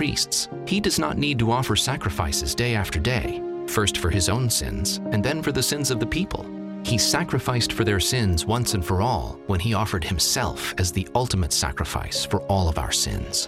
priests, 0.00 0.48
he 0.66 0.80
does 0.80 0.98
not 0.98 1.18
need 1.18 1.38
to 1.38 1.52
offer 1.52 1.76
sacrifices 1.76 2.54
day 2.54 2.74
after 2.74 2.98
day, 2.98 3.38
first 3.66 3.98
for 3.98 4.08
his 4.08 4.30
own 4.30 4.48
sins 4.48 4.96
and 5.12 5.22
then 5.22 5.42
for 5.42 5.52
the 5.52 5.62
sins 5.62 5.90
of 5.90 6.00
the 6.00 6.06
people. 6.06 6.46
He 6.86 6.96
sacrificed 6.96 7.74
for 7.74 7.84
their 7.84 8.00
sins 8.00 8.46
once 8.46 8.72
and 8.72 8.82
for 8.82 9.02
all 9.02 9.38
when 9.46 9.60
he 9.60 9.74
offered 9.74 10.02
himself 10.02 10.74
as 10.78 10.90
the 10.90 11.06
ultimate 11.14 11.52
sacrifice 11.52 12.24
for 12.24 12.40
all 12.44 12.66
of 12.66 12.78
our 12.78 12.92
sins. 12.92 13.46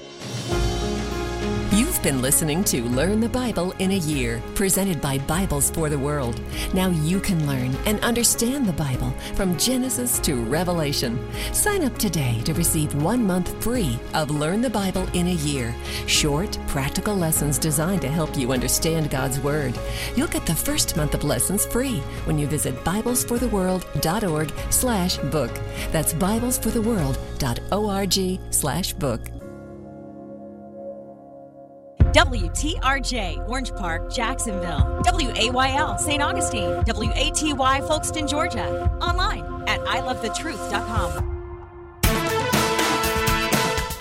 You've 1.75 2.03
been 2.03 2.21
listening 2.21 2.65
to 2.65 2.85
Learn 2.85 3.21
the 3.21 3.31
Bible 3.31 3.73
in 3.79 3.93
a 3.93 3.97
Year, 3.97 4.43
presented 4.55 5.01
by 5.01 5.17
Bibles 5.21 5.71
for 5.71 5.89
the 5.89 5.99
World. 5.99 6.39
Now 6.75 6.91
you 6.91 7.19
can 7.19 7.47
learn 7.47 7.75
and 7.87 7.99
understand 8.01 8.67
the 8.67 8.75
Bible 8.75 9.11
from 9.37 9.57
Genesis 9.57 10.19
to 10.19 10.45
Revelation. 10.45 11.19
Sign 11.55 11.85
up 11.85 11.97
today 11.97 12.43
to 12.45 12.53
receive 12.53 12.95
one 13.03 13.27
month 13.27 13.65
free 13.65 13.99
of 14.13 14.31
Learn 14.31 14.61
the 14.61 14.69
Bible 14.69 15.09
in 15.15 15.29
a 15.29 15.33
Year. 15.33 15.75
Short, 16.07 16.59
practical 16.67 17.17
lessons 17.17 17.57
designed 17.57 18.03
to 18.03 18.09
help 18.09 18.37
you 18.37 18.53
understand 18.53 19.09
God's 19.09 19.41
Word. 19.41 19.73
You'll 20.15 20.29
get 20.29 20.45
the 20.45 20.55
first 20.55 20.95
month 20.99 21.15
of 21.15 21.25
lessons 21.25 21.65
free 21.65 22.01
when 22.27 22.39
you 22.39 22.47
visit 22.47 22.75
BiblesForTheWorld.org 22.85 24.53
slash 24.69 25.17
book. 25.17 25.59
That's 25.91 26.13
BiblesForTheWorld.org 26.13 28.41
slash 28.53 28.93
book. 28.93 29.42
WTRJ, 32.13 33.49
Orange 33.49 33.75
Park, 33.75 34.13
Jacksonville. 34.13 35.03
WAYL, 35.07 35.99
St. 35.99 36.23
Augustine. 36.23 36.85
WATY, 36.87 37.81
Folkston, 37.89 38.29
Georgia. 38.29 38.91
Online 39.01 39.63
at 39.67 39.81
ilovethetruth.com. 39.81 41.31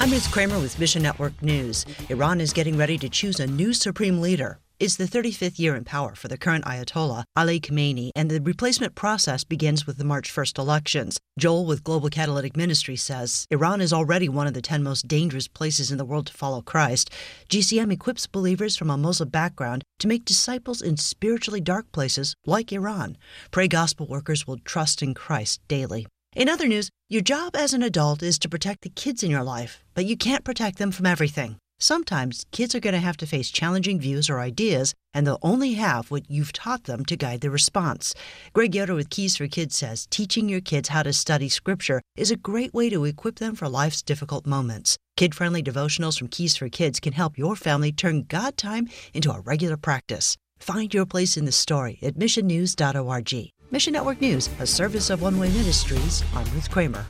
I'm 0.01 0.11
Ruth 0.11 0.29
Kramer 0.29 0.59
with 0.59 0.77
Mission 0.77 1.01
Network 1.01 1.41
News. 1.41 1.85
Iran 2.09 2.41
is 2.41 2.51
getting 2.51 2.75
ready 2.75 2.97
to 2.97 3.07
choose 3.07 3.39
a 3.39 3.47
new 3.47 3.73
supreme 3.73 4.19
leader. 4.19 4.59
It's 4.81 4.95
the 4.95 5.03
35th 5.03 5.59
year 5.59 5.75
in 5.75 5.83
power 5.83 6.15
for 6.15 6.27
the 6.27 6.39
current 6.39 6.65
Ayatollah, 6.65 7.25
Ali 7.35 7.59
Khamenei, 7.59 8.09
and 8.15 8.31
the 8.31 8.41
replacement 8.41 8.95
process 8.95 9.43
begins 9.43 9.85
with 9.85 9.99
the 9.99 10.03
March 10.03 10.33
1st 10.33 10.57
elections. 10.57 11.19
Joel 11.37 11.67
with 11.67 11.83
Global 11.83 12.09
Catalytic 12.09 12.57
Ministry 12.57 12.95
says 12.95 13.45
Iran 13.51 13.79
is 13.79 13.93
already 13.93 14.27
one 14.27 14.47
of 14.47 14.55
the 14.55 14.61
10 14.63 14.81
most 14.81 15.07
dangerous 15.07 15.47
places 15.47 15.91
in 15.91 15.99
the 15.99 16.03
world 16.03 16.25
to 16.25 16.33
follow 16.33 16.63
Christ. 16.63 17.11
GCM 17.47 17.93
equips 17.93 18.25
believers 18.25 18.75
from 18.75 18.89
a 18.89 18.97
Muslim 18.97 19.29
background 19.29 19.83
to 19.99 20.07
make 20.07 20.25
disciples 20.25 20.81
in 20.81 20.97
spiritually 20.97 21.61
dark 21.61 21.91
places 21.91 22.33
like 22.47 22.73
Iran. 22.73 23.17
Pray 23.51 23.67
gospel 23.67 24.07
workers 24.07 24.47
will 24.47 24.57
trust 24.65 25.03
in 25.03 25.13
Christ 25.13 25.61
daily. 25.67 26.07
In 26.35 26.49
other 26.49 26.67
news, 26.67 26.89
your 27.07 27.21
job 27.21 27.55
as 27.55 27.75
an 27.75 27.83
adult 27.83 28.23
is 28.23 28.39
to 28.39 28.49
protect 28.49 28.81
the 28.81 28.89
kids 28.89 29.21
in 29.21 29.29
your 29.29 29.43
life, 29.43 29.83
but 29.93 30.05
you 30.05 30.17
can't 30.17 30.43
protect 30.43 30.79
them 30.79 30.91
from 30.91 31.05
everything. 31.05 31.57
Sometimes 31.81 32.45
kids 32.51 32.75
are 32.75 32.79
going 32.79 32.93
to 32.93 32.99
have 32.99 33.17
to 33.17 33.25
face 33.25 33.49
challenging 33.49 33.99
views 33.99 34.29
or 34.29 34.39
ideas, 34.39 34.93
and 35.15 35.25
they'll 35.25 35.39
only 35.41 35.73
have 35.73 36.11
what 36.11 36.29
you've 36.29 36.53
taught 36.53 36.83
them 36.83 37.03
to 37.05 37.15
guide 37.17 37.41
their 37.41 37.49
response. 37.49 38.13
Greg 38.53 38.75
Yoder 38.75 38.93
with 38.93 39.09
Keys 39.09 39.35
for 39.35 39.47
Kids 39.47 39.77
says 39.77 40.05
teaching 40.11 40.47
your 40.47 40.61
kids 40.61 40.89
how 40.89 41.01
to 41.01 41.11
study 41.11 41.49
Scripture 41.49 41.99
is 42.15 42.29
a 42.29 42.35
great 42.35 42.71
way 42.71 42.87
to 42.91 43.03
equip 43.05 43.39
them 43.39 43.55
for 43.55 43.67
life's 43.67 44.03
difficult 44.03 44.45
moments. 44.45 44.99
Kid 45.17 45.33
friendly 45.33 45.63
devotionals 45.63 46.19
from 46.19 46.27
Keys 46.27 46.55
for 46.55 46.69
Kids 46.69 46.99
can 46.99 47.13
help 47.13 47.35
your 47.35 47.55
family 47.55 47.91
turn 47.91 48.25
God 48.29 48.57
time 48.57 48.87
into 49.15 49.31
a 49.31 49.41
regular 49.41 49.75
practice. 49.75 50.37
Find 50.59 50.93
your 50.93 51.07
place 51.07 51.35
in 51.35 51.45
the 51.45 51.51
story 51.51 51.97
at 52.03 52.13
missionnews.org. 52.13 53.51
Mission 53.71 53.93
Network 53.93 54.21
News, 54.21 54.51
a 54.59 54.67
service 54.67 55.09
of 55.09 55.23
One 55.23 55.39
Way 55.39 55.49
Ministries. 55.49 56.23
I'm 56.35 56.45
Ruth 56.53 56.69
Kramer. 56.69 57.07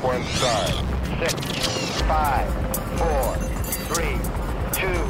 sequence 0.00 0.28
start. 0.30 0.89
Six, 1.20 1.34
five, 2.04 2.48
four, 2.96 3.36
three, 3.92 4.16
two, 4.72 5.02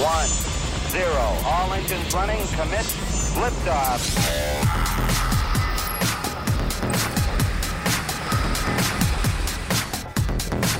one, 0.00 0.28
zero. 0.88 1.36
All 1.44 1.72
engines 1.72 2.14
running. 2.14 2.46
Commit. 2.46 2.86
Liftoff. 3.34 3.98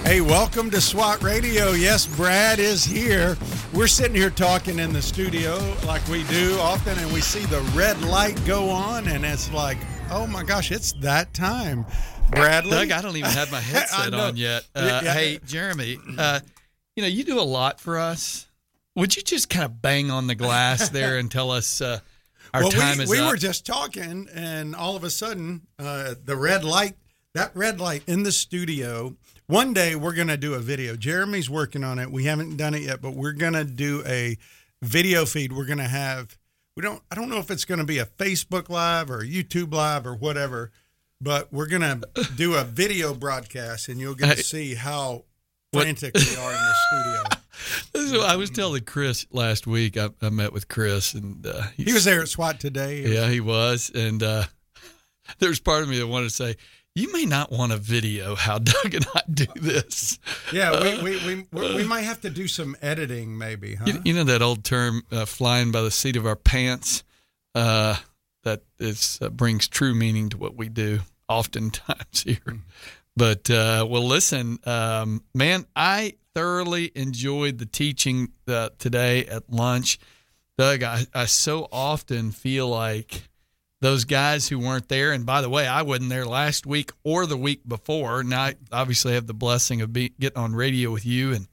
Hey, 0.04 0.20
welcome 0.20 0.70
to 0.70 0.80
SWAT 0.80 1.20
Radio. 1.24 1.72
Yes, 1.72 2.06
Brad 2.06 2.60
is 2.60 2.84
here. 2.84 3.36
We're 3.72 3.88
sitting 3.88 4.14
here 4.14 4.30
talking 4.30 4.78
in 4.78 4.92
the 4.92 5.02
studio 5.02 5.58
like 5.86 6.06
we 6.06 6.22
do 6.24 6.56
often, 6.60 6.96
and 7.00 7.12
we 7.12 7.20
see 7.20 7.44
the 7.46 7.62
red 7.74 8.00
light 8.02 8.40
go 8.46 8.70
on, 8.70 9.08
and 9.08 9.24
it's 9.24 9.52
like, 9.52 9.78
oh 10.12 10.28
my 10.28 10.44
gosh, 10.44 10.70
it's 10.70 10.92
that 11.00 11.34
time. 11.34 11.84
Bradley? 12.32 12.70
Doug, 12.72 12.90
I 12.90 13.02
don't 13.02 13.16
even 13.16 13.30
have 13.30 13.52
my 13.52 13.60
headset 13.60 14.14
on 14.14 14.36
yet. 14.36 14.66
Uh, 14.74 15.00
Yeah. 15.04 15.12
Hey, 15.12 15.38
Jeremy, 15.46 15.98
uh, 16.18 16.40
you 16.96 17.02
know, 17.02 17.08
you 17.08 17.24
do 17.24 17.38
a 17.38 17.42
lot 17.42 17.80
for 17.80 17.98
us. 17.98 18.46
Would 18.96 19.16
you 19.16 19.22
just 19.22 19.48
kind 19.48 19.64
of 19.64 19.80
bang 19.80 20.10
on 20.10 20.26
the 20.26 20.34
glass 20.34 20.88
there 20.90 21.18
and 21.18 21.30
tell 21.30 21.50
us 21.50 21.80
uh, 21.80 22.00
our 22.52 22.62
well, 22.62 22.70
time 22.70 22.98
we, 22.98 23.04
is 23.04 23.10
we 23.10 23.18
up? 23.18 23.30
were 23.30 23.36
just 23.36 23.64
talking, 23.64 24.28
and 24.34 24.74
all 24.76 24.96
of 24.96 25.04
a 25.04 25.10
sudden, 25.10 25.62
uh, 25.78 26.14
the 26.24 26.36
red 26.36 26.64
light, 26.64 26.94
that 27.34 27.50
red 27.54 27.80
light 27.80 28.02
in 28.06 28.22
the 28.22 28.32
studio. 28.32 29.16
One 29.46 29.72
day 29.72 29.94
we're 29.96 30.14
going 30.14 30.28
to 30.28 30.36
do 30.36 30.54
a 30.54 30.58
video. 30.60 30.96
Jeremy's 30.96 31.48
working 31.50 31.84
on 31.84 31.98
it. 31.98 32.10
We 32.10 32.24
haven't 32.24 32.56
done 32.56 32.74
it 32.74 32.82
yet, 32.82 33.00
but 33.02 33.14
we're 33.14 33.32
going 33.32 33.54
to 33.54 33.64
do 33.64 34.02
a 34.06 34.36
video 34.82 35.24
feed. 35.24 35.52
We're 35.52 35.66
going 35.66 35.78
to 35.78 35.84
have, 35.84 36.36
we 36.76 36.82
don't, 36.82 37.02
I 37.10 37.14
don't 37.14 37.28
know 37.28 37.38
if 37.38 37.50
it's 37.50 37.64
going 37.64 37.80
to 37.80 37.86
be 37.86 37.98
a 37.98 38.06
Facebook 38.06 38.68
Live 38.68 39.10
or 39.10 39.20
a 39.20 39.26
YouTube 39.26 39.72
Live 39.72 40.06
or 40.06 40.14
whatever, 40.14 40.70
but 41.22 41.52
we're 41.52 41.68
going 41.68 41.82
to 41.82 42.28
do 42.36 42.54
a 42.54 42.64
video 42.64 43.14
broadcast 43.14 43.88
and 43.88 44.00
you'll 44.00 44.14
get 44.14 44.36
to 44.36 44.42
see 44.42 44.74
how 44.74 45.24
frantic 45.72 46.14
we 46.14 46.20
are 46.36 46.50
in 46.50 46.58
the 46.58 46.74
studio. 46.90 47.22
This 47.92 48.02
is 48.04 48.12
what 48.12 48.28
I 48.28 48.36
was 48.36 48.50
telling 48.50 48.82
Chris 48.82 49.26
last 49.30 49.66
week. 49.66 49.96
I, 49.96 50.08
I 50.20 50.30
met 50.30 50.52
with 50.52 50.68
Chris, 50.68 51.14
and 51.14 51.46
uh, 51.46 51.62
He 51.76 51.92
was 51.92 52.04
there 52.04 52.22
at 52.22 52.28
SWAT 52.28 52.58
today. 52.58 53.06
Yeah, 53.06 53.28
he 53.28 53.40
was, 53.40 53.92
and 53.94 54.22
uh, 54.22 54.44
there's 55.38 55.60
part 55.60 55.82
of 55.82 55.88
me 55.88 55.98
that 55.98 56.06
wanted 56.08 56.30
to 56.30 56.34
say, 56.34 56.56
"You 56.96 57.12
may 57.12 57.24
not 57.24 57.52
want 57.52 57.70
to 57.70 57.78
video 57.78 58.34
how 58.34 58.58
Doug 58.58 58.94
and 58.94 59.06
I 59.14 59.20
do 59.32 59.46
this." 59.54 60.18
Yeah, 60.52 60.82
we, 60.82 61.02
we, 61.02 61.26
we, 61.26 61.46
we, 61.52 61.74
we 61.76 61.84
might 61.84 62.00
have 62.00 62.22
to 62.22 62.30
do 62.30 62.48
some 62.48 62.74
editing, 62.82 63.36
maybe, 63.38 63.76
huh? 63.76 63.84
You, 63.86 64.02
you 64.06 64.12
know 64.14 64.24
that 64.24 64.42
old 64.42 64.64
term, 64.64 65.02
uh, 65.12 65.26
"flying 65.26 65.70
by 65.70 65.82
the 65.82 65.90
seat 65.92 66.16
of 66.16 66.26
our 66.26 66.36
pants." 66.36 67.04
Uh, 67.54 67.96
that 68.44 68.62
is 68.80 69.18
uh, 69.22 69.28
brings 69.28 69.68
true 69.68 69.94
meaning 69.94 70.30
to 70.30 70.38
what 70.38 70.56
we 70.56 70.68
do 70.68 71.00
oftentimes 71.28 72.22
here. 72.24 72.60
But 73.16 73.50
uh, 73.50 73.86
well, 73.88 74.06
listen, 74.06 74.58
um, 74.64 75.22
man, 75.34 75.66
I 75.76 76.14
thoroughly 76.34 76.90
enjoyed 76.94 77.58
the 77.58 77.66
teaching 77.66 78.32
uh, 78.48 78.70
today 78.78 79.26
at 79.26 79.50
lunch. 79.52 79.98
Doug, 80.58 80.82
I, 80.82 81.06
I 81.14 81.26
so 81.26 81.68
often 81.72 82.30
feel 82.30 82.68
like 82.68 83.28
those 83.80 84.04
guys 84.04 84.48
who 84.48 84.58
weren't 84.58 84.88
there, 84.88 85.12
and 85.12 85.26
by 85.26 85.40
the 85.40 85.48
way, 85.48 85.66
I 85.66 85.82
wasn't 85.82 86.10
there 86.10 86.24
last 86.24 86.66
week 86.66 86.92
or 87.04 87.26
the 87.26 87.36
week 87.36 87.66
before. 87.66 88.20
And 88.20 88.32
I 88.32 88.54
obviously 88.70 89.14
have 89.14 89.26
the 89.26 89.34
blessing 89.34 89.82
of 89.82 89.92
be, 89.92 90.12
getting 90.20 90.38
on 90.38 90.54
radio 90.54 90.90
with 90.90 91.04
you, 91.04 91.32
and 91.32 91.48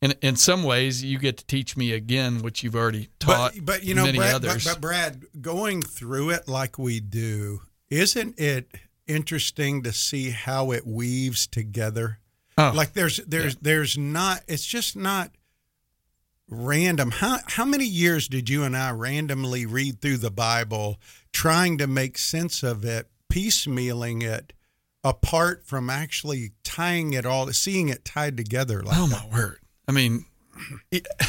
in 0.00 0.14
in 0.22 0.36
some 0.36 0.62
ways, 0.62 1.02
you 1.02 1.18
get 1.18 1.38
to 1.38 1.46
teach 1.46 1.76
me 1.76 1.92
again 1.92 2.42
what 2.42 2.62
you've 2.62 2.76
already 2.76 3.08
taught. 3.18 3.54
but, 3.56 3.64
but 3.64 3.84
you 3.84 3.94
know, 3.94 4.10
Brad, 4.12 4.42
but, 4.42 4.62
but 4.64 4.80
Brad, 4.80 5.24
going 5.40 5.82
through 5.82 6.30
it 6.30 6.48
like 6.48 6.78
we 6.78 7.00
do, 7.00 7.62
isn't 7.90 8.38
it 8.38 8.68
interesting 9.06 9.82
to 9.82 9.92
see 9.92 10.30
how 10.30 10.72
it 10.72 10.86
weaves 10.86 11.46
together? 11.46 12.18
Oh, 12.58 12.72
Like 12.74 12.92
there's 12.94 13.18
there's 13.18 13.56
there's 13.56 13.98
not 13.98 14.42
it's 14.48 14.64
just 14.66 14.96
not 14.96 15.30
random. 16.48 17.10
How 17.10 17.38
how 17.46 17.64
many 17.64 17.84
years 17.84 18.28
did 18.28 18.48
you 18.48 18.62
and 18.64 18.76
I 18.76 18.90
randomly 18.92 19.66
read 19.66 20.00
through 20.00 20.18
the 20.18 20.30
Bible 20.30 20.98
trying 21.32 21.78
to 21.78 21.86
make 21.86 22.16
sense 22.18 22.62
of 22.62 22.84
it, 22.84 23.08
piecemealing 23.32 24.22
it 24.22 24.52
apart 25.04 25.64
from 25.66 25.88
actually 25.90 26.52
tying 26.64 27.12
it 27.12 27.24
all 27.26 27.46
seeing 27.52 27.88
it 27.88 28.04
tied 28.04 28.36
together 28.36 28.82
like 28.82 28.96
oh 28.98 29.06
that? 29.06 29.30
my 29.30 29.36
word! 29.36 29.58
I 29.86 29.92
mean, 29.92 30.24
it, 30.90 31.06
I 31.20 31.26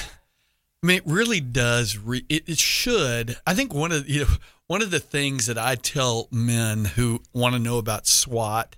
mean, 0.81 0.97
it 0.97 1.03
really 1.05 1.41
does. 1.41 1.97
Re, 1.97 2.23
it, 2.29 2.47
it 2.47 2.57
should. 2.57 3.37
I 3.45 3.53
think 3.53 3.73
one 3.73 3.91
of 3.91 4.07
you 4.07 4.21
know 4.21 4.27
one 4.67 4.81
of 4.81 4.91
the 4.91 4.99
things 4.99 5.47
that 5.47 5.57
I 5.57 5.75
tell 5.75 6.27
men 6.31 6.85
who 6.85 7.21
want 7.33 7.55
to 7.55 7.59
know 7.59 7.77
about 7.77 8.05
SWAT 8.05 8.75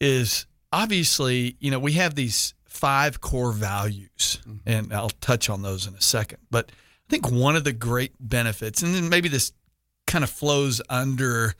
is 0.00 0.46
obviously 0.72 1.56
you 1.60 1.70
know 1.70 1.78
we 1.78 1.92
have 1.92 2.14
these 2.14 2.54
five 2.64 3.20
core 3.20 3.52
values, 3.52 4.40
mm-hmm. 4.46 4.56
and 4.66 4.92
I'll 4.92 5.08
touch 5.08 5.48
on 5.48 5.62
those 5.62 5.86
in 5.86 5.94
a 5.94 6.00
second. 6.00 6.38
But 6.50 6.70
I 6.70 7.08
think 7.08 7.30
one 7.30 7.56
of 7.56 7.64
the 7.64 7.72
great 7.72 8.12
benefits, 8.20 8.82
and 8.82 8.94
then 8.94 9.08
maybe 9.08 9.28
this 9.28 9.52
kind 10.06 10.22
of 10.22 10.30
flows 10.30 10.80
under 10.88 11.54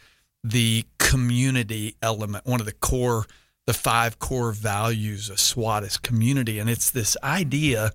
the 0.45 0.85
community 0.99 1.97
element, 2.03 2.47
one 2.47 2.61
of 2.61 2.67
the 2.67 2.73
core, 2.73 3.27
the 3.67 3.73
five 3.73 4.19
core 4.19 4.53
values 4.53 5.29
of 5.29 5.41
SWAT 5.41 5.83
is 5.83 5.97
community. 5.97 6.59
And 6.59 6.71
it's 6.71 6.91
this 6.91 7.17
idea 7.23 7.93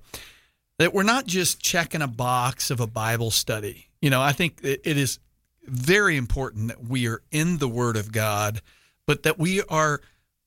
that 0.79 0.93
we're 0.93 1.03
not 1.03 1.27
just 1.27 1.61
checking 1.61 2.01
a 2.01 2.07
box 2.07 2.71
of 2.71 2.79
a 2.79 2.87
Bible 2.87 3.31
study. 3.31 3.87
You 4.01 4.09
know, 4.09 4.21
I 4.21 4.31
think 4.31 4.59
it 4.63 4.81
it 4.83 4.97
is 4.97 5.19
very 5.63 6.17
important 6.17 6.69
that 6.69 6.83
we 6.83 7.07
are 7.07 7.21
in 7.31 7.57
the 7.57 7.67
Word 7.67 7.97
of 7.97 8.11
God, 8.11 8.61
but 9.05 9.23
that 9.23 9.37
we 9.37 9.61
are 9.63 10.01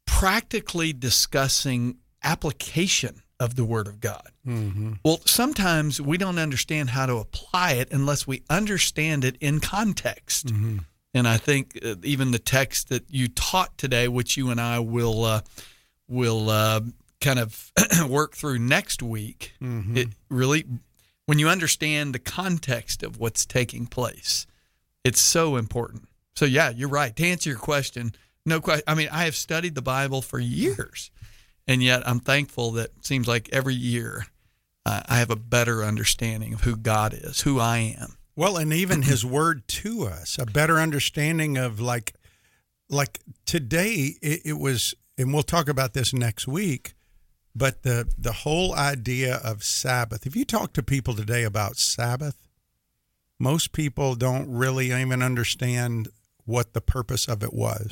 practically 0.07 0.93
discussing 0.93 1.97
application 2.23 3.23
of 3.41 3.57
the 3.57 3.65
Word 3.65 3.87
of 3.87 4.01
God. 4.01 4.31
Mm-hmm. 4.47 4.95
Well, 5.05 5.21
sometimes 5.25 6.01
we 6.01 6.19
don't 6.19 6.39
understand 6.39 6.91
how 6.91 7.07
to 7.07 7.17
apply 7.17 7.73
it 7.73 7.93
unless 7.93 8.27
we 8.27 8.43
understand 8.49 9.25
it 9.25 9.37
in 9.41 9.61
context. 9.61 10.47
Mm-hmm. 10.47 10.79
And 11.15 11.29
I 11.29 11.37
think 11.37 11.79
uh, 11.85 11.95
even 12.03 12.31
the 12.33 12.39
text 12.39 12.89
that 12.89 13.05
you 13.09 13.29
taught 13.29 13.77
today, 13.79 14.09
which 14.09 14.37
you 14.37 14.51
and 14.51 14.61
I 14.61 14.81
will 14.81 15.25
uh, 15.25 15.41
will 16.09 16.51
uh, 16.51 16.81
kind 17.21 17.39
of 17.39 17.73
work 18.09 18.35
through 18.35 18.59
next 18.59 19.03
week, 19.03 19.53
Mm-hmm. 19.63 19.97
it 19.97 20.09
really, 20.29 20.65
when 21.27 21.39
you 21.39 21.49
understand 21.49 22.15
the 22.15 22.19
context 22.19 23.03
of 23.03 23.19
what's 23.19 23.47
taking 23.47 23.87
place, 23.87 24.47
it's 25.05 25.21
so 25.21 25.57
important. 25.57 26.09
So 26.35 26.45
yeah, 26.45 26.71
you're 26.71 26.89
right. 26.89 27.15
To 27.15 27.27
answer 27.27 27.51
your 27.51 27.59
question, 27.59 28.13
no 28.47 28.61
question. 28.61 28.85
I 28.87 28.95
mean, 28.95 29.09
I 29.13 29.25
have 29.25 29.37
studied 29.37 29.75
the 29.75 29.83
Bible 29.83 30.23
for 30.23 30.39
years, 30.39 31.11
and 31.69 31.83
yet 31.83 32.07
I'm 32.07 32.21
thankful 32.21 32.73
that 32.73 32.91
it 32.97 33.07
seems 33.07 33.29
like 33.29 33.49
every 33.53 33.75
year 33.75 34.27
uh, 34.87 35.03
I 35.09 35.17
have 35.17 35.31
a 35.31 35.37
better 35.37 35.83
understanding 35.83 36.53
of 36.55 36.63
who 36.63 36.77
God 36.77 37.15
is, 37.15 37.43
who 37.43 37.59
I 37.59 37.97
am. 37.99 38.17
Well, 38.37 38.57
and 38.57 38.73
even 38.73 39.03
his 39.03 39.25
word 39.25 39.67
to 39.69 40.07
us, 40.07 40.39
a 40.39 40.47
better 40.47 40.79
understanding 40.79 41.57
of 41.57 41.81
like, 41.81 42.15
like 42.91 43.21
today 43.47 44.17
it, 44.21 44.41
it 44.45 44.59
was, 44.59 44.95
and 45.17 45.33
we'll 45.33 45.43
talk 45.43 45.69
about 45.69 45.95
this 45.95 46.13
next 46.13 46.47
week. 46.47 46.95
But 47.57 47.85
the 47.85 48.13
the 48.19 48.33
whole 48.33 48.75
idea 48.75 49.37
of 49.37 49.63
Sabbath. 49.63 50.27
If 50.27 50.35
you 50.35 50.45
talk 50.45 50.73
to 50.73 50.83
people 50.83 51.15
today 51.15 51.45
about 51.45 51.77
Sabbath, 51.77 52.44
most 53.45 53.73
people 53.73 54.15
don't 54.15 54.51
really 54.51 54.87
even 54.87 55.23
understand 55.23 56.09
what 56.47 56.73
the 56.73 56.81
purpose 56.81 57.29
of 57.29 57.43
it 57.43 57.53
was. 57.53 57.87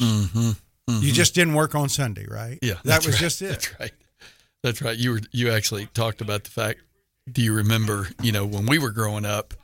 You 0.88 1.12
just 1.12 1.34
didn't 1.34 1.54
work 1.54 1.74
on 1.74 1.88
Sunday, 1.88 2.26
right? 2.28 2.58
Mm-hmm. 2.60 2.66
Yeah, 2.66 2.74
that 2.84 3.06
was 3.06 3.14
right. 3.14 3.20
just 3.20 3.42
it. 3.42 3.48
That's 3.48 3.80
right. 3.80 3.92
That's 4.62 4.82
right. 4.82 4.96
You 4.96 5.12
were 5.12 5.20
you 5.30 5.50
actually 5.50 5.86
talked 5.86 6.20
about 6.20 6.44
the 6.44 6.50
fact. 6.50 6.80
Do 7.30 7.42
you 7.42 7.54
remember? 7.54 8.08
You 8.20 8.32
know, 8.32 8.44
when 8.46 8.66
we 8.66 8.78
were 8.78 8.90
growing 8.90 9.24
up, 9.24 9.54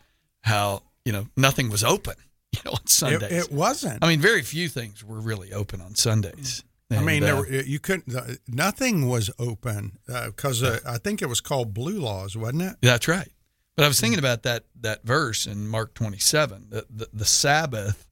how 0.42 0.82
you 1.04 1.12
know 1.12 1.26
nothing 1.36 1.70
was 1.70 1.82
open. 1.82 2.14
You 2.50 2.60
know, 2.64 2.70
on 2.70 2.86
Sundays. 2.86 3.30
it 3.30 3.52
wasn't. 3.52 4.02
I 4.02 4.08
mean, 4.08 4.20
very 4.20 4.40
few 4.40 4.70
things 4.70 5.04
were 5.04 5.20
really 5.20 5.52
open 5.52 5.82
on 5.82 5.94
Sundays. 5.96 6.64
I 6.90 7.02
mean, 7.02 7.22
uh, 7.22 7.36
were, 7.36 7.46
you 7.46 7.78
couldn't. 7.78 8.16
Uh, 8.16 8.36
nothing 8.48 9.06
was 9.06 9.30
open 9.38 9.98
because 10.06 10.62
uh, 10.62 10.78
I 10.86 10.96
think 10.96 11.20
it 11.20 11.26
was 11.26 11.42
called 11.42 11.74
Blue 11.74 12.00
Laws, 12.00 12.38
wasn't 12.38 12.62
it? 12.62 12.76
That's 12.80 13.06
right. 13.06 13.28
But 13.78 13.84
I 13.84 13.88
was 13.88 14.00
thinking 14.00 14.18
about 14.18 14.42
that 14.42 14.64
that 14.80 15.04
verse 15.04 15.46
in 15.46 15.68
Mark 15.68 15.94
27. 15.94 16.66
The, 16.68 16.86
the, 16.90 17.08
the 17.12 17.24
Sabbath 17.24 18.08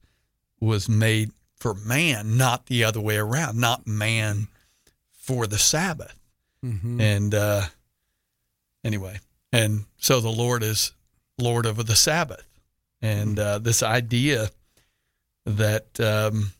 was 0.61 0.87
made 0.87 1.31
for 1.57 1.73
man, 1.73 2.37
not 2.37 2.67
the 2.67 2.85
other 2.85 3.01
way 3.01 3.17
around, 3.17 3.59
not 3.59 3.85
man 3.85 4.47
for 5.11 5.45
the 5.45 5.57
Sabbath. 5.57 6.17
And 7.01 7.35
uh, 7.35 7.63
anyway, 8.85 9.19
and 9.51 9.83
so 9.97 10.21
the 10.21 10.29
Lord 10.29 10.63
is 10.63 10.93
Lord 11.37 11.65
over 11.65 11.83
the 11.83 11.97
Sabbath. 11.97 12.47
And 13.01 13.37
uh, 13.37 13.59
this 13.59 13.83
idea 13.83 14.51
that, 15.45 15.99
um, 15.99 16.53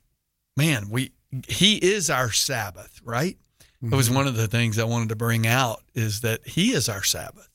man, 0.58 0.90
we 0.90 1.14
He 1.48 1.78
is 1.78 2.10
our 2.10 2.34
Sabbath, 2.34 3.00
right? 3.06 3.38
It 3.82 3.96
was 3.96 4.10
one 4.12 4.28
of 4.28 4.36
the 4.36 4.48
things 4.48 4.78
I 4.78 4.84
wanted 4.84 5.08
to 5.10 5.16
bring 5.16 5.48
out 5.48 5.82
is 5.96 6.20
that 6.22 6.46
He 6.46 6.74
is 6.74 6.90
our 6.90 7.04
Sabbath. 7.04 7.48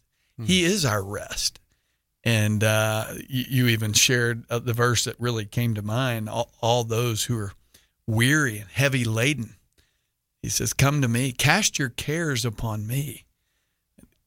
He 0.45 0.65
is 0.65 0.85
our 0.85 1.03
rest. 1.03 1.61
And 2.25 2.63
uh, 2.63 3.07
you, 3.29 3.45
you 3.49 3.67
even 3.69 3.93
shared 3.93 4.45
uh, 4.49 4.61
the 4.61 4.73
verse 4.73 5.05
that 5.05 5.17
really 5.19 5.45
came 5.45 5.75
to 5.75 5.83
mind 5.83 6.29
all, 6.29 6.53
all 6.61 6.85
those 6.85 7.25
who 7.25 7.39
are 7.39 7.53
weary 8.07 8.59
and 8.59 8.71
heavy 8.71 9.05
laden. 9.05 9.57
He 10.41 10.49
says, 10.49 10.73
Come 10.73 11.03
to 11.03 11.09
me, 11.09 11.33
cast 11.33 11.79
your 11.79 11.89
cares 11.89 12.45
upon 12.45 12.87
me. 12.87 13.25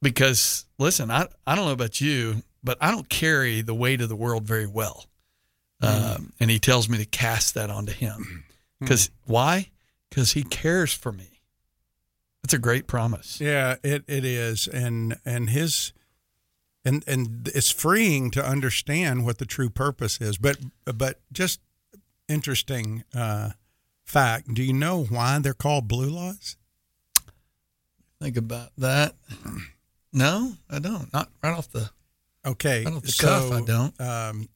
Because, 0.01 0.65
listen, 0.77 1.09
I, 1.09 1.27
I 1.47 1.55
don't 1.55 1.65
know 1.65 1.71
about 1.71 2.01
you, 2.01 2.43
but 2.63 2.77
I 2.81 2.91
don't 2.91 3.09
carry 3.09 3.61
the 3.61 3.73
weight 3.73 4.01
of 4.01 4.09
the 4.09 4.15
world 4.15 4.43
very 4.43 4.67
well. 4.67 5.05
Um, 5.81 6.33
and 6.39 6.49
he 6.49 6.57
tells 6.57 6.89
me 6.89 6.97
to 6.97 7.05
cast 7.05 7.53
that 7.53 7.69
onto 7.69 7.93
him. 7.93 8.43
Because 8.81 9.09
why? 9.25 9.69
Because 10.09 10.33
he 10.33 10.43
cares 10.43 10.93
for 10.93 11.13
me. 11.13 11.39
That's 12.43 12.53
a 12.53 12.59
great 12.59 12.87
promise. 12.87 13.39
Yeah, 13.39 13.77
it, 13.83 14.03
it 14.05 14.25
is, 14.25 14.67
and 14.67 15.17
and 15.25 15.49
his, 15.49 15.93
and 16.85 17.03
and 17.07 17.49
it's 17.53 17.71
freeing 17.71 18.31
to 18.31 18.45
understand 18.45 19.25
what 19.25 19.39
the 19.39 19.45
true 19.45 19.69
purpose 19.69 20.21
is. 20.21 20.37
But 20.37 20.57
but 20.85 21.19
just 21.33 21.59
interesting 22.29 23.03
uh, 23.13 23.51
fact. 24.05 24.53
Do 24.53 24.63
you 24.63 24.73
know 24.73 25.03
why 25.03 25.39
they're 25.39 25.53
called 25.53 25.87
Blue 25.87 26.09
Laws? 26.09 26.55
Think 28.21 28.37
about 28.37 28.69
that. 28.77 29.15
No, 30.13 30.53
I 30.69 30.79
don't. 30.79 31.11
Not 31.11 31.29
right 31.43 31.57
off 31.57 31.69
the. 31.71 31.89
Okay, 32.45 32.85
Right 32.85 32.93
off 32.93 33.01
the 33.03 33.11
so 33.11 33.27
cuff, 33.27 33.51
I 33.51 33.61
don't. 33.61 33.99
Um, 34.01 34.49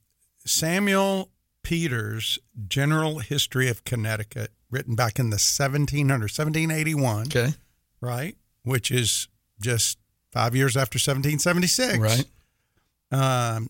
Samuel 0.46 1.30
Peters' 1.64 2.38
General 2.68 3.20
History 3.20 3.68
of 3.68 3.84
Connecticut, 3.84 4.52
written 4.70 4.96
back 4.96 5.18
in 5.20 5.32
the 5.32 5.36
1700 5.36 6.08
1781, 6.08 7.22
Okay. 7.28 7.54
right? 8.00 8.38
Which 8.64 8.92
is 8.92 9.28
just 9.60 9.98
five 10.32 10.56
years 10.56 10.78
after 10.78 10.98
1776. 10.98 11.98
Right. 12.00 12.26
Um, 13.12 13.70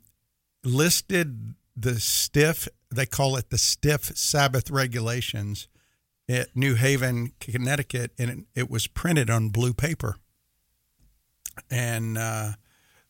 listed 0.64 1.56
the 1.76 2.00
stiff, 2.00 2.68
they 2.92 3.06
call 3.06 3.38
it 3.38 3.50
the 3.50 3.58
stiff 3.58 4.06
Sabbath 4.18 4.70
regulations 4.70 5.68
at 6.28 6.56
New 6.56 6.76
Haven, 6.76 7.32
Connecticut, 7.40 8.12
and 8.20 8.30
it, 8.30 8.62
it 8.62 8.70
was 8.70 8.88
printed 8.88 9.30
on 9.30 9.50
blue 9.50 9.74
paper. 9.74 10.18
And, 11.72 12.18
uh, 12.18 12.52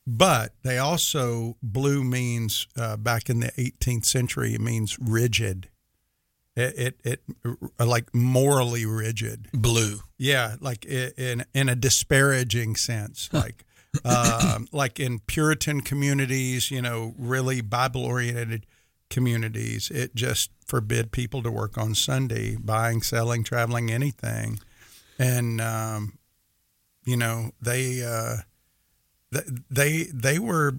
but 0.08 0.54
they 0.64 0.78
also, 0.78 1.58
blue 1.62 2.04
means 2.04 2.68
uh, 2.78 2.98
back 2.98 3.30
in 3.30 3.42
the 3.42 3.52
18th 3.58 4.06
century, 4.06 4.54
it 4.54 4.62
means 4.62 4.98
rigid. 5.00 5.70
It, 6.60 7.00
it, 7.04 7.22
it 7.80 7.86
like 7.86 8.14
morally 8.14 8.86
rigid. 8.86 9.48
Blue. 9.54 10.00
Yeah, 10.18 10.56
like 10.60 10.86
in 10.86 11.46
in 11.54 11.70
a 11.70 11.76
disparaging 11.76 12.76
sense, 12.76 13.30
like 13.32 13.64
um, 14.04 14.68
like 14.74 15.00
in 15.00 15.20
Puritan 15.20 15.82
communities, 15.82 16.70
you 16.70 16.82
know, 16.82 17.14
really 17.18 17.62
Bible 17.62 18.04
oriented 18.04 18.66
communities, 19.10 19.90
it 19.90 20.14
just 20.16 20.52
forbid 20.66 21.12
people 21.12 21.42
to 21.44 21.50
work 21.50 21.78
on 21.78 21.96
Sunday, 21.96 22.58
buying, 22.58 23.02
selling, 23.02 23.44
traveling, 23.44 23.90
anything, 23.90 24.60
and 25.18 25.62
um, 25.62 26.20
you 27.06 27.16
know 27.16 27.52
they 27.62 28.04
uh, 28.04 28.38
they 29.70 30.08
they 30.14 30.40
were 30.40 30.76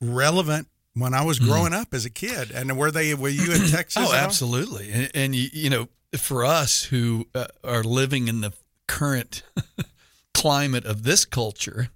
relevant 0.00 0.66
when 0.94 1.14
I 1.14 1.24
was 1.24 1.38
growing 1.38 1.72
up 1.72 1.94
as 1.94 2.04
a 2.04 2.10
kid, 2.10 2.50
and 2.50 2.76
were 2.76 2.90
they? 2.90 3.14
Were 3.14 3.28
you 3.28 3.52
in 3.52 3.60
Texas? 3.68 4.02
Hmm. 4.02 4.12
Oh, 4.12 4.14
absolutely. 4.14 4.90
And, 4.90 5.10
and 5.14 5.34
you, 5.34 5.48
you 5.52 5.70
know, 5.70 5.88
for 6.16 6.44
us 6.44 6.84
who 6.84 7.26
uh, 7.34 7.46
are 7.62 7.84
living 7.84 8.28
in 8.28 8.40
the 8.40 8.52
current 8.88 9.42
climate 10.34 10.84
of 10.84 11.02
this 11.04 11.24
culture, 11.24 11.90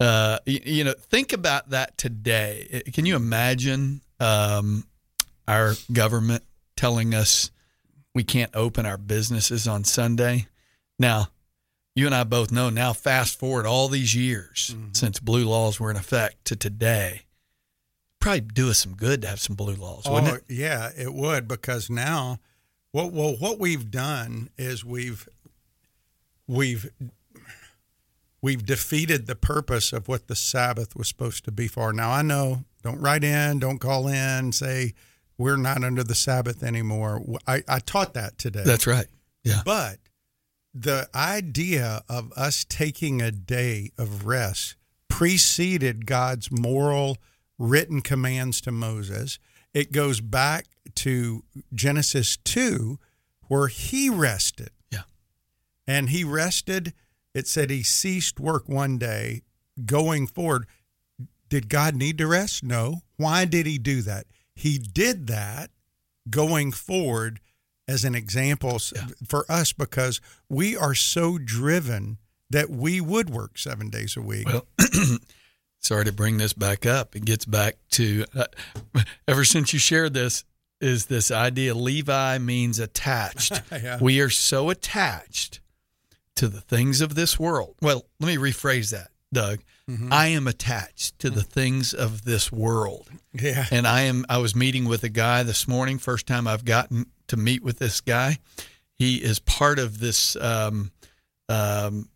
uh, 0.00 0.38
you, 0.44 0.60
you 0.64 0.84
know, 0.84 0.94
think 0.98 1.32
about 1.32 1.70
that 1.70 1.96
today. 1.96 2.82
Can 2.92 3.06
you 3.06 3.16
imagine 3.16 4.02
um, 4.20 4.84
our 5.48 5.74
government 5.92 6.44
telling 6.76 7.14
us 7.14 7.50
we 8.14 8.22
can't 8.24 8.50
open 8.54 8.84
our 8.84 8.98
businesses 8.98 9.66
on 9.66 9.84
Sunday? 9.84 10.48
Now, 10.98 11.28
you 11.94 12.04
and 12.06 12.14
I 12.14 12.24
both 12.24 12.52
know 12.52 12.68
now, 12.68 12.92
fast 12.92 13.38
forward 13.38 13.64
all 13.64 13.88
these 13.88 14.14
years 14.14 14.74
since 14.92 15.18
blue 15.18 15.46
laws 15.46 15.80
were 15.80 15.90
in 15.90 15.96
effect 15.96 16.44
to 16.46 16.56
today, 16.56 17.22
probably 18.20 18.40
do 18.40 18.70
us 18.70 18.78
some 18.78 18.94
good 18.94 19.22
to 19.22 19.28
have 19.28 19.40
some 19.40 19.56
blue 19.56 19.74
laws, 19.74 20.04
wouldn't 20.08 20.32
oh, 20.32 20.36
it? 20.36 20.44
yeah, 20.48 20.90
it 20.96 21.12
would 21.14 21.46
because 21.48 21.90
now, 21.90 22.38
what 22.92 23.12
well, 23.12 23.36
what 23.38 23.58
we've 23.58 23.90
done 23.90 24.50
is 24.56 24.84
we've 24.84 25.28
we've 26.46 26.90
we've 28.42 28.64
defeated 28.64 29.26
the 29.26 29.34
purpose 29.34 29.92
of 29.92 30.08
what 30.08 30.28
the 30.28 30.36
Sabbath 30.36 30.96
was 30.96 31.08
supposed 31.08 31.44
to 31.44 31.52
be 31.52 31.68
for. 31.68 31.92
Now 31.92 32.10
I 32.10 32.22
know, 32.22 32.64
don't 32.82 33.00
write 33.00 33.24
in, 33.24 33.58
don't 33.58 33.78
call 33.78 34.08
in, 34.08 34.52
say 34.52 34.94
we're 35.38 35.56
not 35.56 35.84
under 35.84 36.02
the 36.02 36.14
Sabbath 36.14 36.62
anymore. 36.62 37.22
I, 37.46 37.62
I 37.68 37.78
taught 37.80 38.14
that 38.14 38.38
today. 38.38 38.62
That's 38.64 38.86
right. 38.86 39.06
Yeah. 39.44 39.62
But 39.64 39.98
the 40.74 41.08
idea 41.14 42.02
of 42.08 42.32
us 42.32 42.64
taking 42.68 43.22
a 43.22 43.30
day 43.30 43.90
of 43.98 44.26
rest 44.26 44.76
preceded 45.08 46.06
God's 46.06 46.50
moral 46.50 47.18
written 47.58 48.00
commands 48.00 48.60
to 48.62 48.72
Moses. 48.72 49.38
It 49.74 49.92
goes 49.92 50.20
back 50.20 50.66
to 50.96 51.44
Genesis 51.74 52.36
2, 52.38 52.98
where 53.48 53.68
he 53.68 54.08
rested. 54.10 54.70
Yeah. 54.90 55.02
And 55.86 56.10
he 56.10 56.24
rested. 56.24 56.92
It 57.34 57.46
said 57.46 57.70
he 57.70 57.82
ceased 57.82 58.40
work 58.40 58.68
one 58.68 58.96
day 58.98 59.42
going 59.84 60.26
forward. 60.26 60.66
Did 61.48 61.68
God 61.68 61.94
need 61.94 62.18
to 62.18 62.26
rest? 62.26 62.62
No. 62.64 63.02
Why 63.16 63.44
did 63.44 63.66
he 63.66 63.78
do 63.78 64.02
that? 64.02 64.26
He 64.54 64.78
did 64.78 65.26
that 65.28 65.70
going 66.30 66.72
forward 66.72 67.40
as 67.86 68.04
an 68.04 68.14
example 68.14 68.76
s- 68.76 68.92
for 69.28 69.44
us 69.50 69.72
because 69.72 70.20
we 70.48 70.76
are 70.76 70.94
so 70.94 71.38
driven 71.38 72.18
that 72.50 72.70
we 72.70 73.00
would 73.00 73.30
work 73.30 73.58
seven 73.58 73.90
days 73.90 74.16
a 74.16 74.22
week. 74.22 74.46
Well, 74.48 74.66
sorry 75.80 76.04
to 76.04 76.12
bring 76.12 76.38
this 76.38 76.52
back 76.52 76.86
up. 76.86 77.16
It 77.16 77.24
gets 77.24 77.44
back 77.44 77.76
to 77.92 78.24
uh, 78.34 78.46
ever 79.28 79.44
since 79.44 79.72
you 79.72 79.78
shared 79.78 80.14
this 80.14 80.44
is 80.80 81.06
this 81.06 81.30
idea 81.30 81.74
Levi 81.74 82.38
means 82.38 82.78
attached. 82.78 83.62
Yeah. 83.72 83.98
We 84.00 84.20
are 84.20 84.30
so 84.30 84.70
attached 84.70 85.60
to 86.36 86.48
the 86.48 86.60
things 86.60 87.00
of 87.00 87.14
this 87.14 87.38
world. 87.38 87.74
Well, 87.80 88.04
let 88.20 88.26
me 88.26 88.36
rephrase 88.36 88.90
that, 88.90 89.10
Doug. 89.32 89.60
Mm-hmm. 89.90 90.12
I 90.12 90.28
am 90.28 90.48
attached 90.48 91.18
to 91.20 91.30
the 91.30 91.42
things 91.42 91.94
of 91.94 92.24
this 92.24 92.50
world. 92.50 93.08
yeah. 93.32 93.66
And 93.70 93.86
I 93.86 94.02
am 94.02 94.24
I 94.28 94.38
was 94.38 94.56
meeting 94.56 94.86
with 94.86 95.04
a 95.04 95.08
guy 95.08 95.42
this 95.42 95.68
morning, 95.68 95.98
first 95.98 96.26
time 96.26 96.46
I've 96.48 96.64
gotten 96.64 97.06
to 97.28 97.36
meet 97.36 97.62
with 97.62 97.78
this 97.78 98.00
guy. 98.00 98.38
He 98.94 99.16
is 99.16 99.38
part 99.38 99.78
of 99.78 100.00
this 100.00 100.36
um, 100.36 100.90
um, 101.48 102.08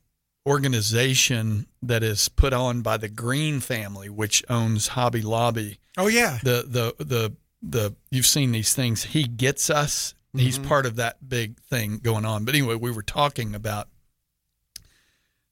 organization 0.47 1.67
that 1.83 2.03
is 2.03 2.29
put 2.29 2.53
on 2.53 2.83
by 2.83 2.97
the 2.97 3.09
Green 3.09 3.61
family, 3.61 4.09
which 4.09 4.45
owns 4.49 4.89
Hobby 4.89 5.23
Lobby. 5.23 5.79
Oh 5.97 6.07
yeah. 6.07 6.39
The 6.43 6.65
the 6.67 7.05
the 7.05 7.33
the 7.63 7.95
you've 8.11 8.27
seen 8.27 8.53
these 8.53 8.75
things. 8.75 9.05
He 9.05 9.25
gets 9.25 9.71
us. 9.71 10.15
He's 10.33 10.61
part 10.61 10.87
of 10.87 10.95
that 10.97 11.29
big 11.29 11.61
thing 11.63 11.99
going 11.99 12.25
on. 12.25 12.45
But 12.45 12.55
anyway, 12.55 12.77
we 12.77 12.93
were 12.93 13.03
talking 13.03 13.55
about 13.55 13.89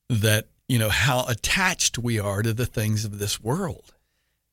that. 0.08 0.46
You 0.68 0.78
know 0.78 0.88
how 0.88 1.24
attached 1.26 1.98
we 1.98 2.20
are 2.20 2.42
to 2.42 2.52
the 2.52 2.66
things 2.66 3.04
of 3.04 3.18
this 3.18 3.42
world, 3.42 3.94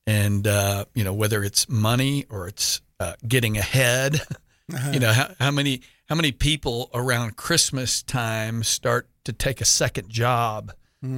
and 0.06 0.46
uh, 0.46 0.86
you 0.94 1.04
know 1.04 1.14
whether 1.14 1.44
it's 1.44 1.68
money 1.68 2.24
or 2.28 2.48
it's 2.48 2.80
uh, 2.98 3.14
getting 3.26 3.56
ahead. 3.56 4.20
you 4.92 4.98
know 4.98 5.12
how, 5.12 5.32
how 5.38 5.50
many 5.52 5.82
how 6.08 6.14
many 6.14 6.32
people 6.32 6.90
around 6.94 7.36
Christmas 7.36 8.02
time 8.02 8.62
start 8.62 9.08
to 9.24 9.32
take 9.32 9.60
a 9.60 9.64
second 9.64 10.08
job 10.08 10.72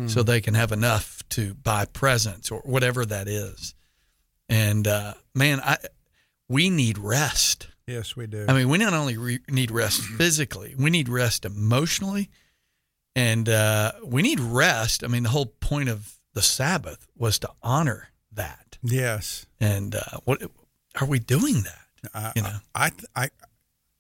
so 0.07 0.23
they 0.23 0.43
can 0.43 0.53
have 0.53 0.71
enough 0.71 1.23
to 1.31 1.55
buy 1.55 1.87
presents 1.87 2.51
or 2.51 2.61
whatever 2.61 3.07
that 3.07 3.27
is. 3.27 3.75
And 4.51 4.87
uh, 4.87 5.15
man, 5.35 5.61
I 5.61 5.79
we 6.47 6.69
need 6.69 6.99
rest. 6.99 7.69
Yes, 7.87 8.15
we 8.15 8.27
do. 8.27 8.45
I 8.49 8.53
mean, 8.53 8.69
we 8.69 8.77
not 8.77 8.93
only 8.93 9.17
re- 9.17 9.41
need 9.49 9.71
rest 9.71 10.01
physically, 10.19 10.75
we 10.79 10.91
need 10.91 11.09
rest 11.09 11.47
emotionally, 11.47 12.29
and 13.17 13.49
uh, 13.49 13.93
we 14.05 14.21
need 14.21 14.41
rest. 14.41 15.03
I 15.03 15.07
mean, 15.07 15.23
the 15.23 15.31
whole 15.31 15.47
point 15.47 15.89
of 15.89 16.19
the 16.35 16.43
Sabbath 16.43 17.07
was 17.17 17.39
to 17.39 17.51
honor 17.63 18.09
that. 18.33 18.77
yes. 18.83 19.47
And 19.59 19.95
uh, 19.95 20.19
what 20.25 20.43
are 21.01 21.07
we 21.07 21.19
doing 21.19 21.63
that? 21.63 22.13
I, 22.15 22.33
You 22.37 22.43
know. 22.43 22.57
I, 22.75 22.91
I 23.17 23.29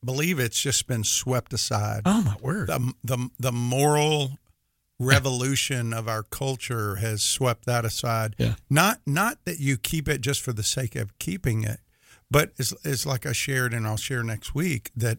believe 0.04 0.38
it's 0.38 0.60
just 0.60 0.86
been 0.86 1.04
swept 1.04 1.52
aside. 1.52 2.02
Oh 2.04 2.22
my 2.22 2.36
word! 2.40 2.68
the 2.68 2.92
the 3.04 3.28
the 3.38 3.52
moral 3.52 4.38
revolution 5.00 5.92
of 5.92 6.08
our 6.08 6.22
culture 6.24 6.96
has 6.96 7.22
swept 7.22 7.66
that 7.66 7.84
aside. 7.84 8.34
Yeah. 8.38 8.54
Not 8.68 9.00
not 9.06 9.44
that 9.44 9.60
you 9.60 9.76
keep 9.76 10.08
it 10.08 10.20
just 10.20 10.42
for 10.42 10.52
the 10.52 10.62
sake 10.62 10.96
of 10.96 11.16
keeping 11.18 11.64
it, 11.64 11.80
but 12.30 12.52
it's, 12.56 12.74
it's 12.84 13.06
like 13.06 13.26
I 13.26 13.32
shared 13.32 13.72
and 13.72 13.86
I'll 13.86 13.96
share 13.96 14.22
next 14.22 14.54
week 14.54 14.90
that 14.96 15.18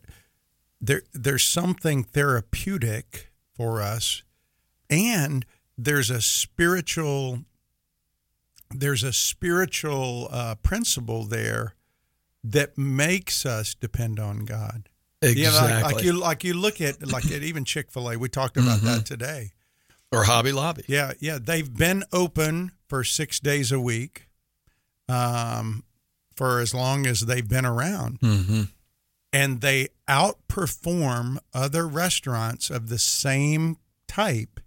there 0.81 1.03
there's 1.13 1.43
something 1.43 2.03
therapeutic 2.03 3.31
for 3.53 3.81
us 3.81 4.23
and 4.89 5.45
there's 5.77 6.09
a 6.09 6.21
spiritual 6.21 7.39
there's 8.71 9.03
a 9.03 9.13
spiritual 9.13 10.27
uh, 10.31 10.55
principle 10.55 11.23
there 11.23 11.75
that 12.43 12.77
makes 12.77 13.45
us 13.45 13.75
depend 13.75 14.19
on 14.19 14.45
God. 14.45 14.89
exactly. 15.21 15.41
Yeah, 15.69 15.81
like, 15.83 15.95
like 15.95 16.03
you 16.03 16.13
like 16.13 16.43
you 16.43 16.53
look 16.53 16.79
at 16.81 17.05
like 17.07 17.25
at 17.25 17.43
even 17.43 17.65
Chick 17.65 17.91
Fil 17.91 18.09
A. 18.11 18.17
We 18.17 18.29
talked 18.29 18.57
about 18.57 18.77
Mm-hmm. 18.79 18.85
that 18.87 19.05
today. 19.05 19.51
or 20.11 20.23
Hobby 20.23 20.51
Lobby. 20.51 20.83
Yeah, 20.87 21.11
yeah, 21.19 21.37
they've 21.41 21.71
been 21.73 22.03
open 22.13 22.71
for 22.87 23.03
six 23.03 23.39
days 23.39 23.71
a 23.71 23.79
week, 23.79 24.27
um, 25.07 25.83
for 26.35 26.59
as 26.59 26.73
long 26.73 27.05
as 27.05 27.21
they've 27.21 27.47
been 27.47 27.65
around, 27.65 28.19
Mm-hmm. 28.21 28.61
and 29.33 29.61
they 29.61 29.89
outperform 30.07 31.37
other 31.53 31.87
restaurants 31.87 32.69
of 32.69 32.89
the 32.89 32.97
same 32.99 33.77
type 34.07 34.59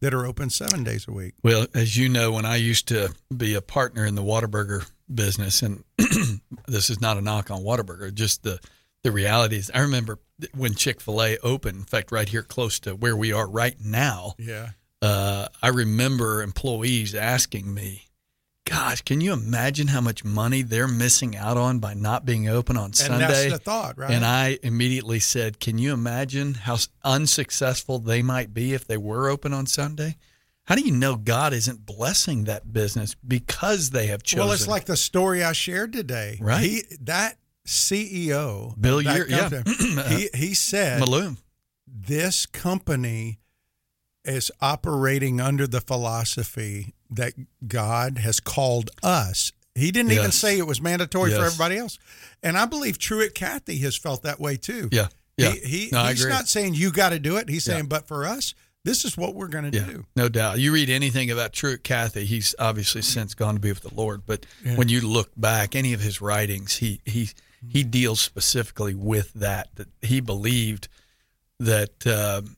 that 0.00 0.14
are 0.14 0.24
open 0.24 0.48
seven 0.48 0.84
days 0.84 1.06
a 1.08 1.12
week. 1.12 1.34
Well, 1.42 1.66
as 1.74 1.96
you 1.96 2.08
know, 2.08 2.30
when 2.32 2.44
I 2.46 2.56
used 2.56 2.86
to 2.88 3.12
be 3.36 3.54
a 3.54 3.60
partner 3.60 4.06
in 4.06 4.14
the 4.14 4.22
Whataburger 4.22 4.88
business, 5.12 5.62
and 5.62 5.84
this 6.66 6.90
is 6.90 7.00
not 7.00 7.16
a 7.16 7.20
knock 7.20 7.50
on 7.50 7.62
Whataburger, 7.62 8.12
just 8.12 8.42
the 8.42 8.60
the 9.04 9.12
reality 9.12 9.56
is, 9.56 9.70
I 9.72 9.80
remember 9.80 10.18
when 10.54 10.74
Chick 10.74 11.00
Fil 11.00 11.22
A 11.22 11.38
opened. 11.38 11.78
In 11.78 11.84
fact, 11.84 12.10
right 12.10 12.28
here 12.28 12.42
close 12.42 12.80
to 12.80 12.94
where 12.96 13.16
we 13.16 13.32
are 13.32 13.48
right 13.48 13.76
now, 13.80 14.34
Yeah, 14.38 14.70
uh, 15.00 15.48
I 15.62 15.68
remember 15.68 16.42
employees 16.42 17.14
asking 17.14 17.72
me, 17.72 18.08
"Gosh, 18.64 19.02
can 19.02 19.20
you 19.20 19.32
imagine 19.32 19.86
how 19.88 20.00
much 20.00 20.24
money 20.24 20.62
they're 20.62 20.88
missing 20.88 21.36
out 21.36 21.56
on 21.56 21.78
by 21.78 21.94
not 21.94 22.24
being 22.24 22.48
open 22.48 22.76
on 22.76 22.86
and 22.86 22.96
Sunday?" 22.96 23.26
that's 23.26 23.52
the 23.52 23.58
thought, 23.58 23.96
right? 23.98 24.10
And 24.10 24.24
I 24.24 24.58
immediately 24.64 25.20
said, 25.20 25.60
"Can 25.60 25.78
you 25.78 25.92
imagine 25.92 26.54
how 26.54 26.78
unsuccessful 27.04 27.98
they 28.00 28.22
might 28.22 28.52
be 28.52 28.74
if 28.74 28.84
they 28.86 28.96
were 28.96 29.28
open 29.28 29.52
on 29.52 29.66
Sunday? 29.66 30.16
How 30.68 30.74
do 30.74 30.82
you 30.82 30.92
know 30.92 31.16
God 31.16 31.54
isn't 31.54 31.86
blessing 31.86 32.44
that 32.44 32.70
business 32.74 33.14
because 33.26 33.88
they 33.88 34.08
have 34.08 34.22
chosen?" 34.22 34.44
well, 34.44 34.52
it's 34.52 34.68
like 34.68 34.84
the 34.84 34.98
story 34.98 35.42
I 35.42 35.52
shared 35.52 35.94
today. 35.94 36.36
Right. 36.42 36.60
He 36.62 36.82
that 37.00 37.38
CEO, 37.66 38.78
Bill 38.80 39.00
Year- 39.00 39.26
yeah. 39.28 39.62
he 40.08 40.28
he 40.34 40.52
said 40.54 41.00
Malone. 41.00 41.38
this 41.86 42.44
company 42.46 43.38
is 44.24 44.50
operating 44.60 45.40
under 45.40 45.66
the 45.66 45.80
philosophy 45.80 46.92
that 47.10 47.32
God 47.66 48.18
has 48.18 48.40
called 48.40 48.90
us. 49.02 49.52
He 49.74 49.90
didn't 49.90 50.12
even 50.12 50.32
say 50.32 50.58
it 50.58 50.66
was 50.66 50.82
mandatory 50.82 51.30
for 51.30 51.44
everybody 51.44 51.78
else. 51.78 51.98
And 52.42 52.58
I 52.58 52.66
believe 52.66 52.98
Truett 52.98 53.34
Cathy 53.34 53.78
has 53.78 53.96
felt 53.96 54.22
that 54.24 54.38
way 54.40 54.56
too. 54.56 54.88
Yeah, 54.92 55.06
yeah. 55.38 55.52
He, 55.52 55.58
he 55.86 55.88
No, 55.92 56.04
he's 56.06 56.26
not 56.26 56.48
saying 56.48 56.74
you 56.74 56.90
got 56.90 57.10
to 57.10 57.18
do 57.18 57.36
it. 57.38 57.48
He's 57.48 57.66
Yeah. 57.66 57.74
saying, 57.74 57.86
but 57.86 58.06
for 58.08 58.26
us, 58.26 58.54
this 58.88 59.04
is 59.04 59.16
what 59.18 59.34
we're 59.34 59.48
going 59.48 59.70
to 59.70 59.78
Yeah, 59.78 59.84
do. 59.86 60.06
no 60.16 60.28
doubt. 60.30 60.58
You 60.58 60.72
read 60.72 60.88
anything 60.88 61.30
about 61.30 61.52
Truett 61.52 61.84
Cathy, 61.84 62.24
he's 62.24 62.54
obviously 62.58 63.02
since 63.02 63.34
gone 63.34 63.54
to 63.54 63.60
be 63.60 63.70
with 63.70 63.82
the 63.82 63.94
Lord. 63.94 64.22
But 64.26 64.46
Yeah. 64.64 64.76
when 64.76 64.88
you 64.88 65.00
look 65.06 65.30
back, 65.36 65.76
any 65.76 65.92
of 65.92 66.00
his 66.00 66.20
writings, 66.20 66.76
he 66.76 67.00
he 67.04 67.30
he 67.68 67.82
deals 67.84 68.20
specifically 68.20 68.94
with 68.94 69.32
that. 69.34 69.68
That 69.74 69.88
he 70.00 70.20
believed 70.20 70.88
that 71.60 72.06
um, 72.06 72.56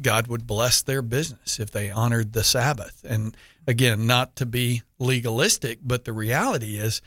God 0.00 0.26
would 0.26 0.46
bless 0.46 0.82
their 0.82 1.02
business 1.02 1.58
if 1.58 1.70
they 1.70 1.90
honored 1.90 2.32
the 2.32 2.44
Sabbath. 2.44 3.04
And 3.08 3.36
again, 3.66 4.06
not 4.06 4.36
to 4.36 4.46
be 4.46 4.82
legalistic, 4.98 5.78
but 5.82 6.04
the 6.04 6.12
reality 6.12 6.76
is, 6.78 7.00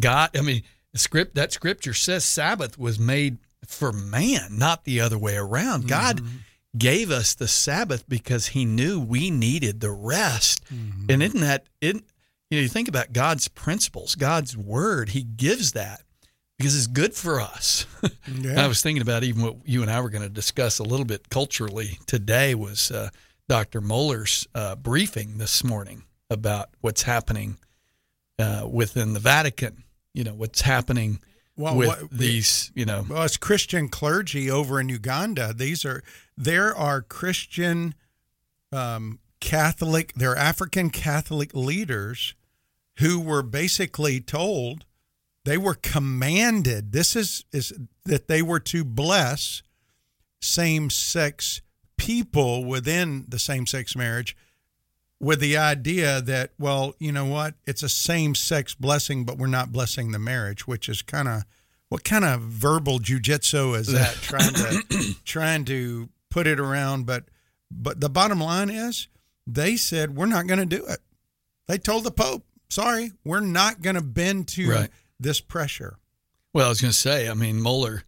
God. 0.00 0.36
I 0.36 0.40
mean, 0.40 0.62
script 0.94 1.34
that 1.36 1.52
scripture 1.52 1.94
says 1.94 2.24
Sabbath 2.24 2.78
was 2.78 2.98
made 2.98 3.38
for 3.66 3.92
man, 3.92 4.56
not 4.58 4.84
the 4.84 5.00
other 5.00 5.18
way 5.18 5.36
around. 5.36 5.86
God 5.88 6.22
gave 6.76 7.10
us 7.10 7.34
the 7.34 7.48
Sabbath 7.48 8.08
because 8.08 8.48
He 8.48 8.64
knew 8.64 9.00
we 9.00 9.30
needed 9.30 9.80
the 9.80 9.90
rest. 9.90 10.62
And 11.08 11.22
isn't 11.22 11.40
that 11.40 11.66
it? 11.80 11.96
You 12.50 12.58
know, 12.58 12.62
you 12.62 12.68
think 12.68 12.88
about 12.88 13.12
God's 13.12 13.48
principles, 13.48 14.14
God's 14.14 14.56
word. 14.56 15.10
He 15.10 15.22
gives 15.22 15.72
that 15.72 16.02
because 16.56 16.76
it's 16.76 16.86
good 16.86 17.14
for 17.14 17.40
us. 17.40 17.86
Yeah. 18.40 18.62
I 18.62 18.68
was 18.68 18.82
thinking 18.82 19.02
about 19.02 19.24
even 19.24 19.42
what 19.42 19.56
you 19.64 19.80
and 19.82 19.90
I 19.90 20.00
were 20.00 20.10
going 20.10 20.22
to 20.22 20.28
discuss 20.28 20.78
a 20.78 20.84
little 20.84 21.06
bit 21.06 21.30
culturally 21.30 21.98
today 22.06 22.54
was 22.54 22.90
uh, 22.90 23.08
Dr. 23.48 23.80
Mohler's 23.80 24.46
uh, 24.54 24.76
briefing 24.76 25.38
this 25.38 25.64
morning 25.64 26.04
about 26.30 26.68
what's 26.82 27.02
happening 27.02 27.56
uh, 28.38 28.68
within 28.70 29.14
the 29.14 29.18
Vatican. 29.20 29.82
You 30.12 30.24
know, 30.24 30.34
what's 30.34 30.60
happening 30.60 31.20
Well, 31.58 31.76
with 31.76 31.88
what- 31.88 32.10
these, 32.10 32.70
you 32.74 32.86
know, 32.86 33.04
Well, 33.08 33.24
it's 33.24 33.36
Christian 33.36 33.88
clergy 33.88 34.50
over 34.50 34.80
in 34.80 34.88
Uganda. 34.88 35.52
These 35.52 35.84
are 35.84 36.02
there 36.36 36.74
are 36.74 37.02
Christian 37.02 37.94
um, 38.72 39.18
Catholic, 39.40 40.12
they're 40.14 40.36
African 40.36 40.90
Catholic 40.90 41.52
leaders 41.54 42.34
who 42.98 43.20
were 43.20 43.42
basically 43.42 44.20
told 44.20 44.84
they 45.44 45.58
were 45.58 45.74
commanded. 45.74 46.92
This 46.92 47.16
is 47.16 47.44
is 47.52 47.72
that 48.04 48.28
they 48.28 48.42
were 48.42 48.60
to 48.60 48.84
bless 48.84 49.62
same 50.40 50.90
sex 50.90 51.60
people 51.96 52.64
within 52.64 53.24
the 53.26 53.38
same 53.38 53.66
sex 53.66 53.96
marriage 53.96 54.36
with 55.20 55.40
the 55.40 55.56
idea 55.56 56.20
that 56.22 56.50
well 56.58 56.94
you 56.98 57.12
know 57.12 57.24
what? 57.26 57.54
It's 57.66 57.82
a 57.82 57.88
same 57.88 58.34
sex 58.34 58.74
blessing 58.74 59.24
but 59.24 59.38
we're 59.38 59.46
not 59.48 59.72
blessing 59.72 60.12
the 60.12 60.18
marriage 60.18 60.66
which 60.66 60.88
is 60.88 61.02
kind 61.02 61.28
of 61.28 61.44
what 61.88 62.04
kind 62.04 62.24
of 62.24 62.40
verbal 62.42 62.98
jujitsu 62.98 63.74
is 63.76 63.86
that 63.88 64.14
trying 64.22 64.52
to 64.54 65.14
trying 65.24 65.64
to 65.66 66.08
put 66.30 66.46
it 66.46 66.60
around? 66.60 67.06
But 67.06 67.24
but 67.70 68.00
the 68.00 68.10
bottom 68.10 68.40
line 68.40 68.70
is 68.70 69.08
they 69.46 69.76
said 69.76 70.14
we're 70.16 70.26
not 70.26 70.46
going 70.46 70.60
to 70.60 70.66
do 70.66 70.84
it. 70.86 71.00
They 71.66 71.78
told 71.78 72.04
the 72.04 72.10
pope 72.10 72.44
sorry 72.70 73.12
we're 73.24 73.40
not 73.40 73.80
going 73.82 73.96
to 73.96 74.02
bend 74.02 74.48
to 74.48 74.70
Right. 74.70 74.90
this 75.18 75.40
pressure. 75.40 75.96
Well, 76.54 76.66
I 76.66 76.68
was 76.70 76.80
going 76.80 76.92
to 76.92 76.96
say, 76.98 77.28
I 77.28 77.34
mean, 77.34 77.60
Mohler 77.60 78.02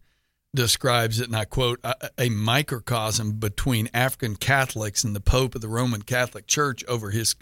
describes 0.53 1.19
it, 1.19 1.27
and 1.27 1.35
I 1.35 1.45
quote, 1.45 1.79
a, 1.83 2.09
a 2.17 2.29
microcosm 2.29 3.33
between 3.33 3.89
African 3.93 4.35
Catholics 4.35 5.03
and 5.03 5.15
the 5.15 5.21
Pope 5.21 5.55
of 5.55 5.61
the 5.61 5.69
Roman 5.69 6.01
Catholic 6.01 6.47
Church 6.47 6.83
over 6.85 7.11
his, 7.11 7.35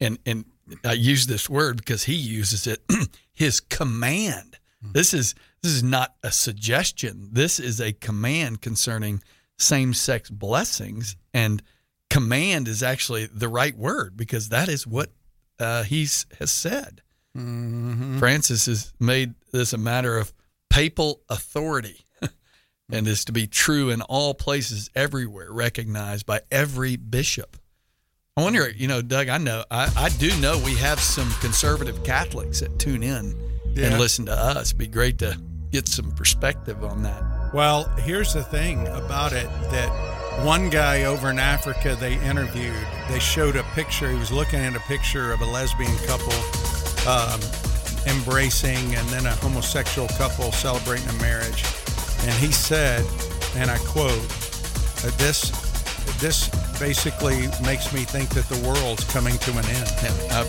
and 0.00 0.18
and 0.26 0.44
I 0.84 0.92
use 0.94 1.26
this 1.26 1.48
word 1.48 1.78
because 1.78 2.04
he 2.04 2.14
uses 2.14 2.66
it, 2.66 2.82
his 3.32 3.60
command. 3.60 4.58
This 4.82 5.14
is 5.14 5.34
this 5.62 5.72
is 5.72 5.82
not 5.82 6.14
a 6.22 6.30
suggestion. 6.30 7.30
This 7.32 7.58
is 7.58 7.80
a 7.80 7.92
command 7.92 8.60
concerning 8.60 9.22
same-sex 9.58 10.30
blessings, 10.30 11.16
and 11.32 11.62
command 12.10 12.68
is 12.68 12.82
actually 12.82 13.26
the 13.26 13.48
right 13.48 13.76
word 13.76 14.16
because 14.16 14.50
that 14.50 14.68
is 14.68 14.86
what 14.86 15.10
uh, 15.58 15.82
he's 15.82 16.26
has 16.38 16.50
said. 16.50 17.02
Francis 18.18 18.66
has 18.66 18.92
made 18.98 19.34
this 19.52 19.72
a 19.72 19.78
matter 19.78 20.16
of 20.18 20.32
papal 20.70 21.20
authority 21.28 22.06
and 22.90 23.06
is 23.08 23.24
to 23.24 23.32
be 23.32 23.46
true 23.46 23.90
in 23.90 24.02
all 24.02 24.34
places, 24.34 24.90
everywhere, 24.94 25.48
recognized 25.50 26.26
by 26.26 26.40
every 26.50 26.96
bishop. 26.96 27.56
I 28.36 28.42
wonder, 28.42 28.68
you 28.70 28.86
know, 28.86 29.02
Doug, 29.02 29.28
I 29.28 29.38
know, 29.38 29.64
I, 29.70 29.90
I 29.96 30.08
do 30.10 30.30
know 30.40 30.58
we 30.58 30.74
have 30.76 31.00
some 31.00 31.30
conservative 31.40 32.04
Catholics 32.04 32.60
that 32.60 32.78
tune 32.78 33.02
in 33.02 33.34
Yeah. 33.74 33.86
and 33.86 33.98
listen 33.98 34.26
to 34.26 34.32
us. 34.32 34.68
It'd 34.68 34.78
be 34.78 34.86
great 34.86 35.18
to 35.18 35.40
get 35.70 35.88
some 35.88 36.12
perspective 36.12 36.84
on 36.84 37.02
that. 37.02 37.22
Well, 37.54 37.84
here's 38.00 38.34
the 38.34 38.42
thing 38.44 38.86
about 38.88 39.32
it 39.32 39.48
that 39.70 40.44
one 40.44 40.68
guy 40.68 41.04
over 41.04 41.30
in 41.30 41.38
Africa 41.38 41.96
they 41.98 42.20
interviewed, 42.20 42.76
they 43.08 43.18
showed 43.18 43.56
a 43.56 43.62
picture. 43.74 44.10
He 44.10 44.18
was 44.18 44.30
looking 44.30 44.60
at 44.60 44.76
a 44.76 44.80
picture 44.80 45.32
of 45.32 45.40
a 45.40 45.46
lesbian 45.46 45.96
couple 46.06 46.34
um, 47.08 47.40
embracing 48.06 48.94
and 48.94 49.08
then 49.08 49.24
a 49.26 49.30
homosexual 49.36 50.08
couple 50.18 50.52
celebrating 50.52 51.08
a 51.08 51.12
marriage. 51.14 51.64
And 52.22 52.32
he 52.34 52.50
said, 52.52 53.04
and 53.56 53.70
I 53.70 53.78
quote, 53.78 54.12
uh, 55.04 55.10
this 55.18 55.50
this 56.20 56.48
basically 56.78 57.48
makes 57.64 57.92
me 57.92 58.00
think 58.00 58.30
that 58.30 58.48
the 58.48 58.66
world's 58.66 59.04
coming 59.04 59.36
to 59.38 59.50
an 59.52 59.64
end. 59.66 59.92
Yeah, 60.02 60.44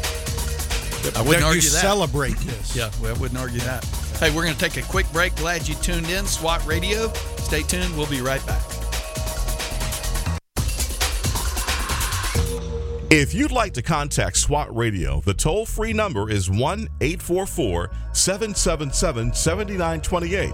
I, 1.15 1.19
I 1.19 1.21
wouldn't 1.21 1.41
you 1.41 1.45
argue 1.45 1.61
that. 1.61 1.81
celebrate 1.81 2.37
this. 2.37 2.75
Yeah, 2.75 2.89
well, 3.01 3.15
I 3.15 3.19
wouldn't 3.19 3.39
argue 3.39 3.59
that. 3.61 3.83
Hey, 4.19 4.33
we're 4.35 4.43
going 4.43 4.55
to 4.55 4.59
take 4.59 4.77
a 4.77 4.87
quick 4.87 5.11
break. 5.11 5.35
Glad 5.35 5.67
you 5.67 5.75
tuned 5.75 6.09
in. 6.09 6.25
SWAT 6.25 6.65
Radio. 6.65 7.11
Stay 7.37 7.61
tuned. 7.63 7.95
We'll 7.95 8.07
be 8.07 8.21
right 8.21 8.45
back. 8.45 8.61
If 13.09 13.33
you'd 13.33 13.51
like 13.53 13.73
to 13.75 13.81
contact 13.81 14.35
SWAT 14.35 14.75
Radio, 14.75 15.21
the 15.21 15.33
toll 15.33 15.65
free 15.65 15.93
number 15.93 16.29
is 16.29 16.49
1 16.49 16.87
844 16.99 17.89
777 18.11 19.33
7928. 19.33 20.53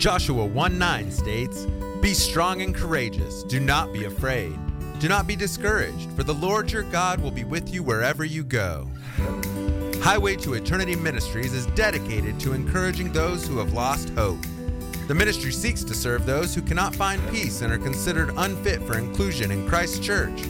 Joshua 0.00 0.46
1 0.46 0.78
9 0.78 1.10
states, 1.10 1.66
Be 2.00 2.14
strong 2.14 2.62
and 2.62 2.74
courageous. 2.74 3.42
Do 3.42 3.60
not 3.60 3.92
be 3.92 4.04
afraid. 4.04 4.58
Do 4.98 5.10
not 5.10 5.26
be 5.26 5.36
discouraged, 5.36 6.10
for 6.12 6.22
the 6.22 6.32
Lord 6.32 6.72
your 6.72 6.84
God 6.84 7.20
will 7.20 7.30
be 7.30 7.44
with 7.44 7.70
you 7.70 7.82
wherever 7.82 8.24
you 8.24 8.42
go. 8.42 8.88
Highway 10.00 10.36
to 10.36 10.54
Eternity 10.54 10.96
Ministries 10.96 11.52
is 11.52 11.66
dedicated 11.66 12.40
to 12.40 12.54
encouraging 12.54 13.12
those 13.12 13.46
who 13.46 13.58
have 13.58 13.74
lost 13.74 14.08
hope. 14.14 14.40
The 15.06 15.14
ministry 15.14 15.52
seeks 15.52 15.84
to 15.84 15.94
serve 15.94 16.24
those 16.24 16.54
who 16.54 16.62
cannot 16.62 16.96
find 16.96 17.20
peace 17.28 17.60
and 17.60 17.70
are 17.70 17.76
considered 17.76 18.32
unfit 18.38 18.80
for 18.84 18.96
inclusion 18.96 19.50
in 19.50 19.68
Christ's 19.68 19.98
church. 19.98 20.40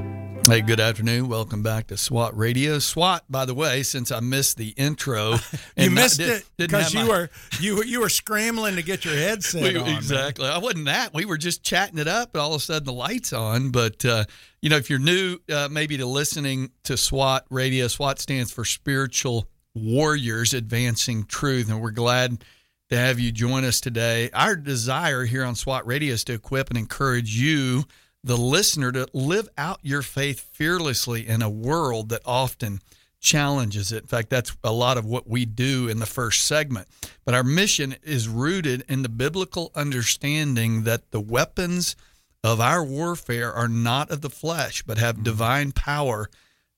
Hey, 0.47 0.61
good 0.61 0.79
afternoon. 0.79 1.27
Welcome 1.27 1.63
back 1.63 1.87
to 1.87 1.97
SWAT 1.97 2.37
Radio. 2.37 2.77
SWAT, 2.77 3.23
by 3.31 3.45
the 3.45 3.55
way, 3.55 3.81
since 3.81 4.11
I 4.11 4.19
missed 4.19 4.57
the 4.57 4.69
intro, 4.77 5.31
You 5.31 5.39
and 5.75 5.95
not- 5.95 6.01
missed 6.03 6.17
did- 6.19 6.29
it 6.29 6.45
because 6.55 6.93
you 6.93 6.99
my- 7.01 7.07
were 7.07 7.29
you 7.59 7.77
were 7.77 7.83
you 7.83 7.99
were 8.01 8.09
scrambling 8.09 8.75
to 8.75 8.83
get 8.83 9.03
your 9.05 9.15
headset 9.15 9.63
We- 9.63 9.79
on. 9.79 9.85
man. 9.87 9.97
exactly. 9.97 10.47
I 10.47 10.59
wasn't 10.59 10.85
that. 10.85 11.15
We 11.15 11.25
were 11.25 11.39
just 11.39 11.63
chatting 11.63 11.97
it 11.97 12.07
up, 12.07 12.35
and 12.35 12.41
all 12.41 12.53
of 12.53 12.61
a 12.61 12.63
sudden 12.63 12.85
the 12.85 12.93
lights 12.93 13.33
on. 13.33 13.71
But 13.71 14.05
uh, 14.05 14.25
you 14.61 14.69
know, 14.69 14.77
if 14.77 14.91
you're 14.91 14.99
new, 14.99 15.39
uh, 15.51 15.67
maybe 15.71 15.97
to 15.97 16.05
listening 16.05 16.69
to 16.83 16.95
SWAT 16.95 17.43
Radio, 17.49 17.87
SWAT 17.87 18.19
stands 18.19 18.51
for 18.51 18.63
Spiritual 18.65 19.47
Warriors 19.75 20.53
Advancing 20.53 21.25
Truth, 21.25 21.69
and 21.69 21.81
we're 21.81 21.91
glad 21.91 22.43
to 22.89 22.97
have 22.97 23.19
you 23.19 23.31
join 23.31 23.65
us 23.65 23.81
today. 23.81 24.29
Our 24.33 24.55
desire 24.55 25.25
here 25.25 25.43
on 25.43 25.55
SWAT 25.55 25.85
Radio 25.85 26.13
is 26.13 26.23
to 26.25 26.33
equip 26.33 26.69
and 26.69 26.77
encourage 26.77 27.35
you, 27.35 27.83
the 28.23 28.37
listener, 28.37 28.91
to 28.93 29.07
live 29.13 29.49
out 29.57 29.79
your 29.81 30.01
faith 30.01 30.49
fearlessly 30.53 31.27
in 31.27 31.41
a 31.41 31.49
world 31.49 32.09
that 32.09 32.21
often 32.25 32.79
challenges 33.19 33.91
it. 33.91 34.03
In 34.03 34.07
fact, 34.07 34.29
that's 34.29 34.55
a 34.63 34.71
lot 34.71 34.97
of 34.97 35.05
what 35.05 35.27
we 35.27 35.45
do 35.45 35.89
in 35.89 35.99
the 35.99 36.05
first 36.05 36.43
segment. 36.43 36.87
But 37.25 37.33
our 37.33 37.43
mission 37.43 37.95
is 38.03 38.29
rooted 38.29 38.85
in 38.87 39.01
the 39.01 39.09
biblical 39.09 39.71
understanding 39.75 40.83
that 40.83 41.11
the 41.11 41.19
weapons 41.19 41.95
of 42.43 42.61
our 42.61 42.83
warfare 42.83 43.51
are 43.51 43.67
not 43.67 44.11
of 44.11 44.21
the 44.21 44.29
flesh, 44.29 44.83
but 44.83 44.99
have 44.99 45.23
divine 45.23 45.71
power 45.71 46.29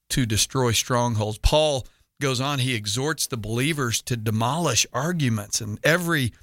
to 0.10 0.25
destroy 0.25 0.71
strongholds. 0.71 1.38
Paul 1.38 1.86
goes 2.19 2.41
on, 2.41 2.60
he 2.60 2.73
exhorts 2.73 3.27
the 3.27 3.38
believers 3.38 4.01
to 4.03 4.17
demolish 4.17 4.86
arguments 4.93 5.62
and 5.62 5.80
every 5.84 6.34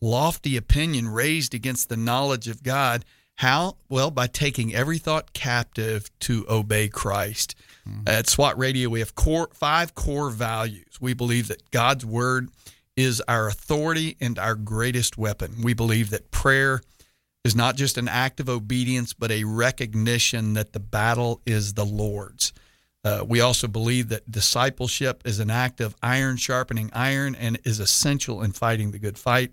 lofty 0.00 0.56
opinion 0.56 1.08
raised 1.08 1.54
against 1.54 1.88
the 1.88 1.96
knowledge 1.96 2.48
of 2.48 2.62
God 2.62 3.04
How? 3.36 3.76
Well, 3.88 4.12
by 4.12 4.28
taking 4.28 4.74
every 4.74 4.98
thought 4.98 5.32
captive 5.32 6.08
to 6.20 6.46
obey 6.48 6.88
Christ. 6.88 7.56
Hmm. 7.84 8.02
At 8.06 8.28
SWAT 8.28 8.56
Radio, 8.56 8.88
we 8.88 9.00
have 9.00 9.16
core 9.16 9.48
five 9.52 9.94
core 9.94 10.30
values. 10.30 11.00
We 11.00 11.14
believe 11.14 11.48
that 11.48 11.70
God's 11.72 12.06
word 12.06 12.50
is 12.96 13.20
our 13.26 13.48
authority 13.48 14.16
and 14.20 14.38
our 14.38 14.54
greatest 14.54 15.18
weapon. 15.18 15.62
We 15.62 15.74
believe 15.74 16.10
that 16.10 16.30
prayer 16.30 16.80
is 17.44 17.56
not 17.56 17.74
just 17.76 17.98
an 17.98 18.06
act 18.06 18.38
of 18.38 18.48
obedience, 18.48 19.12
but 19.12 19.32
a 19.32 19.42
recognition 19.44 20.54
that 20.54 20.72
the 20.72 20.80
battle 20.80 21.40
is 21.44 21.74
the 21.74 21.84
Lord's. 21.84 22.52
Uh, 23.04 23.22
we 23.26 23.40
also 23.40 23.68
believe 23.68 24.08
that 24.08 24.30
discipleship 24.30 25.22
is 25.26 25.38
an 25.38 25.50
act 25.50 25.80
of 25.80 25.94
iron 26.02 26.36
sharpening 26.38 26.90
iron 26.94 27.34
and 27.34 27.58
is 27.64 27.78
essential 27.78 28.42
in 28.42 28.52
fighting 28.52 28.92
the 28.92 28.98
good 28.98 29.18
fight. 29.18 29.52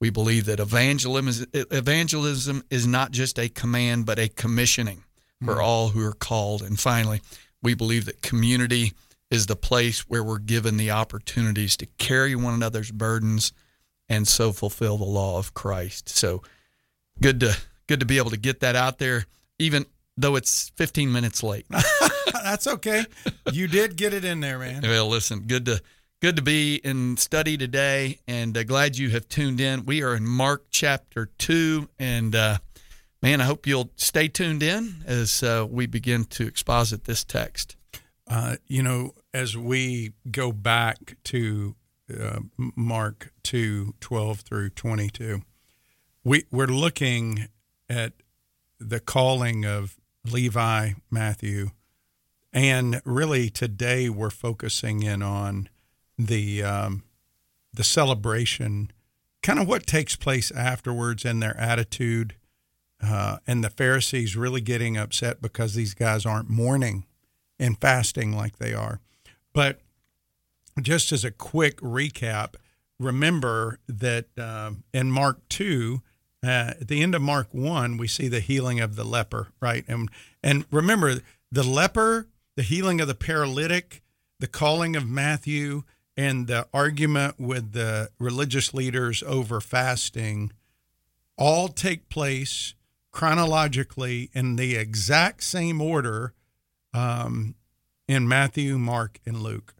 We 0.00 0.10
believe 0.10 0.44
that 0.44 0.60
evangelism 0.60 1.26
is, 1.28 1.46
evangelism 1.52 2.62
is 2.70 2.86
not 2.86 3.10
just 3.10 3.38
a 3.38 3.48
command, 3.48 4.06
but 4.06 4.18
a 4.18 4.28
commissioning 4.28 5.02
for 5.44 5.56
Mm. 5.56 5.62
all 5.62 5.88
who 5.88 6.02
are 6.06 6.12
called. 6.12 6.62
And 6.62 6.78
finally, 6.78 7.20
we 7.62 7.74
believe 7.74 8.04
that 8.04 8.22
community 8.22 8.92
is 9.30 9.46
the 9.46 9.56
place 9.56 10.00
where 10.08 10.22
we're 10.22 10.38
given 10.38 10.76
the 10.76 10.92
opportunities 10.92 11.76
to 11.78 11.86
carry 11.98 12.36
one 12.36 12.54
another's 12.54 12.92
burdens 12.92 13.52
and 14.08 14.28
so 14.28 14.52
fulfill 14.52 14.96
the 14.96 15.04
law 15.04 15.38
of 15.38 15.52
Christ. 15.52 16.08
So 16.08 16.42
good 17.20 17.40
to 17.40 17.56
good 17.88 18.00
to 18.00 18.06
be 18.06 18.18
able 18.18 18.30
to 18.30 18.36
get 18.36 18.60
that 18.60 18.76
out 18.76 18.98
there, 18.98 19.26
even 19.58 19.86
though 20.16 20.36
it's 20.36 20.70
15 20.76 21.12
minutes 21.12 21.42
late. 21.42 21.66
That's 22.32 22.66
okay. 22.66 23.04
You 23.52 23.68
did 23.68 23.96
get 23.96 24.14
it 24.14 24.24
in 24.24 24.40
there, 24.40 24.58
man. 24.58 24.82
Well, 24.82 25.08
listen, 25.08 25.40
good 25.40 25.66
to 25.66 25.80
good 26.20 26.36
to 26.36 26.42
be 26.42 26.76
in 26.76 27.16
study 27.16 27.56
today, 27.56 28.18
and 28.26 28.56
uh, 28.56 28.64
glad 28.64 28.96
you 28.96 29.10
have 29.10 29.28
tuned 29.28 29.60
in. 29.60 29.84
We 29.84 30.02
are 30.02 30.14
in 30.14 30.26
Mark 30.26 30.66
chapter 30.70 31.30
two, 31.38 31.88
and 31.98 32.34
uh, 32.34 32.58
man, 33.22 33.40
I 33.40 33.44
hope 33.44 33.66
you'll 33.66 33.90
stay 33.96 34.28
tuned 34.28 34.62
in 34.62 35.02
as 35.06 35.42
uh, 35.42 35.66
we 35.68 35.86
begin 35.86 36.24
to 36.24 36.46
exposit 36.46 37.04
this 37.04 37.24
text. 37.24 37.76
Uh, 38.28 38.56
you 38.66 38.82
know, 38.82 39.12
as 39.32 39.56
we 39.56 40.12
go 40.30 40.50
back 40.50 41.16
to 41.24 41.76
uh, 42.12 42.40
Mark 42.56 43.32
2 43.44 43.94
12 44.00 44.40
through 44.40 44.70
22, 44.70 45.42
we, 46.24 46.44
we're 46.50 46.66
looking 46.66 47.48
at 47.88 48.14
the 48.80 49.00
calling 49.00 49.64
of 49.64 49.96
Levi, 50.32 50.92
Matthew, 51.10 51.70
and 52.52 53.00
really 53.04 53.50
today 53.50 54.08
we're 54.08 54.30
focusing 54.30 55.02
in 55.02 55.22
on 55.22 55.68
the 56.18 56.62
um, 56.62 57.02
the 57.72 57.84
celebration, 57.84 58.90
kind 59.42 59.58
of 59.58 59.68
what 59.68 59.86
takes 59.86 60.16
place 60.16 60.50
afterwards 60.50 61.24
and 61.24 61.42
their 61.42 61.56
attitude, 61.58 62.34
uh, 63.02 63.38
and 63.46 63.62
the 63.62 63.70
Pharisees 63.70 64.36
really 64.36 64.60
getting 64.60 64.96
upset 64.96 65.42
because 65.42 65.74
these 65.74 65.94
guys 65.94 66.24
aren't 66.24 66.48
mourning 66.48 67.04
and 67.58 67.80
fasting 67.80 68.34
like 68.34 68.58
they 68.58 68.72
are. 68.72 69.00
But 69.52 69.80
just 70.80 71.12
as 71.12 71.24
a 71.24 71.30
quick 71.30 71.78
recap, 71.80 72.54
remember 72.98 73.78
that 73.88 74.26
um, 74.38 74.84
in 74.92 75.10
Mark 75.10 75.46
2, 75.48 76.00
uh, 76.46 76.74
at 76.80 76.88
the 76.88 77.02
end 77.02 77.14
of 77.14 77.22
Mark 77.22 77.48
1, 77.52 77.96
we 77.96 78.08
see 78.08 78.28
the 78.28 78.40
healing 78.40 78.80
of 78.80 78.96
the 78.96 79.04
leper, 79.04 79.48
right? 79.60 79.84
And, 79.88 80.10
and 80.42 80.64
remember, 80.70 81.20
the 81.50 81.62
leper, 81.62 82.28
the 82.56 82.62
healing 82.62 83.00
of 83.00 83.08
the 83.08 83.14
paralytic, 83.14 84.02
the 84.38 84.46
calling 84.46 84.96
of 84.96 85.08
Matthew, 85.08 85.82
and 86.16 86.46
the 86.46 86.66
argument 86.72 87.38
with 87.38 87.72
the 87.72 88.10
religious 88.18 88.72
leaders 88.72 89.22
over 89.22 89.60
fasting 89.60 90.52
all 91.36 91.68
take 91.68 92.08
place 92.08 92.74
chronologically 93.10 94.30
in 94.32 94.56
the 94.56 94.76
exact 94.76 95.42
same 95.42 95.80
order 95.80 96.32
um, 96.94 97.54
in 98.08 98.26
Matthew, 98.26 98.78
Mark, 98.78 99.20
and 99.26 99.42
Luke. 99.42 99.74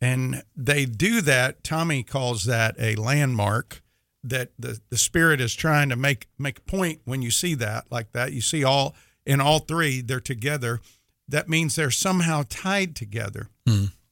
And 0.00 0.42
they 0.54 0.84
do 0.84 1.20
that. 1.22 1.64
Tommy 1.64 2.02
calls 2.02 2.44
that 2.44 2.74
a 2.78 2.94
landmark 2.96 3.82
that 4.24 4.50
the, 4.58 4.80
the 4.90 4.96
Spirit 4.96 5.40
is 5.40 5.54
trying 5.54 5.88
to 5.90 5.96
make 5.96 6.26
make 6.38 6.58
a 6.58 6.62
point 6.62 7.00
when 7.04 7.22
you 7.22 7.30
see 7.30 7.54
that 7.54 7.84
like 7.90 8.12
that. 8.12 8.32
You 8.32 8.40
see 8.40 8.64
all 8.64 8.94
in 9.24 9.40
all 9.40 9.60
three, 9.60 10.00
they're 10.00 10.20
together. 10.20 10.80
That 11.28 11.48
means 11.48 11.76
they're 11.76 11.90
somehow 11.90 12.44
tied 12.48 12.96
together. 12.96 13.48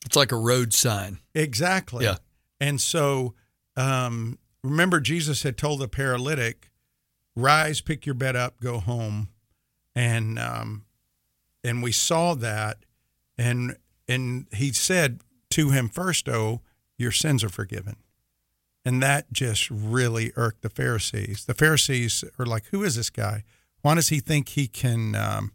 It's 0.07 0.17
like 0.17 0.33
a 0.33 0.37
road 0.37 0.73
sign. 0.73 1.19
Exactly. 1.35 2.05
Yeah. 2.05 2.17
And 2.61 2.81
so 2.81 3.35
um, 3.77 4.39
remember, 4.63 5.01
Jesus 5.01 5.43
had 5.43 5.57
told 5.57 5.81
the 5.81 5.89
paralytic, 5.89 6.71
"Rise, 7.35 7.81
pick 7.81 8.07
your 8.07 8.15
bed 8.15 8.37
up, 8.37 8.61
go 8.61 8.79
home," 8.79 9.29
and 9.95 10.39
um, 10.39 10.85
and 11.65 11.83
we 11.83 11.93
saw 11.93 12.35
that, 12.35 12.79
and 13.39 13.77
and 14.09 14.47
he 14.53 14.73
said 14.73 15.21
to 15.51 15.71
him 15.71 15.89
first, 15.89 16.29
"Oh, 16.29 16.61
your 16.99 17.13
sins 17.13 17.43
are 17.45 17.49
forgiven," 17.49 17.97
and 18.85 19.03
that 19.03 19.33
just 19.33 19.71
really 19.71 20.33
irked 20.37 20.63
the 20.63 20.69
Pharisees. 20.69 21.45
The 21.45 21.55
Pharisees 21.55 22.25
are 22.39 22.47
like, 22.47 22.67
"Who 22.67 22.83
is 22.83 22.97
this 22.97 23.11
guy? 23.11 23.45
Why 23.83 23.95
does 23.95 24.09
he 24.09 24.21
think 24.21 24.51
he 24.51 24.67
can?" 24.67 25.15
Um, 25.15 25.53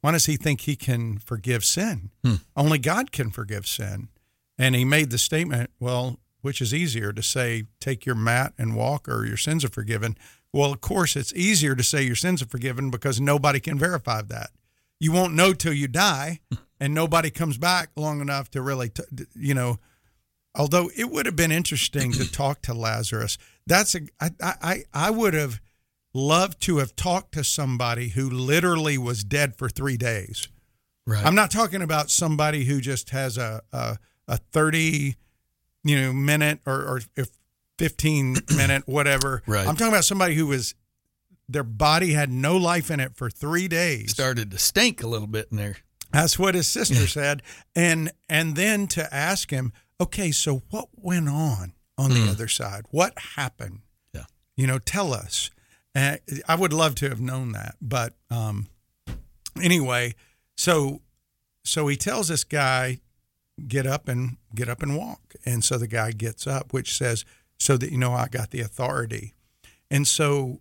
why 0.00 0.12
does 0.12 0.26
he 0.26 0.36
think 0.36 0.60
he 0.60 0.76
can 0.76 1.18
forgive 1.18 1.64
sin? 1.64 2.10
Only 2.54 2.78
God 2.78 3.10
can 3.10 3.30
forgive 3.30 3.66
sin. 3.66 4.08
And 4.56 4.76
he 4.76 4.84
made 4.84 5.10
the 5.10 5.18
statement, 5.18 5.70
well, 5.80 6.20
which 6.42 6.60
is 6.60 6.72
easier 6.72 7.12
to 7.12 7.22
say, 7.24 7.64
take 7.80 8.06
your 8.06 8.14
mat 8.14 8.52
and 8.56 8.76
walk, 8.76 9.08
or 9.08 9.26
your 9.26 9.36
sins 9.36 9.64
are 9.64 9.68
forgiven? 9.68 10.16
Well, 10.52 10.72
of 10.72 10.80
course, 10.80 11.16
it's 11.16 11.34
easier 11.34 11.74
to 11.74 11.82
say 11.82 12.04
your 12.04 12.14
sins 12.14 12.40
are 12.40 12.46
forgiven 12.46 12.88
because 12.88 13.20
nobody 13.20 13.58
can 13.58 13.80
verify 13.80 14.22
that. 14.22 14.50
You 15.00 15.10
won't 15.10 15.34
know 15.34 15.52
till 15.52 15.72
you 15.72 15.88
die, 15.88 16.40
and 16.78 16.94
nobody 16.94 17.30
comes 17.30 17.58
back 17.58 17.90
long 17.96 18.20
enough 18.20 18.48
to 18.52 18.62
really, 18.62 18.90
t- 18.90 19.02
you 19.34 19.54
know. 19.54 19.80
Although 20.56 20.90
it 20.96 21.10
would 21.10 21.26
have 21.26 21.36
been 21.36 21.52
interesting 21.52 22.12
to 22.12 22.30
talk 22.32 22.62
to 22.62 22.74
Lazarus. 22.74 23.38
That's 23.66 23.94
a 23.94 24.00
I 24.20 24.30
I 24.42 24.84
I 24.92 25.10
would 25.10 25.34
have 25.34 25.60
loved 26.14 26.60
to 26.62 26.78
have 26.78 26.96
talked 26.96 27.32
to 27.32 27.44
somebody 27.44 28.08
who 28.08 28.28
literally 28.30 28.96
was 28.96 29.22
dead 29.22 29.56
for 29.56 29.68
three 29.68 29.96
days. 29.96 30.48
Right. 31.06 31.24
I'm 31.24 31.34
not 31.34 31.50
talking 31.50 31.82
about 31.82 32.10
somebody 32.10 32.64
who 32.64 32.80
just 32.80 33.10
has 33.10 33.36
a 33.38 33.62
a, 33.72 33.98
a 34.26 34.36
30 34.38 35.16
you 35.84 36.00
know 36.00 36.12
minute 36.12 36.60
or 36.66 36.82
or 36.82 37.00
if 37.16 37.28
15 37.78 38.36
minute 38.56 38.84
whatever. 38.86 39.42
Right. 39.46 39.66
I'm 39.66 39.76
talking 39.76 39.92
about 39.92 40.04
somebody 40.04 40.34
who 40.34 40.46
was 40.46 40.74
their 41.48 41.64
body 41.64 42.12
had 42.12 42.30
no 42.30 42.56
life 42.56 42.90
in 42.90 42.98
it 42.98 43.14
for 43.14 43.30
3 43.30 43.68
days. 43.68 44.10
Started 44.10 44.50
to 44.50 44.58
stink 44.58 45.02
a 45.02 45.06
little 45.06 45.28
bit 45.28 45.48
in 45.52 45.58
there. 45.58 45.76
That's 46.12 46.38
what 46.38 46.54
his 46.54 46.66
sister 46.66 47.06
said. 47.06 47.42
And 47.74 48.10
and 48.28 48.56
then 48.56 48.86
to 48.88 49.12
ask 49.14 49.50
him, 49.50 49.72
okay, 50.00 50.30
so 50.30 50.62
what 50.70 50.88
went 50.94 51.28
on 51.28 51.72
on 51.98 52.10
the 52.12 52.28
other 52.30 52.48
side? 52.48 52.84
What 52.90 53.18
happened? 53.36 53.80
Yeah. 54.14 54.24
You 54.56 54.66
know, 54.66 54.78
tell 54.78 55.12
us. 55.12 55.50
Uh, 55.94 56.16
I 56.46 56.54
would 56.56 56.72
love 56.72 56.94
to 56.96 57.08
have 57.08 57.20
known 57.20 57.52
that, 57.52 57.76
but 57.80 58.14
um, 58.30 58.68
anyway, 59.62 60.14
so 60.54 61.00
so 61.64 61.88
he 61.88 61.96
tells 61.96 62.28
this 62.28 62.44
guy, 62.44 63.00
get 63.66 63.86
up 63.86 64.06
and 64.06 64.36
get 64.54 64.68
up 64.68 64.82
and 64.82 64.96
walk, 64.96 65.34
and 65.46 65.64
so 65.64 65.78
the 65.78 65.86
guy 65.86 66.12
gets 66.12 66.46
up, 66.46 66.74
which 66.74 66.94
says, 66.94 67.24
so 67.58 67.78
that 67.78 67.90
you 67.90 67.96
know 67.96 68.12
I 68.12 68.28
got 68.28 68.50
the 68.50 68.60
authority, 68.60 69.32
and 69.90 70.06
so 70.06 70.60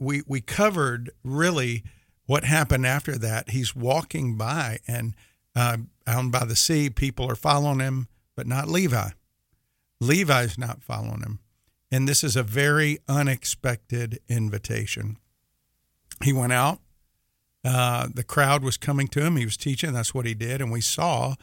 we 0.00 0.22
we 0.26 0.40
covered 0.40 1.10
really 1.22 1.84
what 2.26 2.42
happened 2.42 2.86
after 2.86 3.16
that. 3.18 3.50
He's 3.50 3.76
walking 3.76 4.36
by, 4.36 4.80
and 4.88 5.14
uh, 5.54 5.76
out 6.06 6.30
by 6.32 6.44
the 6.44 6.56
sea, 6.56 6.90
people 6.90 7.30
are 7.30 7.36
following 7.36 7.78
him, 7.78 8.08
but 8.36 8.46
not 8.46 8.68
Levi. 8.68 9.10
Levi's 10.00 10.58
not 10.58 10.82
following 10.82 11.20
him. 11.20 11.38
And 11.90 12.08
this 12.08 12.24
is 12.24 12.34
a 12.36 12.42
very 12.42 12.98
unexpected 13.08 14.18
invitation. 14.28 15.18
He 16.22 16.32
went 16.32 16.52
out. 16.52 16.80
Uh, 17.64 18.08
the 18.12 18.24
crowd 18.24 18.62
was 18.62 18.76
coming 18.76 19.08
to 19.08 19.20
him. 19.22 19.36
He 19.36 19.44
was 19.44 19.56
teaching. 19.56 19.92
That's 19.92 20.12
what 20.14 20.26
he 20.26 20.34
did. 20.34 20.60
And 20.60 20.70
we 20.72 20.80
saw 20.80 21.34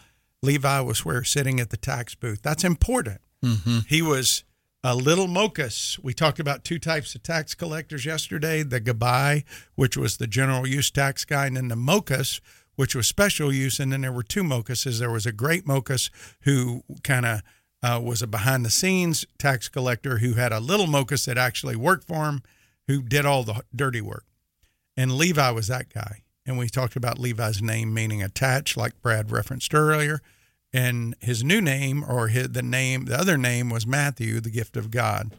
Levi 0.43 0.80
was 0.82 1.06
where 1.06 1.23
sitting 1.23 1.60
at 1.60 1.69
the 1.69 1.77
tax 1.77 2.15
booth. 2.15 2.41
That's 2.41 2.63
important. 2.63 3.21
He 3.88 4.01
was 4.01 4.43
a 4.84 4.95
little 4.95 5.27
mocus. 5.27 5.97
We 6.04 6.13
talked 6.13 6.39
about 6.39 6.63
two 6.63 6.80
types 6.80 7.15
of 7.15 7.23
tax 7.23 7.56
collectors 7.56 8.06
yesterday 8.06 8.62
the 8.63 8.82
gabai, 8.82 9.43
which 9.75 9.95
was 9.97 10.17
the 10.17 10.27
general 10.27 10.67
use 10.67 10.91
tax 10.91 11.25
guy, 11.25 11.45
and 11.47 11.58
then 11.58 11.67
the 11.69 11.75
mocus, 11.75 12.41
which 12.82 12.96
was 12.96 13.06
special 13.06 13.54
use. 13.54 13.80
And 13.80 13.94
then 13.94 14.02
there 14.02 14.12
were 14.12 14.24
two 14.24 14.41
mocuses. 14.41 14.98
There 14.98 15.12
was 15.12 15.28
a 15.28 15.32
great 15.32 15.67
mocus 15.67 16.10
who 16.46 16.82
kind 17.04 17.28
of 17.28 17.41
uh, 17.84 18.02
was 18.04 18.24
a 18.24 18.28
behind 18.28 18.65
the 18.65 18.72
scenes 18.72 19.24
tax 19.38 19.70
collector 19.70 20.17
who 20.17 20.34
had 20.34 20.52
a 20.52 20.60
little 20.60 20.88
mocus 20.88 21.26
that 21.26 21.38
actually 21.38 21.76
worked 21.76 22.08
for 22.08 22.26
him, 22.26 22.41
who 22.88 23.04
did 23.04 23.24
all 23.24 23.44
the 23.44 23.62
dirty 23.76 24.02
work. 24.02 24.26
And 24.98 25.12
Levi 25.12 25.52
was 25.52 25.67
that 25.67 25.94
guy. 25.94 26.24
And 26.44 26.58
we 26.58 26.70
talked 26.70 26.96
about 26.96 27.20
Levi's 27.20 27.62
name 27.62 27.94
meaning 27.94 28.24
attached, 28.24 28.76
like 28.76 29.00
Brad 29.00 29.30
referenced 29.30 29.76
earlier. 29.76 30.20
And 30.74 31.13
his 31.20 31.44
new 31.44 31.62
name, 31.62 32.04
or 32.04 32.30
his, 32.30 32.50
the 32.50 32.63
name, 32.63 33.06
the 33.06 33.20
other 33.20 33.38
name 33.38 33.70
was 33.70 33.86
Matthew, 33.86 34.39
the 34.39 34.50
gift 34.50 34.76
of 34.76 34.89
God. 34.89 35.36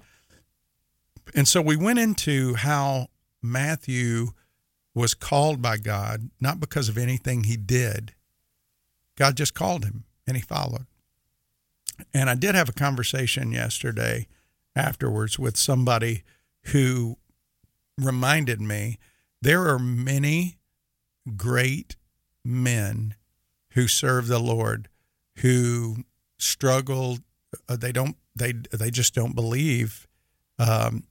And 1.35 1.49
so 1.49 1.61
we 1.61 1.75
went 1.75 1.99
into 1.99 2.55
how 2.55 3.09
Matthew 3.43 4.29
was 4.95 5.15
called 5.15 5.63
by 5.63 5.79
God 5.79 6.31
not 6.41 6.61
because 6.61 6.89
of 6.89 6.99
anything 6.99 7.45
he 7.45 7.57
did. 7.57 8.15
God 9.17 9.37
just 9.37 9.55
called 9.55 9.85
him 9.85 10.05
and 10.27 10.37
he 10.37 10.43
followed. 10.43 10.87
And 12.13 12.29
I 12.29 12.35
did 12.35 12.55
have 12.55 12.69
a 12.69 12.73
conversation 12.73 13.53
yesterday 13.53 14.27
afterwards 14.75 15.39
with 15.39 15.57
somebody 15.57 16.23
who 16.67 17.19
reminded 17.99 18.61
me 18.61 18.99
there 19.41 19.67
are 19.69 19.79
many 19.79 20.57
great 21.37 21.97
men 22.45 23.15
who 23.71 23.89
serve 23.89 24.27
the 24.27 24.39
Lord 24.39 24.89
who 25.37 26.05
struggle. 26.39 27.19
Uh, 27.69 27.77
they 27.77 27.93
don't. 27.93 28.17
They 28.35 28.53
they 28.53 28.91
just 28.91 29.15
don't 29.15 29.35
believe 29.35 30.07
um, 30.59 31.05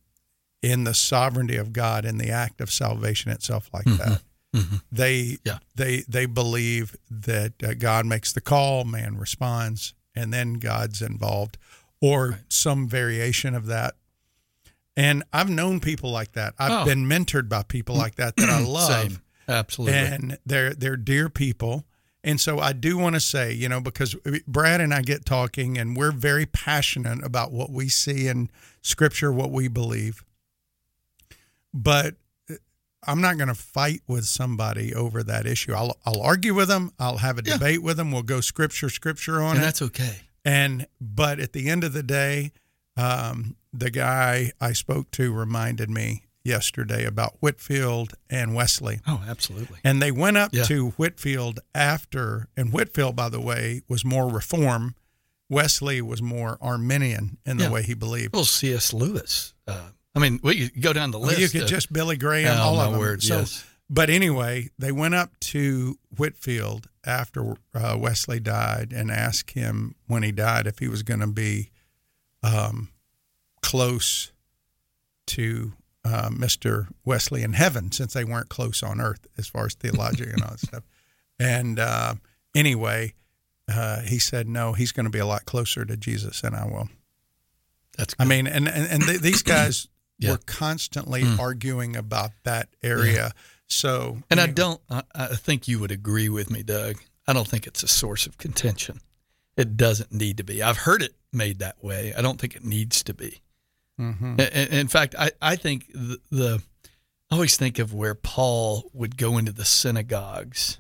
in 0.62 0.84
the 0.84 0.94
sovereignty 0.94 1.56
of 1.58 1.74
God 1.74 2.06
in 2.06 2.18
the 2.18 2.30
act 2.30 2.62
of 2.62 2.72
salvation 2.72 3.32
itself 3.32 3.70
like 3.74 3.86
Mhm. 3.86 3.98
that. 3.98 4.22
Mhm. 4.56 4.82
They 4.92 5.38
Yeah. 5.44 5.60
they 5.76 6.02
they 6.08 6.26
believe 6.26 6.96
that 7.10 7.54
uh, 7.64 7.74
God 7.74 8.06
makes 8.06 8.32
the 8.34 8.42
call, 8.42 8.84
man 8.84 9.18
responds, 9.18 9.94
and 10.16 10.32
then 10.34 10.56
God's 10.56 11.02
involved, 11.02 11.58
or 12.02 12.42
some 12.50 12.88
variation 12.88 13.56
of 13.56 13.66
that. 13.68 13.96
And 14.98 15.24
I've 15.32 15.50
known 15.50 15.80
people 15.80 16.12
like 16.12 16.34
that. 16.34 16.54
I've 16.60 16.82
Oh. 16.82 16.86
been 16.86 17.06
mentored 17.06 17.48
by 17.48 17.64
people 17.64 17.96
like 17.96 18.16
that 18.16 18.36
that 18.36 18.50
I 18.50 18.62
love. 18.64 18.92
Same. 19.12 19.22
Absolutely. 19.48 19.98
And 19.98 20.38
they're 20.46 20.74
they're 20.74 20.98
dear 20.98 21.30
people. 21.30 21.86
And 22.24 22.40
so 22.40 22.60
I 22.60 22.74
do 22.74 22.98
want 22.98 23.16
to 23.16 23.20
say, 23.20 23.52
you 23.52 23.68
know, 23.68 23.82
because 23.82 24.16
Brad 24.46 24.80
and 24.80 24.94
I 24.94 25.02
get 25.02 25.26
talking 25.26 25.78
and 25.80 25.98
we're 25.98 26.12
very 26.12 26.46
passionate 26.46 27.24
about 27.24 27.52
what 27.52 27.72
we 27.72 27.90
see 27.90 28.28
in 28.28 28.52
scripture, 28.84 29.32
what 29.32 29.52
we 29.52 29.68
believe. 29.68 30.24
But 31.74 32.16
I'm 33.08 33.22
not 33.22 33.38
going 33.38 33.48
to 33.48 33.56
fight 33.56 34.02
with 34.08 34.26
somebody 34.26 34.94
over 34.94 35.24
that 35.24 35.46
issue. 35.46 35.74
I'll 35.74 35.98
I'll 36.06 36.22
argue 36.22 36.54
with 36.54 36.68
them. 36.68 36.92
I'll 37.00 37.18
have 37.18 37.38
a 37.40 37.42
Yeah. 37.46 37.54
debate 37.54 37.82
with 37.82 37.98
them. 37.98 38.12
We'll 38.12 38.24
go 38.24 38.42
scripture 38.42 38.90
scripture 38.90 39.42
on 39.42 39.52
and 39.56 39.60
it. 39.60 39.62
that's 39.62 39.82
okay. 39.82 40.18
And 40.46 40.88
but 41.00 41.40
at 41.40 41.54
the 41.54 41.70
end 41.70 41.84
of 41.84 41.94
the 41.94 42.04
day, 42.04 42.52
um, 42.98 43.56
the 43.74 43.90
guy 43.90 44.52
I 44.60 44.74
spoke 44.74 45.12
to 45.12 45.32
reminded 45.34 45.90
me 45.90 46.24
yesterday 46.44 47.06
about 47.06 47.38
Whitefield 47.40 48.14
and 48.30 48.54
Wesley. 48.56 49.00
Oh, 49.08 49.24
absolutely. 49.28 49.80
And 49.84 50.02
they 50.02 50.12
went 50.12 50.38
up 50.38 50.54
Yeah. 50.54 50.64
to 50.66 50.90
Whitefield 50.92 51.60
after, 51.76 52.48
and 52.58 52.74
Whitefield, 52.74 53.16
by 53.16 53.30
the 53.30 53.40
way, 53.40 53.84
was 53.88 54.04
more 54.04 54.28
reform. 54.28 54.96
Wesley 55.50 56.02
was 56.02 56.22
more 56.22 56.58
Arminian 56.62 57.38
in 57.46 57.58
the 57.58 57.66
Yeah. 57.66 57.70
way 57.72 57.84
he 57.84 57.94
believed. 57.94 58.34
Well, 58.34 58.46
C.S. 58.46 58.92
Lewis. 58.94 59.54
Uh, 59.68 59.90
I 60.16 60.20
mean, 60.20 60.40
we 60.44 60.70
could 60.70 60.82
go 60.82 60.94
down 60.94 61.12
the 61.12 61.20
Well, 61.20 61.30
list. 61.30 61.40
you 61.40 61.50
could 61.50 61.62
of- 61.64 61.68
just 61.70 61.92
Billy 61.94 62.18
Graham, 62.18 62.58
Oh, 62.58 62.62
all 62.62 62.80
of 62.80 62.92
them. 62.92 63.00
word, 63.00 63.24
so, 63.24 63.40
yes. 63.40 63.64
but 63.90 64.10
anyway, 64.10 64.70
they 64.78 64.92
went 64.92 65.16
up 65.16 65.40
to 65.40 65.98
Whitefield 66.18 66.88
after 67.06 67.56
uh, 67.74 67.98
Wesley 68.00 68.40
died 68.40 68.92
and 68.94 69.10
asked 69.10 69.52
him 69.52 69.96
when 70.08 70.22
he 70.24 70.32
died 70.32 70.68
if 70.68 70.80
he 70.80 70.88
was 70.88 71.02
going 71.04 71.22
to 71.22 71.28
be 71.28 71.72
um, 72.44 72.90
close 73.62 74.32
to 75.28 75.74
uh, 76.04 76.30
Mr. 76.30 76.88
Wesley 77.06 77.44
in 77.44 77.54
heaven, 77.54 77.92
since 77.92 78.14
they 78.14 78.24
weren't 78.24 78.50
close 78.50 78.82
on 78.84 79.00
earth 79.00 79.26
as 79.38 79.48
far 79.48 79.68
as 79.68 79.76
theology 79.76 80.26
and 80.30 80.42
all 80.44 80.50
that 80.52 80.60
stuff. 80.60 80.84
And 81.40 81.80
uh, 81.80 82.16
anyway, 82.56 83.14
uh, 83.72 84.02
he 84.02 84.20
said 84.20 84.48
no, 84.50 84.74
he's 84.74 84.92
going 84.92 85.06
to 85.06 85.10
be 85.12 85.20
a 85.20 85.26
lot 85.26 85.46
closer 85.46 85.86
to 85.86 85.96
Jesus 85.96 86.42
than 86.42 86.54
I 86.56 86.66
will. 86.66 86.90
That's 87.98 88.16
I 88.20 88.26
mean, 88.26 88.48
and 88.48 88.68
and, 88.68 88.88
and 88.88 89.04
th- 89.04 89.22
these 89.22 89.44
guys 89.44 89.88
Yeah. 90.22 90.32
were 90.32 90.38
constantly 90.46 91.24
Mm. 91.24 91.40
arguing 91.40 91.96
about 91.96 92.32
that 92.44 92.70
area. 92.84 93.34
So, 93.68 94.22
And 94.30 94.40
I 94.40 94.48
don't. 94.48 94.82
I, 94.90 95.04
I 95.16 95.36
think 95.36 95.68
you 95.68 95.80
would 95.80 95.92
agree 95.92 96.30
with 96.30 96.50
me, 96.52 96.62
Doug. 96.64 96.98
I 97.28 97.34
don't 97.34 97.48
think 97.48 97.68
it's 97.68 97.84
a 97.84 97.88
source 97.88 98.26
of 98.28 98.38
contention. 98.38 99.00
It 99.58 99.78
doesn't 99.78 100.12
need 100.12 100.38
to 100.38 100.44
be. 100.44 100.62
I've 100.64 100.78
heard 100.80 101.02
it 101.02 101.16
made 101.34 101.60
that 101.60 101.84
way. 101.84 102.14
I 102.16 102.22
don't 102.22 102.40
think 102.40 102.56
it 102.56 102.64
needs 102.64 103.04
to 103.04 103.14
be. 103.14 103.42
Mhm. 104.00 104.40
I- 104.40 104.76
In 104.76 104.88
fact, 104.88 105.16
I, 105.18 105.32
I 105.42 105.56
think 105.56 105.92
the, 105.94 106.20
the 106.30 106.62
I 107.30 107.36
always 107.36 107.56
think 107.58 107.80
of 107.80 107.94
where 107.94 108.16
Paul 108.16 108.90
would 108.94 109.16
go 109.18 109.38
into 109.38 109.52
the 109.54 109.64
synagogues, 109.66 110.80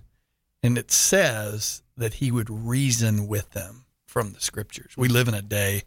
and 0.61 0.77
it 0.77 0.91
says 0.91 1.81
that 1.95 2.15
he 2.15 2.29
would 2.31 2.49
reason 2.49 3.27
with 3.27 3.51
them 3.51 3.85
from 4.05 4.33
the 4.33 4.41
scriptures. 4.41 4.93
We 4.97 5.07
live 5.07 5.27
in 5.29 5.33
a 5.33 5.41
day 5.41 5.83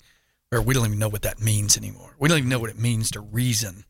where 0.54 0.62
we 0.62 0.72
don't 0.72 0.86
even 0.86 1.00
know 1.00 1.08
what 1.08 1.22
that 1.22 1.40
means 1.40 1.76
anymore. 1.76 2.14
We 2.16 2.28
don't 2.28 2.38
even 2.38 2.48
know 2.48 2.60
what 2.60 2.70
it 2.70 2.78
means 2.78 3.10
to 3.12 3.20
reason 3.20 3.84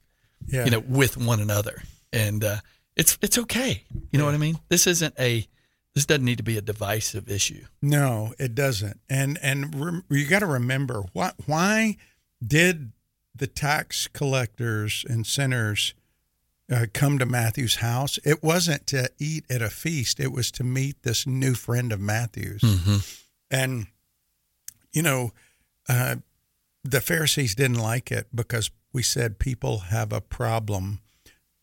yeah, 0.47 0.65
you 0.65 0.71
know, 0.71 0.81
with 0.81 1.19
one 1.19 1.41
another. 1.41 1.83
And 2.11 2.43
uh, 2.43 2.57
it's 2.97 3.19
it's 3.21 3.37
okay. 3.37 3.85
You 4.11 4.19
know 4.19 4.25
what 4.25 4.33
I 4.35 4.39
mean? 4.39 4.59
This 4.71 4.87
isn't 4.87 5.15
a 5.19 5.47
this 5.95 6.07
doesn't 6.07 6.25
need 6.25 6.39
to 6.39 6.43
be 6.43 6.57
a 6.57 6.63
divisive 6.63 7.29
issue. 7.29 7.65
no, 7.83 8.33
it 8.39 8.55
doesn't. 8.55 8.99
And 9.11 9.39
and 9.43 9.79
rem- 9.79 10.05
you 10.09 10.27
got 10.27 10.39
to 10.39 10.47
remember 10.47 11.05
what 11.13 11.35
why 11.45 11.99
did 12.43 12.93
the 13.35 13.47
tax 13.47 14.09
collectors 14.09 15.05
and 15.07 15.27
sinners 15.27 15.93
uh, 16.73 16.87
come 16.95 17.19
to 17.19 17.27
Matthew's 17.27 17.77
house? 17.77 18.19
It 18.25 18.43
wasn't 18.43 18.87
to 18.87 19.11
eat 19.19 19.45
at 19.51 19.61
a 19.61 19.69
feast. 19.69 20.19
It 20.19 20.33
was 20.33 20.51
to 20.53 20.65
meet 20.65 21.03
this 21.03 21.27
new 21.27 21.55
friend 21.55 21.93
of 21.93 22.01
Matthew's. 22.01 22.63
And, 23.51 23.87
you 24.93 25.03
know, 25.03 25.33
uh, 25.89 26.17
the 26.85 27.01
Pharisees 27.01 27.55
didn't 27.55 27.79
like 27.79 28.13
it 28.13 28.29
because 28.35 28.71
we 28.93 29.03
said 29.03 29.39
people 29.39 29.79
have 29.79 30.13
a 30.13 30.21
problem 30.21 31.01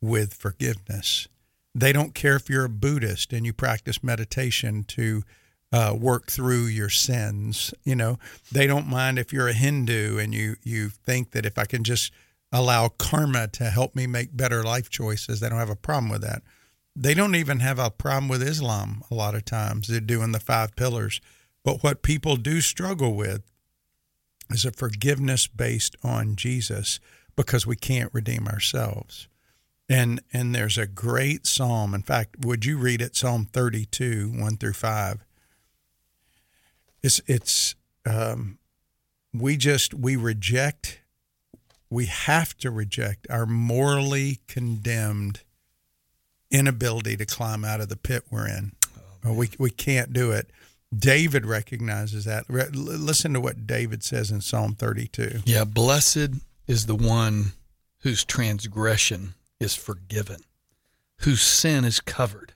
with 0.01 0.33
forgiveness. 0.33 1.27
They 1.73 1.93
don't 1.93 2.15
care 2.15 2.35
if 2.35 2.49
you're 2.49 2.65
a 2.65 2.69
Buddhist 2.69 3.31
and 3.31 3.45
you 3.45 3.53
practice 3.53 4.03
meditation 4.03 4.83
to 4.85 5.23
uh, 5.71 5.95
work 5.97 6.29
through 6.29 6.65
your 6.65 6.89
sins. 6.89 7.73
You 7.85 7.95
know, 7.95 8.17
they 8.51 8.67
don't 8.67 8.87
mind 8.87 9.19
if 9.19 9.31
you're 9.31 9.47
a 9.47 9.53
Hindu 9.53 10.17
and 10.17 10.33
you 10.33 10.55
you 10.63 10.89
think 10.89 11.31
that 11.31 11.45
if 11.45 11.57
I 11.57 11.65
can 11.65 11.83
just 11.83 12.11
allow 12.51 12.89
karma 12.89 13.47
to 13.47 13.65
help 13.65 13.95
me 13.95 14.07
make 14.07 14.35
better 14.35 14.63
life 14.63 14.89
choices, 14.89 15.39
they 15.39 15.47
don't 15.47 15.59
have 15.59 15.69
a 15.69 15.75
problem 15.75 16.09
with 16.09 16.23
that. 16.23 16.41
They 16.93 17.13
don't 17.13 17.35
even 17.35 17.61
have 17.61 17.79
a 17.79 17.89
problem 17.89 18.27
with 18.27 18.43
Islam 18.43 19.03
a 19.09 19.15
lot 19.15 19.35
of 19.35 19.45
times. 19.45 19.87
They're 19.87 20.01
doing 20.01 20.33
the 20.33 20.41
five 20.41 20.75
pillars. 20.75 21.21
But 21.63 21.83
what 21.83 22.01
people 22.01 22.35
do 22.35 22.59
struggle 22.59 23.15
with 23.15 23.43
is 24.53 24.65
a 24.65 24.71
forgiveness 24.71 25.47
based 25.47 25.95
on 26.03 26.35
Jesus 26.35 26.99
because 27.35 27.65
we 27.65 27.75
can't 27.75 28.13
redeem 28.13 28.47
ourselves. 28.47 29.27
And 29.89 30.21
and 30.31 30.55
there's 30.55 30.77
a 30.77 30.87
great 30.87 31.45
psalm. 31.45 31.93
In 31.93 32.01
fact, 32.01 32.45
would 32.45 32.65
you 32.65 32.77
read 32.77 33.01
it? 33.01 33.15
Psalm 33.15 33.45
32, 33.51 34.31
1 34.37 34.57
through 34.57 34.73
5. 34.73 35.25
It's 37.03 37.21
it's 37.27 37.75
um, 38.05 38.57
we 39.33 39.57
just 39.57 39.93
we 39.93 40.15
reject 40.15 41.01
we 41.89 42.05
have 42.05 42.57
to 42.57 42.71
reject 42.71 43.27
our 43.29 43.45
morally 43.45 44.39
condemned 44.47 45.41
inability 46.49 47.17
to 47.17 47.25
climb 47.25 47.65
out 47.65 47.81
of 47.81 47.89
the 47.89 47.97
pit 47.97 48.23
we're 48.31 48.47
in. 48.47 48.71
Uh, 49.25 49.33
we 49.33 49.49
we 49.59 49.69
can't 49.69 50.13
do 50.13 50.31
it. 50.31 50.49
David 50.95 51.45
recognizes 51.45 52.25
that. 52.25 52.45
Re- 52.49 52.67
listen 52.71 53.33
to 53.33 53.41
what 53.41 53.65
David 53.65 54.03
says 54.03 54.31
in 54.31 54.41
Psalm 54.41 54.75
32. 54.75 55.41
Yeah, 55.45 55.63
blessed 55.63 56.31
is 56.67 56.85
the 56.85 56.95
one 56.95 57.53
whose 57.99 58.25
transgression 58.25 59.35
is 59.59 59.75
forgiven, 59.75 60.41
whose 61.19 61.41
sin 61.41 61.85
is 61.85 61.99
covered. 61.99 62.53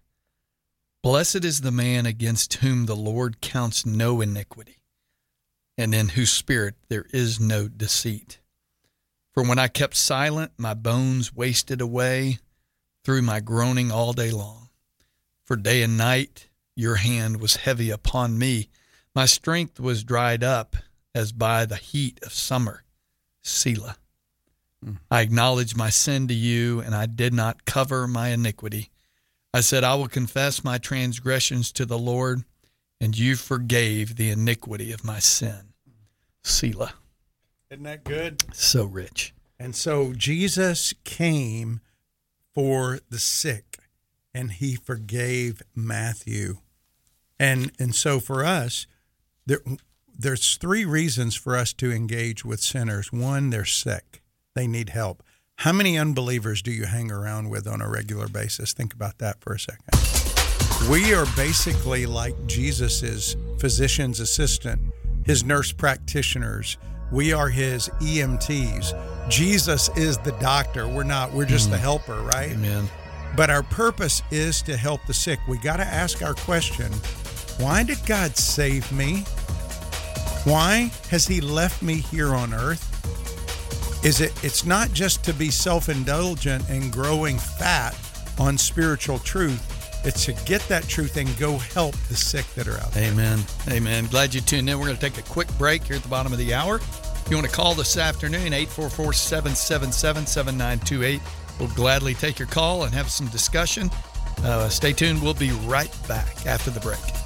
Blessed 1.02 1.46
is 1.46 1.62
the 1.62 1.72
man 1.72 2.06
against 2.06 2.56
whom 2.56 2.88
the 2.88 2.96
Lord 2.96 3.40
counts 3.40 3.86
no 3.86 4.22
iniquity, 4.22 4.78
and 5.78 5.94
in 5.94 6.10
whose 6.10 6.32
spirit 6.32 6.76
there 6.90 7.06
is 7.14 7.40
no 7.40 7.68
deceit. 7.68 8.40
For 9.32 9.44
when 9.44 9.60
I 9.60 9.68
kept 9.68 9.96
silent, 9.96 10.54
my 10.58 10.74
bones 10.74 11.36
wasted 11.36 11.80
away 11.80 12.40
through 13.04 13.22
my 13.22 13.40
groaning 13.40 13.92
all 13.92 14.14
day 14.14 14.32
long. 14.32 14.70
For 15.44 15.56
day 15.56 15.84
and 15.84 15.96
night 15.96 16.45
your 16.76 16.96
hand 16.96 17.40
was 17.40 17.58
heavy 17.58 17.90
upon 17.90 18.38
me. 18.38 18.70
My 19.14 19.26
strength 19.26 19.80
was 19.80 20.04
dried 20.04 20.44
up 20.44 20.76
as 21.14 21.32
by 21.32 21.66
the 21.66 21.78
heat 21.78 22.20
of 22.24 22.34
summer. 22.34 22.84
Selah. 23.42 23.98
Hmm. 24.84 24.94
I 25.10 25.22
acknowledged 25.22 25.78
my 25.78 25.90
sin 25.90 26.28
to 26.28 26.34
you, 26.34 26.82
and 26.82 26.94
I 26.94 27.06
did 27.06 27.34
not 27.34 27.66
cover 27.66 28.08
my 28.08 28.30
iniquity. 28.30 28.90
I 29.54 29.62
said, 29.62 29.84
I 29.84 29.96
will 29.96 30.10
confess 30.10 30.64
my 30.64 30.78
transgressions 30.78 31.72
to 31.74 31.86
the 31.86 31.98
Lord, 31.98 32.44
and 33.00 33.18
you 33.18 33.36
forgave 33.36 34.16
the 34.16 34.30
iniquity 34.30 34.92
of 34.92 35.06
my 35.06 35.20
sin. 35.20 35.74
Selah. 36.44 36.94
Isn't 37.72 37.84
that 37.84 38.04
good? 38.04 38.44
So 38.54 38.84
rich. 38.84 39.34
And 39.60 39.76
so 39.76 40.14
Jesus 40.14 40.94
came 41.04 41.80
for 42.54 43.00
the 43.10 43.20
sick 43.20 43.80
and 44.34 44.52
he 44.52 44.76
forgave 44.76 45.62
Matthew. 45.74 46.58
And 47.40 47.72
and 47.80 47.94
so 47.94 48.20
for 48.20 48.46
us 48.46 48.88
there 49.46 49.60
there's 50.18 50.56
three 50.58 50.86
reasons 50.86 51.36
for 51.36 51.58
us 51.58 51.74
to 51.74 51.92
engage 51.92 52.46
with 52.46 52.62
sinners. 52.62 53.12
One, 53.12 53.50
they're 53.50 53.66
sick. 53.66 54.22
They 54.56 54.68
need 54.68 54.90
help. 54.90 55.22
How 55.58 55.74
many 55.74 55.98
unbelievers 55.98 56.62
do 56.62 56.72
you 56.72 56.86
hang 56.86 57.12
around 57.12 57.50
with 57.50 57.68
on 57.68 57.82
a 57.82 57.90
regular 57.90 58.28
basis? 58.28 58.74
Think 58.74 58.94
about 58.94 59.18
that 59.20 59.42
for 59.42 59.54
a 59.54 59.60
second. 59.60 60.90
We 60.90 61.14
are 61.14 61.26
basically 61.36 62.06
like 62.06 62.36
Jesus's 62.48 63.36
physician's 63.60 64.20
assistant, 64.20 64.82
his 65.26 65.44
nurse 65.44 65.72
practitioners. 65.72 66.78
We 67.12 67.34
are 67.34 67.50
his 67.50 67.90
EMTs. 68.00 69.30
Jesus 69.30 69.90
is 69.98 70.18
the 70.20 70.34
doctor. 70.34 70.88
We're 70.88 71.04
not. 71.04 71.32
We're 71.32 71.46
just 71.46 71.72
the 71.72 71.78
mm. 71.78 71.82
helper, 71.82 72.22
right? 72.22 72.52
Amen. 72.52 72.88
But 73.36 73.50
our 73.50 73.64
purpose 73.64 74.22
is 74.32 74.62
to 74.64 74.78
help 74.78 75.06
the 75.08 75.14
sick. 75.14 75.40
We 75.48 75.58
got 75.58 75.78
to 75.78 75.86
ask 75.86 76.22
our 76.22 76.34
question 76.34 76.92
why 77.58 77.84
did 77.84 78.06
God 78.06 78.36
save 78.38 78.92
me? 78.92 79.24
Why 80.44 80.92
has 81.10 81.28
He 81.28 81.42
left 81.42 81.82
me 81.82 81.96
here 81.96 82.36
on 82.36 82.54
earth? 82.54 82.92
Is 84.06 84.22
it, 84.22 84.34
it's 84.44 84.66
not 84.66 84.92
just 84.92 85.24
to 85.26 85.34
be 85.34 85.50
self 85.50 85.90
indulgent 85.90 86.70
and 86.70 86.92
growing 86.92 87.40
fat 87.40 87.98
on 88.38 88.58
spiritual 88.58 89.20
truth, 89.20 89.72
it's 90.06 90.26
to 90.26 90.34
get 90.46 90.62
that 90.68 90.88
truth 90.88 91.18
and 91.18 91.36
go 91.40 91.58
help 91.58 91.96
the 92.10 92.16
sick 92.16 92.46
that 92.54 92.68
are 92.68 92.78
out 92.78 92.92
there. 92.92 93.12
Amen. 93.12 93.40
Amen. 93.70 94.06
Glad 94.06 94.36
you 94.36 94.42
tuned 94.42 94.70
in. 94.70 94.78
We're 94.78 94.86
going 94.86 94.98
to 94.98 95.02
take 95.02 95.18
a 95.18 95.28
quick 95.28 95.48
break 95.58 95.84
here 95.84 95.96
at 95.96 96.04
the 96.04 96.10
bottom 96.10 96.32
of 96.32 96.38
the 96.38 96.54
hour. 96.54 96.76
If 96.76 97.26
you 97.32 97.38
want 97.38 97.50
to 97.50 97.56
call 97.56 97.74
this 97.74 97.98
afternoon, 97.98 98.54
844 98.54 99.14
777 99.14 100.28
7928. 100.28 101.22
We'll 101.60 101.70
gladly 101.70 102.14
take 102.14 102.38
your 102.38 102.48
call 102.48 102.84
and 102.84 102.94
have 102.94 103.10
some 103.10 103.28
discussion. 103.30 103.90
Uh, 104.44 104.70
stay 104.70 104.94
tuned. 104.94 105.24
We'll 105.24 105.34
be 105.34 105.52
right 105.66 105.92
back 106.08 106.46
after 106.46 106.70
the 106.70 106.82
break. 106.82 107.25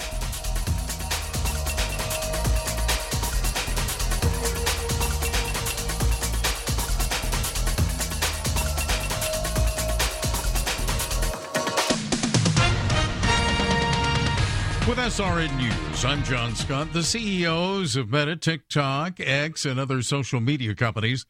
SRN 15.09 15.57
News, 15.57 16.05
I'm 16.05 16.23
John 16.23 16.53
Scott. 16.53 16.93
The 16.93 17.01
CEOs 17.01 17.95
of 17.95 18.11
Meta, 18.11 18.35
TikTok, 18.35 19.19
X, 19.19 19.65
and 19.65 19.79
other 19.79 20.03
social 20.03 20.39
media 20.39 20.75
companies 20.75 21.25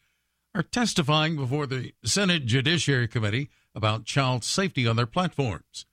are 0.53 0.63
testifying 0.63 1.37
before 1.37 1.65
the 1.65 1.93
Senate 2.03 2.45
Judiciary 2.45 3.07
Committee 3.07 3.49
about 3.73 4.03
child 4.03 4.43
safety 4.43 4.85
on 4.85 4.97
their 4.97 5.05
platforms. 5.05 5.85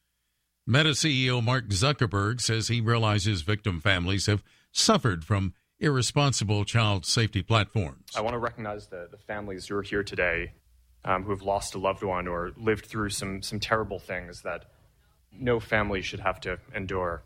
Meta 0.67 0.91
CEO 0.91 1.41
Mark 1.41 1.69
Zuckerberg 1.69 2.41
says 2.41 2.67
he 2.67 2.81
realizes 2.81 3.43
victim 3.43 3.81
families 3.81 4.27
have 4.27 4.43
suffered 4.73 5.25
from 5.25 5.55
irresponsible 5.79 6.65
child 6.65 7.07
safety 7.07 7.41
platforms. 7.41 8.11
I 8.17 8.21
want 8.21 8.35
to 8.35 8.41
recognize 8.41 8.89
the, 8.89 9.07
the 9.09 9.19
families 9.19 9.69
who 9.69 9.77
are 9.77 9.83
here 9.83 10.03
today 10.03 10.55
um, 11.05 11.23
who 11.23 11.31
have 11.31 11.43
lost 11.43 11.77
a 11.77 11.79
loved 11.79 12.03
one 12.03 12.27
or 12.27 12.51
lived 12.57 12.87
through 12.87 13.11
some, 13.11 13.43
some 13.43 13.61
terrible 13.61 14.01
things 14.01 14.43
that 14.43 14.65
no 15.31 15.61
family 15.61 16.03
should 16.03 16.21
have 16.21 16.41
to 16.41 16.59
endure. 16.75 17.23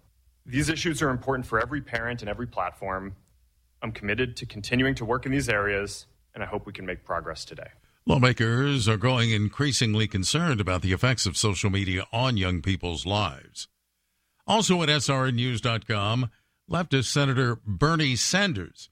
These 0.51 0.69
issues 0.69 1.01
are 1.01 1.11
important 1.11 1.47
for 1.47 1.61
every 1.61 1.81
parent 1.81 2.23
and 2.23 2.29
every 2.29 2.47
platform. 2.47 3.15
I'm 3.83 3.93
committed 3.93 4.37
to 4.39 4.47
continuing 4.47 4.95
to 4.97 5.05
work 5.05 5.25
in 5.25 5.33
these 5.33 5.49
areas, 5.49 6.07
and 6.35 6.43
I 6.43 6.47
hope 6.47 6.67
we 6.67 6.73
can 6.73 6.85
make 6.85 7.05
progress 7.05 7.45
today. 7.45 7.69
Lawmakers 8.05 8.89
are 8.89 8.97
growing 8.97 9.31
increasingly 9.31 10.09
concerned 10.09 10.61
about 10.61 10.83
the 10.83 10.93
effects 10.93 11.25
of 11.25 11.37
social 11.37 11.71
media 11.71 12.05
on 12.13 12.37
young 12.37 12.63
people's 12.63 13.07
lives. 13.07 13.69
Also 14.47 14.83
at 14.83 14.89
srnnews.com, 14.89 16.31
leftist 16.69 17.05
Senator 17.05 17.61
Bernie 17.65 18.17
Sanders 18.17 18.91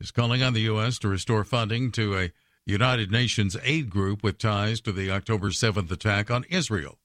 is 0.00 0.10
calling 0.10 0.42
on 0.42 0.54
the 0.54 0.62
U.S. 0.62 0.98
to 1.00 1.08
restore 1.08 1.44
funding 1.44 1.92
to 1.92 2.18
a 2.18 2.32
United 2.64 3.10
Nations 3.10 3.56
aid 3.62 3.90
group 3.90 4.22
with 4.22 4.38
ties 4.38 4.80
to 4.80 4.92
the 4.92 5.10
October 5.10 5.50
7th 5.50 5.90
attack 5.90 6.30
on 6.30 6.44
Israel. 6.48 6.98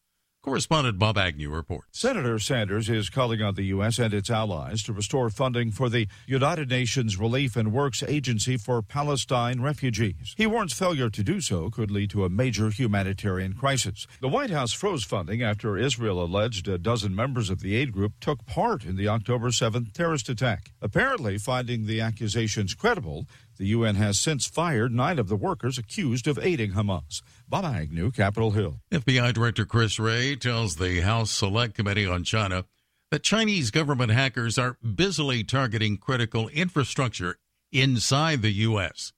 Correspondent 0.50 0.98
Bob 0.98 1.16
Agnew 1.16 1.52
reports. 1.52 2.00
Senator 2.00 2.40
Sanders 2.40 2.90
is 2.90 3.12
calling 3.12 3.40
on 3.40 3.54
the 3.54 3.66
U.S. 3.66 4.00
and 4.00 4.12
its 4.12 4.32
allies 4.32 4.82
to 4.82 4.92
restore 4.92 5.30
funding 5.30 5.70
for 5.70 5.90
the 5.90 6.08
United 6.26 6.72
Nations 6.72 7.20
Relief 7.20 7.56
and 7.56 7.72
Works 7.72 8.02
Agency 8.02 8.58
for 8.58 8.82
Palestine 8.82 9.62
refugees. 9.62 10.34
He 10.38 10.48
warns 10.48 10.74
failure 10.74 11.12
to 11.12 11.24
do 11.24 11.40
so 11.40 11.70
could 11.70 11.92
lead 11.92 12.10
to 12.10 12.26
a 12.26 12.30
major 12.30 12.72
humanitarian 12.72 13.54
crisis. 13.54 14.08
The 14.22 14.28
White 14.28 14.50
House 14.50 14.74
froze 14.74 15.04
funding 15.04 15.44
after 15.44 15.78
Israel 15.78 16.20
alleged 16.20 16.68
a 16.68 16.80
dozen 16.80 17.16
members 17.16 17.52
of 17.52 17.60
the 17.60 17.76
aid 17.76 17.92
group 17.92 18.14
took 18.20 18.44
part 18.48 18.84
in 18.84 18.96
the 18.96 19.08
October 19.08 19.50
7th 19.50 19.94
terrorist 19.94 20.30
attack. 20.30 20.72
Apparently, 20.82 21.38
finding 21.38 21.86
the 21.86 22.02
accusations 22.02 22.74
credible, 22.74 23.28
the 23.60 23.68
UN 23.68 23.96
has 23.96 24.18
since 24.18 24.48
fired 24.48 24.94
nine 24.94 25.20
of 25.20 25.28
the 25.28 25.36
workers 25.36 25.78
accused 25.78 26.28
of 26.28 26.40
aiding 26.42 26.72
Hamas. 26.72 27.22
Bob 27.50 27.66
Agnew, 27.66 28.12
Capitol 28.12 28.52
Hill. 28.52 28.80
FBI 28.92 29.34
Director 29.34 29.66
Chris 29.66 29.98
Wray 29.98 30.36
tells 30.36 30.76
the 30.76 31.00
House 31.00 31.32
Select 31.32 31.74
Committee 31.74 32.06
on 32.06 32.24
China 32.24 32.66
that 33.10 33.24
Chinese 33.24 33.72
government 33.72 34.12
hackers 34.12 34.60
are 34.60 34.78
busily 34.84 35.44
targeting 35.44 35.98
critical 35.98 36.48
infrastructure 36.50 37.38
inside 37.72 38.44
the 38.44 38.52
U.S., 38.52 39.14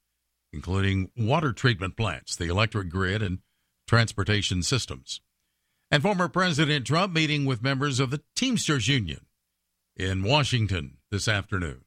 including 0.53 1.11
water 1.17 1.51
treatment 1.51 1.97
plants, 1.97 2.37
the 2.37 2.47
electric 2.47 2.87
grid, 2.87 3.21
and 3.21 3.39
transportation 3.85 4.63
systems. 4.63 5.19
And 5.89 6.01
former 6.01 6.29
President 6.29 6.87
Trump 6.87 7.11
meeting 7.11 7.43
with 7.43 7.61
members 7.61 7.99
of 7.99 8.11
the 8.11 8.21
Teamsters 8.33 8.87
Union 8.87 9.25
in 9.97 10.23
Washington 10.23 10.99
this 11.11 11.27
afternoon. 11.27 11.81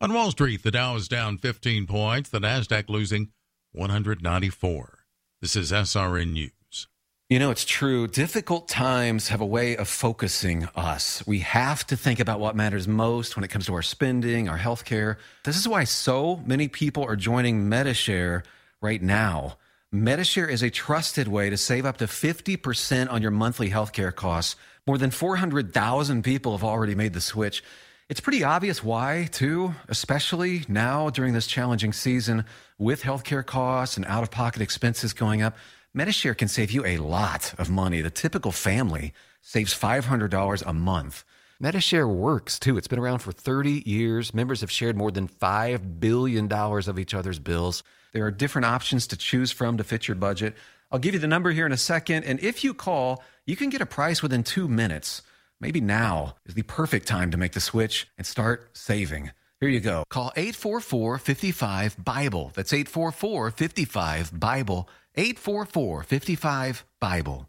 On 0.00 0.12
Wall 0.12 0.32
Street, 0.32 0.64
the 0.64 0.72
Dow 0.72 0.96
is 0.96 1.06
down 1.06 1.38
15 1.38 1.86
points, 1.86 2.28
the 2.28 2.40
Nasdaq 2.40 2.88
losing 2.88 3.28
194. 3.70 4.99
This 5.40 5.56
is 5.56 5.72
SRN 5.72 6.32
News. 6.32 6.86
You 7.30 7.38
know, 7.38 7.50
it's 7.50 7.64
true. 7.64 8.06
Difficult 8.06 8.68
times 8.68 9.28
have 9.28 9.40
a 9.40 9.46
way 9.46 9.74
of 9.74 9.88
focusing 9.88 10.68
us. 10.76 11.26
We 11.26 11.38
have 11.38 11.86
to 11.86 11.96
think 11.96 12.20
about 12.20 12.40
what 12.40 12.56
matters 12.56 12.86
most 12.86 13.36
when 13.36 13.44
it 13.44 13.48
comes 13.48 13.64
to 13.64 13.74
our 13.74 13.80
spending, 13.80 14.50
our 14.50 14.58
health 14.58 14.84
care. 14.84 15.16
This 15.44 15.56
is 15.56 15.66
why 15.66 15.84
so 15.84 16.42
many 16.44 16.68
people 16.68 17.04
are 17.04 17.16
joining 17.16 17.70
Medi-Share 17.70 18.42
right 18.82 19.00
now. 19.00 19.56
Medi-Share 19.90 20.46
is 20.46 20.62
a 20.62 20.68
trusted 20.68 21.26
way 21.26 21.48
to 21.48 21.56
save 21.56 21.86
up 21.86 21.96
to 21.96 22.04
50% 22.04 23.10
on 23.10 23.22
your 23.22 23.30
monthly 23.30 23.70
healthcare 23.70 24.14
costs. 24.14 24.56
More 24.86 24.98
than 24.98 25.10
400,000 25.10 26.22
people 26.22 26.52
have 26.52 26.64
already 26.64 26.94
made 26.94 27.14
the 27.14 27.20
switch. 27.22 27.64
It's 28.10 28.20
pretty 28.20 28.44
obvious 28.44 28.84
why, 28.84 29.28
too, 29.32 29.74
especially 29.88 30.64
now 30.68 31.08
during 31.08 31.32
this 31.32 31.46
challenging 31.46 31.94
season 31.94 32.44
with 32.80 33.02
healthcare 33.02 33.44
costs 33.44 33.96
and 33.98 34.06
out 34.06 34.22
of 34.22 34.30
pocket 34.30 34.62
expenses 34.62 35.12
going 35.12 35.42
up. 35.42 35.56
Medi-Share 35.92 36.34
can 36.34 36.48
save 36.48 36.70
you 36.70 36.84
a 36.86 36.96
lot 36.96 37.52
of 37.58 37.68
money. 37.68 38.00
The 38.00 38.10
typical 38.10 38.52
family 38.52 39.12
saves 39.42 39.78
$500 39.78 40.62
a 40.66 40.72
month. 40.72 41.24
Medi-Share 41.60 42.08
works 42.08 42.58
too. 42.58 42.78
It's 42.78 42.88
been 42.88 42.98
around 42.98 43.18
for 43.18 43.32
30 43.32 43.82
years. 43.84 44.32
Members 44.32 44.62
have 44.62 44.70
shared 44.70 44.96
more 44.96 45.10
than 45.10 45.28
$5 45.28 46.00
billion 46.00 46.50
of 46.50 46.98
each 46.98 47.12
other's 47.12 47.38
bills. 47.38 47.82
There 48.14 48.24
are 48.24 48.30
different 48.30 48.64
options 48.64 49.06
to 49.08 49.16
choose 49.16 49.52
from 49.52 49.76
to 49.76 49.84
fit 49.84 50.08
your 50.08 50.14
budget. 50.14 50.56
I'll 50.90 50.98
give 50.98 51.12
you 51.12 51.20
the 51.20 51.28
number 51.28 51.50
here 51.50 51.66
in 51.66 51.72
a 51.72 51.76
second. 51.76 52.24
And 52.24 52.40
if 52.40 52.64
you 52.64 52.72
call, 52.72 53.22
you 53.44 53.56
can 53.56 53.68
get 53.68 53.82
a 53.82 53.86
price 53.86 54.22
within 54.22 54.42
two 54.42 54.68
minutes. 54.68 55.20
Maybe 55.60 55.82
now 55.82 56.36
is 56.46 56.54
the 56.54 56.62
perfect 56.62 57.06
time 57.06 57.30
to 57.30 57.36
make 57.36 57.52
the 57.52 57.60
switch 57.60 58.08
and 58.16 58.26
start 58.26 58.70
saving. 58.72 59.32
Here 59.60 59.68
you 59.68 59.80
go. 59.80 60.04
Call 60.08 60.32
844 60.36 61.18
55 61.18 62.02
Bible. 62.02 62.50
That's 62.54 62.72
844 62.72 63.50
55 63.50 64.40
Bible. 64.40 64.88
844 65.16 66.02
55 66.02 66.84
Bible. 66.98 67.46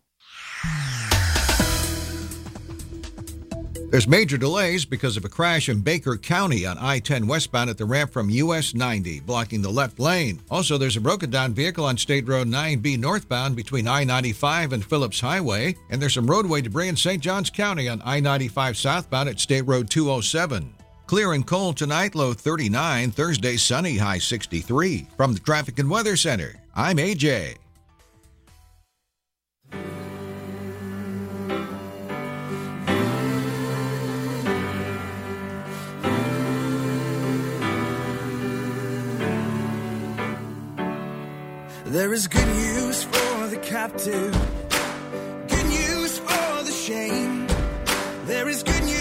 There's 3.92 4.08
major 4.08 4.38
delays 4.38 4.84
because 4.84 5.16
of 5.16 5.24
a 5.24 5.30
crash 5.30 5.70
in 5.70 5.82
Baker 5.82 6.18
County 6.18 6.66
on 6.66 6.78
I 6.78 7.00
10 7.00 7.28
westbound 7.28 7.70
at 7.70 7.78
the 7.78 7.86
ramp 7.86 8.12
from 8.12 8.30
US 8.30 8.74
90, 8.74 9.22
blocking 9.22 9.62
the 9.62 9.70
left 9.70 9.98
lane. 9.98 10.42
Also, 10.50 10.78
there's 10.78 10.98
a 10.98 11.02
broken 11.02 11.30
down 11.30 11.54
vehicle 11.54 11.86
on 11.86 11.98
State 11.98 12.28
Road 12.28 12.48
9B 12.48 13.00
northbound 13.00 13.56
between 13.56 13.88
I 13.88 14.04
95 14.04 14.74
and 14.74 14.84
Phillips 14.84 15.20
Highway, 15.22 15.76
and 15.90 16.02
there's 16.02 16.14
some 16.14 16.28
roadway 16.28 16.62
debris 16.62 16.90
in 16.90 16.98
St. 16.98 17.22
Johns 17.22 17.50
County 17.50 17.88
on 17.88 18.02
I 18.04 18.20
95 18.20 18.78
southbound 18.78 19.30
at 19.30 19.40
State 19.40 19.64
Road 19.64 19.90
207. 19.90 20.74
Clear 21.12 21.34
and 21.34 21.46
cold 21.46 21.76
tonight, 21.76 22.16
low 22.16 22.32
39, 22.34 23.12
Thursday 23.12 23.58
sunny, 23.58 23.98
high 23.98 24.18
63. 24.18 25.08
From 25.18 25.34
the 25.34 25.42
Traffic 25.42 25.78
and 25.78 25.90
Weather 25.90 26.16
Center, 26.16 26.56
I'm 26.74 26.96
AJ. 26.96 27.58
There 41.88 42.14
is 42.14 42.30
good 42.30 42.48
news 42.48 43.04
for 43.04 43.48
the 43.48 43.60
captive, 43.62 44.32
good 45.50 45.66
news 45.66 46.20
for 46.20 46.64
the 46.64 46.72
shame. 46.72 47.48
There 48.28 48.48
is 48.48 48.64
good 48.64 48.84
news 48.86 49.01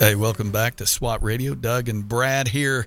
Hey, 0.00 0.14
welcome 0.14 0.50
back 0.50 0.76
to 0.76 0.86
SWAT 0.86 1.22
Radio. 1.22 1.54
Doug 1.54 1.86
and 1.86 2.08
Brad 2.08 2.48
here 2.48 2.86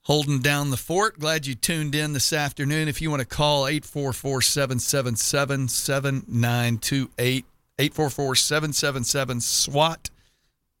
holding 0.00 0.40
down 0.40 0.70
the 0.70 0.76
fort. 0.76 1.20
Glad 1.20 1.46
you 1.46 1.54
tuned 1.54 1.94
in 1.94 2.12
this 2.12 2.32
afternoon. 2.32 2.88
If 2.88 3.00
you 3.00 3.08
want 3.08 3.20
to 3.20 3.24
call 3.24 3.68
844 3.68 4.42
777 4.42 5.68
7928, 5.68 7.44
844 7.78 8.34
777 8.34 9.40
SWAT. 9.40 10.10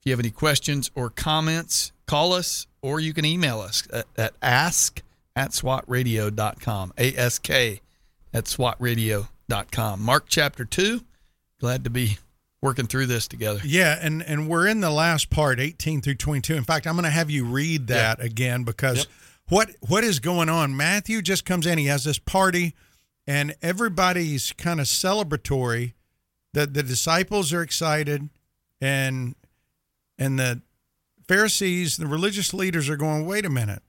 If 0.00 0.06
you 0.06 0.12
have 0.12 0.18
any 0.18 0.32
questions 0.32 0.90
or 0.96 1.08
comments, 1.08 1.92
call 2.08 2.32
us 2.32 2.66
or 2.82 2.98
you 2.98 3.14
can 3.14 3.24
email 3.24 3.60
us 3.60 3.86
at, 3.92 4.06
at 4.16 4.34
ask 4.42 5.00
at 5.36 5.52
swatradio.com. 5.52 6.94
ASK 6.98 7.50
at 7.50 8.44
swatradio.com. 8.44 10.02
Mark 10.02 10.24
chapter 10.26 10.64
2. 10.64 11.00
Glad 11.60 11.84
to 11.84 11.90
be 11.90 12.18
working 12.62 12.86
through 12.86 13.06
this 13.06 13.26
together. 13.26 13.60
Yeah, 13.64 13.98
and 14.00 14.22
and 14.22 14.48
we're 14.48 14.66
in 14.66 14.80
the 14.80 14.90
last 14.90 15.30
part, 15.30 15.58
18 15.60 16.00
through 16.02 16.16
22. 16.16 16.54
In 16.54 16.64
fact, 16.64 16.86
I'm 16.86 16.94
going 16.94 17.04
to 17.04 17.10
have 17.10 17.30
you 17.30 17.44
read 17.44 17.86
that 17.88 18.22
again 18.22 18.64
because 18.64 18.98
Yep. 18.98 19.06
what 19.48 19.70
what 19.80 20.04
is 20.04 20.18
going 20.20 20.48
on? 20.48 20.76
Matthew 20.76 21.22
just 21.22 21.44
comes 21.44 21.66
in. 21.66 21.78
He 21.78 21.86
has 21.86 22.04
this 22.04 22.18
party, 22.18 22.74
and 23.26 23.54
everybody's 23.62 24.52
kind 24.52 24.80
of 24.80 24.86
celebratory. 24.86 25.94
The 26.52 26.66
the 26.66 26.82
disciples 26.82 27.52
are 27.52 27.62
excited, 27.62 28.28
and 28.80 29.34
and 30.18 30.38
the 30.38 30.60
Pharisees, 31.28 31.96
the 31.96 32.06
religious 32.06 32.52
leaders 32.52 32.88
are 32.88 32.96
going. 32.96 33.24
Wait 33.24 33.46
a 33.46 33.50
minute, 33.50 33.82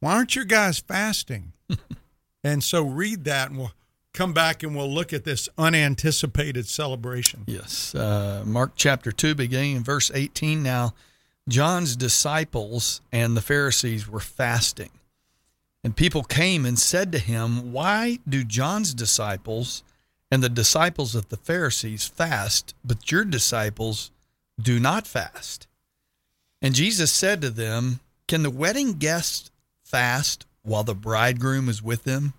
why 0.00 0.12
aren't 0.12 0.36
you 0.36 0.44
guys 0.44 0.78
fasting? 0.78 1.52
and 2.44 2.62
so 2.62 2.82
read 2.84 3.24
that, 3.24 3.48
and 3.50 3.58
we'll 3.58 3.72
come 4.16 4.32
back 4.32 4.62
and 4.62 4.74
we'll 4.74 4.90
look 4.90 5.12
at 5.12 5.24
this 5.24 5.48
unanticipated 5.56 6.66
celebration. 6.66 7.44
Yes. 7.46 7.94
Uh, 7.94 8.42
Mark 8.46 8.72
chapter 8.74 9.12
2, 9.12 9.34
beginning 9.34 9.76
in 9.76 9.84
verse 9.84 10.10
18. 10.12 10.62
Now, 10.62 10.94
John's 11.48 11.94
disciples 11.94 13.02
and 13.12 13.36
the 13.36 13.42
Pharisees 13.42 14.08
were 14.08 14.20
fasting. 14.20 14.90
And 15.84 15.94
people 15.94 16.24
came 16.24 16.66
and 16.66 16.78
said 16.78 17.12
to 17.12 17.18
him, 17.18 17.72
Why 17.72 18.18
do 18.28 18.42
John's 18.42 18.92
disciples 18.92 19.84
and 20.32 20.42
the 20.42 20.48
disciples 20.48 21.14
of 21.14 21.28
the 21.28 21.36
Pharisees 21.36 22.06
fast, 22.06 22.74
but 22.84 23.12
your 23.12 23.24
disciples 23.24 24.10
do 24.60 24.80
not 24.80 25.06
fast? 25.06 25.68
And 26.60 26.74
Jesus 26.74 27.12
said 27.12 27.40
to 27.42 27.50
them, 27.50 28.00
Can 28.26 28.42
the 28.42 28.50
wedding 28.50 28.94
guests 28.94 29.52
fast 29.84 30.46
while 30.62 30.82
the 30.82 30.94
bridegroom 30.94 31.68
is 31.68 31.82
with 31.82 32.02
them? 32.02 32.32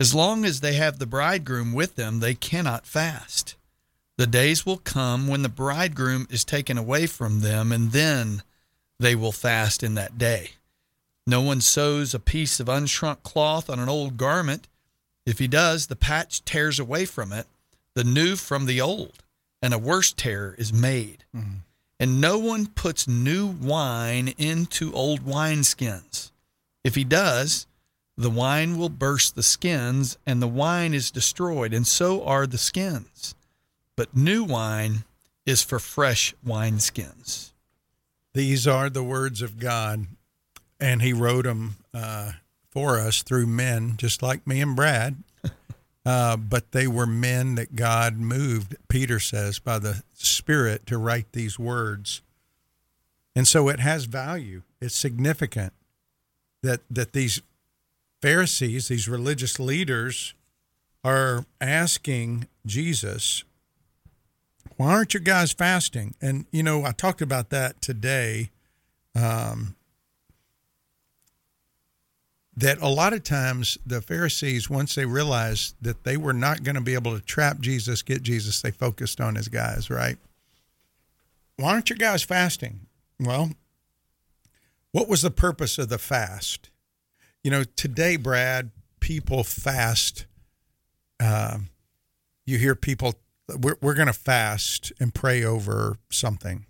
As 0.00 0.14
long 0.14 0.44
as 0.44 0.60
they 0.60 0.74
have 0.74 0.98
the 0.98 1.06
bridegroom 1.06 1.72
with 1.72 1.96
them, 1.96 2.20
they 2.20 2.34
cannot 2.34 2.86
fast. 2.86 3.54
The 4.16 4.26
days 4.26 4.64
will 4.64 4.78
come 4.78 5.28
when 5.28 5.42
the 5.42 5.48
bridegroom 5.48 6.26
is 6.30 6.44
taken 6.44 6.78
away 6.78 7.06
from 7.06 7.40
them, 7.40 7.72
and 7.72 7.92
then 7.92 8.42
they 8.98 9.14
will 9.14 9.32
fast 9.32 9.82
in 9.82 9.94
that 9.94 10.18
day. 10.18 10.52
No 11.26 11.40
one 11.40 11.60
sews 11.60 12.14
a 12.14 12.20
piece 12.20 12.60
of 12.60 12.66
unshrunk 12.68 13.22
cloth 13.22 13.70
on 13.70 13.78
an 13.78 13.88
old 13.88 14.16
garment. 14.16 14.68
If 15.26 15.38
he 15.38 15.48
does, 15.48 15.86
the 15.86 15.96
patch 15.96 16.44
tears 16.44 16.78
away 16.78 17.06
from 17.06 17.32
it, 17.32 17.46
the 17.94 18.04
new 18.04 18.36
from 18.36 18.66
the 18.66 18.80
old, 18.80 19.22
and 19.62 19.72
a 19.72 19.78
worse 19.78 20.12
tear 20.12 20.54
is 20.58 20.72
made. 20.72 21.24
Mm-hmm. 21.34 21.58
And 21.98 22.20
no 22.20 22.38
one 22.38 22.66
puts 22.66 23.08
new 23.08 23.46
wine 23.46 24.34
into 24.36 24.92
old 24.92 25.20
wineskins. 25.20 26.30
If 26.82 26.96
he 26.96 27.04
does, 27.04 27.66
the 28.16 28.30
wine 28.30 28.78
will 28.78 28.88
burst 28.88 29.34
the 29.34 29.42
skins, 29.42 30.18
and 30.24 30.40
the 30.40 30.48
wine 30.48 30.94
is 30.94 31.10
destroyed, 31.10 31.74
and 31.74 31.86
so 31.86 32.24
are 32.24 32.46
the 32.46 32.58
skins. 32.58 33.34
But 33.96 34.16
new 34.16 34.44
wine 34.44 35.04
is 35.44 35.62
for 35.62 35.78
fresh 35.78 36.34
wineskins. 36.46 37.52
These 38.32 38.66
are 38.66 38.88
the 38.88 39.02
words 39.02 39.42
of 39.42 39.58
God, 39.58 40.06
and 40.80 41.02
He 41.02 41.12
wrote 41.12 41.44
them 41.44 41.76
uh, 41.92 42.32
for 42.70 42.98
us 42.98 43.22
through 43.22 43.46
men, 43.46 43.94
just 43.96 44.22
like 44.22 44.46
me 44.46 44.60
and 44.60 44.76
Brad. 44.76 45.16
Uh, 46.06 46.36
but 46.36 46.72
they 46.72 46.86
were 46.86 47.06
men 47.06 47.54
that 47.54 47.74
God 47.74 48.18
moved, 48.18 48.76
Peter 48.88 49.18
says, 49.18 49.58
by 49.58 49.78
the 49.78 50.02
Spirit 50.12 50.84
to 50.84 50.98
write 50.98 51.32
these 51.32 51.58
words. 51.58 52.20
And 53.34 53.48
so 53.48 53.70
it 53.70 53.80
has 53.80 54.04
value. 54.04 54.64
It's 54.82 54.94
significant 54.94 55.72
that 56.62 56.82
that 56.90 57.14
these 57.14 57.40
Pharisees, 58.24 58.88
these 58.88 59.06
religious 59.06 59.60
leaders, 59.60 60.32
are 61.04 61.44
asking 61.60 62.48
Jesus, 62.64 63.44
why 64.78 64.94
aren't 64.94 65.12
you 65.12 65.20
guys 65.20 65.52
fasting? 65.52 66.14
And, 66.22 66.46
you 66.50 66.62
know, 66.62 66.86
I 66.86 66.92
talked 66.92 67.20
about 67.20 67.50
that 67.50 67.82
today. 67.82 68.48
Um, 69.14 69.76
that 72.56 72.80
a 72.80 72.88
lot 72.88 73.12
of 73.12 73.24
times 73.24 73.76
the 73.84 74.00
Pharisees, 74.00 74.70
once 74.70 74.94
they 74.94 75.04
realized 75.04 75.74
that 75.82 76.04
they 76.04 76.16
were 76.16 76.32
not 76.32 76.62
going 76.62 76.76
to 76.76 76.80
be 76.80 76.94
able 76.94 77.14
to 77.14 77.22
trap 77.22 77.60
Jesus, 77.60 78.00
get 78.00 78.22
Jesus, 78.22 78.62
they 78.62 78.70
focused 78.70 79.20
on 79.20 79.34
his 79.34 79.48
guys, 79.48 79.90
right? 79.90 80.16
Why 81.58 81.72
aren't 81.72 81.90
you 81.90 81.96
guys 81.96 82.22
fasting? 82.22 82.86
Well, 83.20 83.50
what 84.92 85.10
was 85.10 85.20
the 85.20 85.30
purpose 85.30 85.76
of 85.76 85.90
the 85.90 85.98
fast? 85.98 86.70
You 87.44 87.50
know, 87.50 87.62
today, 87.62 88.16
Brad, 88.16 88.70
people 89.00 89.44
fast. 89.44 90.24
Um, 91.20 91.68
you 92.46 92.56
hear 92.56 92.74
people, 92.74 93.16
we're, 93.60 93.76
we're 93.82 93.94
going 93.94 94.06
to 94.06 94.14
fast 94.14 94.94
and 94.98 95.14
pray 95.14 95.44
over 95.44 95.98
something. 96.10 96.64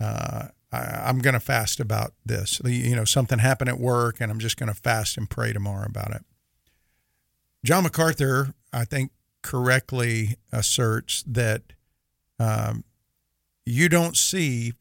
Uh, 0.00 0.48
I, 0.72 0.78
I'm 0.78 1.18
going 1.18 1.34
to 1.34 1.40
fast 1.40 1.80
about 1.80 2.14
this. 2.24 2.62
You 2.64 2.96
know, 2.96 3.04
something 3.04 3.38
happened 3.38 3.68
at 3.68 3.78
work, 3.78 4.22
and 4.22 4.32
I'm 4.32 4.38
just 4.38 4.56
going 4.56 4.70
to 4.70 4.74
fast 4.74 5.18
and 5.18 5.28
pray 5.28 5.52
tomorrow 5.52 5.84
about 5.84 6.14
it. 6.14 6.24
John 7.62 7.82
MacArthur, 7.82 8.54
I 8.72 8.86
think, 8.86 9.12
correctly 9.42 10.36
asserts 10.50 11.22
that 11.26 11.74
um, 12.38 12.84
you 13.66 13.90
don't 13.90 14.16
see 14.16 14.72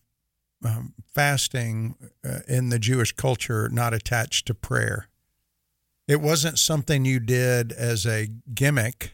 um, 0.64 0.94
fasting 1.14 1.96
uh, 2.24 2.40
in 2.48 2.70
the 2.70 2.80
Jewish 2.80 3.12
culture 3.12 3.70
not 3.70 3.94
attached 3.94 4.46
to 4.48 4.54
prayer. 4.54 5.08
It 6.08 6.22
wasn't 6.22 6.60
something 6.60 7.04
you 7.04 7.20
did 7.20 7.72
as 7.72 8.06
a 8.06 8.30
gimmick, 8.54 9.14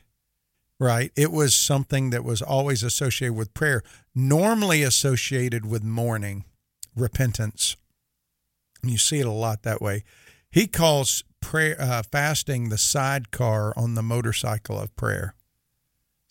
right? 0.80 1.12
It 1.16 1.32
was 1.32 1.56
something 1.56 2.10
that 2.10 2.24
was 2.24 2.42
always 2.42 2.84
associated 2.84 3.36
with 3.36 3.54
prayer, 3.54 3.82
normally 4.14 4.84
associated 4.84 5.66
with 5.66 5.84
mourning, 5.84 6.46
repentance. 6.96 7.78
You 8.84 8.98
see 8.98 9.20
it 9.20 9.26
a 9.26 9.32
lot 9.32 9.64
that 9.64 9.82
way. 9.82 10.04
He 10.50 10.68
calls 10.68 11.24
prayer 11.40 11.78
uh, 11.80 12.04
fasting 12.04 12.70
the 12.70 12.78
sidecar 12.78 13.74
on 13.78 13.96
the 13.96 14.04
motorcycle 14.04 14.78
of 14.78 14.96
prayer. 14.96 15.34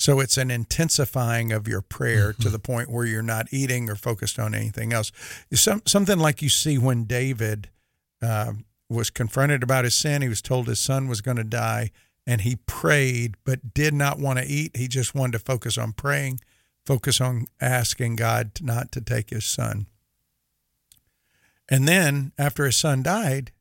So 0.01 0.19
it's 0.19 0.39
an 0.39 0.51
intensifying 0.51 1.53
of 1.53 1.69
your 1.69 1.83
prayer 1.83 2.33
to 2.33 2.49
the 2.49 2.59
point 2.59 2.91
where 2.91 3.05
you're 3.05 3.21
not 3.21 3.49
eating 3.53 3.91
or 3.91 3.95
focused 3.95 4.39
on 4.39 4.55
anything 4.55 4.95
else. 4.95 5.13
Some, 5.53 5.83
something 5.85 6.19
like 6.19 6.41
you 6.41 6.49
see 6.49 6.79
when 6.79 7.05
David 7.05 7.69
uh, 8.23 8.55
was 8.89 9.11
confronted 9.11 9.63
about 9.63 9.85
his 9.85 9.95
sin. 9.95 10.23
He 10.23 10.29
was 10.29 10.41
told 10.41 10.69
his 10.69 10.81
son 10.81 11.07
was 11.07 11.21
going 11.21 11.37
to 11.37 11.45
die, 11.45 11.91
and 12.27 12.41
he 12.41 12.57
prayed, 12.57 13.35
but 13.45 13.75
did 13.75 13.93
not 13.93 14.19
want 14.19 14.39
to 14.39 14.47
eat. 14.47 14.75
He 14.75 14.89
just 14.89 15.15
wanted 15.15 15.33
to 15.33 15.45
focus 15.45 15.77
on 15.77 15.93
praying, 15.93 16.41
focus 16.87 17.21
on 17.21 17.45
asking 17.61 18.17
God 18.17 18.53
not 18.63 18.91
to 18.93 19.03
take 19.03 19.29
his 19.29 19.45
son. 19.45 19.87
And 21.69 21.87
then 21.87 22.33
after 22.39 22.65
his 22.65 22.77
son 22.77 23.03
died, 23.03 23.53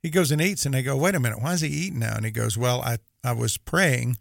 he 0.00 0.10
goes 0.10 0.30
and 0.30 0.40
eats, 0.40 0.64
and 0.64 0.74
they 0.74 0.84
go, 0.84 0.96
"Wait 0.96 1.16
a 1.16 1.20
minute, 1.20 1.42
why 1.42 1.54
is 1.54 1.60
he 1.60 1.68
eating 1.68 1.98
now?" 1.98 2.14
And 2.14 2.24
he 2.24 2.30
goes, 2.30 2.56
"Well, 2.56 2.80
I 2.82 2.98
I 3.24 3.32
was 3.32 3.58
praying." 3.58 4.18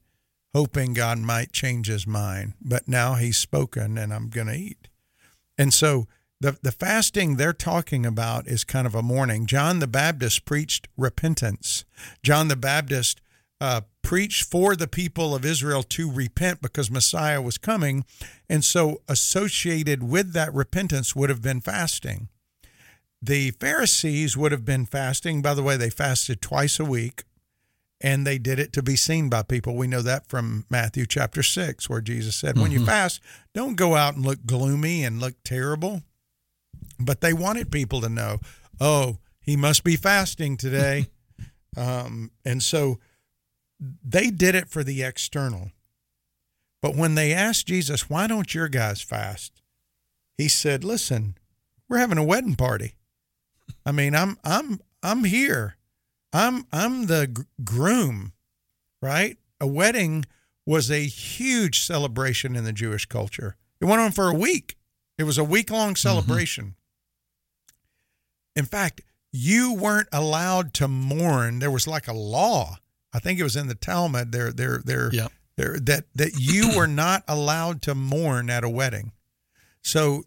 Hoping 0.53 0.93
God 0.93 1.19
might 1.19 1.53
change 1.53 1.87
his 1.87 2.05
mind. 2.05 2.53
But 2.61 2.87
now 2.87 3.15
he's 3.15 3.37
spoken 3.37 3.97
and 3.97 4.13
I'm 4.13 4.29
going 4.29 4.47
to 4.47 4.55
eat. 4.55 4.87
And 5.57 5.73
so 5.73 6.07
the, 6.39 6.57
the 6.61 6.71
fasting 6.71 7.35
they're 7.35 7.53
talking 7.53 8.05
about 8.05 8.47
is 8.47 8.63
kind 8.63 8.87
of 8.87 8.95
a 8.95 9.01
mourning. 9.01 9.45
John 9.45 9.79
the 9.79 9.87
Baptist 9.87 10.45
preached 10.45 10.87
repentance. 10.97 11.85
John 12.23 12.47
the 12.47 12.55
Baptist 12.55 13.21
uh, 13.61 13.81
preached 14.01 14.43
for 14.43 14.75
the 14.75 14.87
people 14.87 15.35
of 15.35 15.45
Israel 15.45 15.83
to 15.83 16.11
repent 16.11 16.61
because 16.61 16.89
Messiah 16.89 17.41
was 17.41 17.59
coming. 17.59 18.03
And 18.49 18.65
so 18.65 19.01
associated 19.07 20.01
with 20.01 20.33
that 20.33 20.53
repentance 20.53 21.15
would 21.15 21.29
have 21.29 21.43
been 21.43 21.61
fasting. 21.61 22.29
The 23.21 23.51
Pharisees 23.51 24.35
would 24.35 24.51
have 24.51 24.65
been 24.65 24.87
fasting. 24.87 25.43
By 25.43 25.53
the 25.53 25.61
way, 25.61 25.77
they 25.77 25.91
fasted 25.91 26.41
twice 26.41 26.79
a 26.79 26.85
week 26.85 27.23
and 28.03 28.25
they 28.25 28.37
did 28.37 28.59
it 28.59 28.73
to 28.73 28.81
be 28.83 28.95
seen 28.95 29.29
by 29.29 29.43
people. 29.43 29.75
We 29.75 29.87
know 29.87 30.01
that 30.01 30.27
from 30.27 30.65
Matthew 30.69 31.05
chapter 31.05 31.43
6, 31.43 31.89
where 31.89 32.01
Jesus 32.01 32.35
said, 32.35 32.57
When 32.57 32.71
you 32.71 32.79
Mhm. 32.81 32.85
fast, 32.87 33.21
don't 33.53 33.75
go 33.75 33.95
out 33.95 34.15
and 34.15 34.25
look 34.25 34.45
gloomy 34.45 35.03
and 35.03 35.19
look 35.19 35.35
terrible. 35.43 36.03
But 36.99 37.21
they 37.21 37.33
wanted 37.33 37.71
people 37.71 38.01
to 38.01 38.09
know, 38.09 38.39
oh, 38.79 39.19
he 39.39 39.55
must 39.55 39.83
be 39.83 39.95
fasting 39.95 40.57
today. 40.57 41.07
um, 41.77 42.31
and 42.45 42.61
so 42.61 42.99
they 43.79 44.29
did 44.31 44.55
it 44.55 44.69
for 44.69 44.83
the 44.83 45.03
external. 45.03 45.71
But 46.81 46.95
when 46.95 47.15
they 47.15 47.33
asked 47.33 47.67
Jesus, 47.67 48.09
why 48.09 48.27
don't 48.27 48.53
your 48.53 48.67
guys 48.67 49.01
fast? 49.01 49.61
he 50.37 50.47
said, 50.47 50.83
"Listen, 50.83 51.37
we're 51.87 51.99
having 51.99 52.17
a 52.17 52.23
wedding 52.23 52.55
party. 52.55 52.95
I 53.85 53.91
mean, 53.91 54.15
I'm 54.15 54.39
I'm 54.43 54.81
I'm 55.03 55.23
here. 55.25 55.75
I'm 56.33 56.65
I'm 56.71 57.07
the 57.07 57.27
gr- 57.27 57.41
groom, 57.63 58.33
right? 59.01 59.37
A 59.59 59.67
wedding 59.67 60.25
was 60.65 60.89
a 60.89 61.05
huge 61.05 61.81
celebration 61.81 62.55
in 62.55 62.63
the 62.63 62.73
Jewish 62.73 63.05
culture. 63.05 63.55
It 63.79 63.85
went 63.85 64.01
on 64.01 64.11
for 64.11 64.29
a 64.29 64.33
week. 64.33 64.77
It 65.17 65.23
was 65.23 65.37
a 65.37 65.43
week 65.43 65.69
long 65.69 65.89
mm-hmm. 65.89 65.95
celebration. 65.95 66.75
In 68.55 68.65
fact, 68.65 69.01
you 69.31 69.73
weren't 69.73 70.09
allowed 70.11 70.73
to 70.75 70.87
mourn. 70.87 71.59
There 71.59 71.71
was 71.71 71.87
like 71.87 72.07
a 72.07 72.13
law. 72.13 72.77
I 73.13 73.19
think 73.19 73.39
it 73.39 73.43
was 73.43 73.55
in 73.55 73.67
the 73.67 73.75
Talmud. 73.75 74.31
There, 74.31 74.51
there, 74.51 74.81
there, 74.83 75.09
Yep. 75.13 75.31
there 75.57 75.79
that 75.79 76.05
that 76.15 76.39
you 76.39 76.75
were 76.75 76.87
not 77.05 77.23
allowed 77.27 77.81
to 77.83 77.95
mourn 77.95 78.49
at 78.49 78.63
a 78.63 78.69
wedding. 78.69 79.11
So 79.81 80.25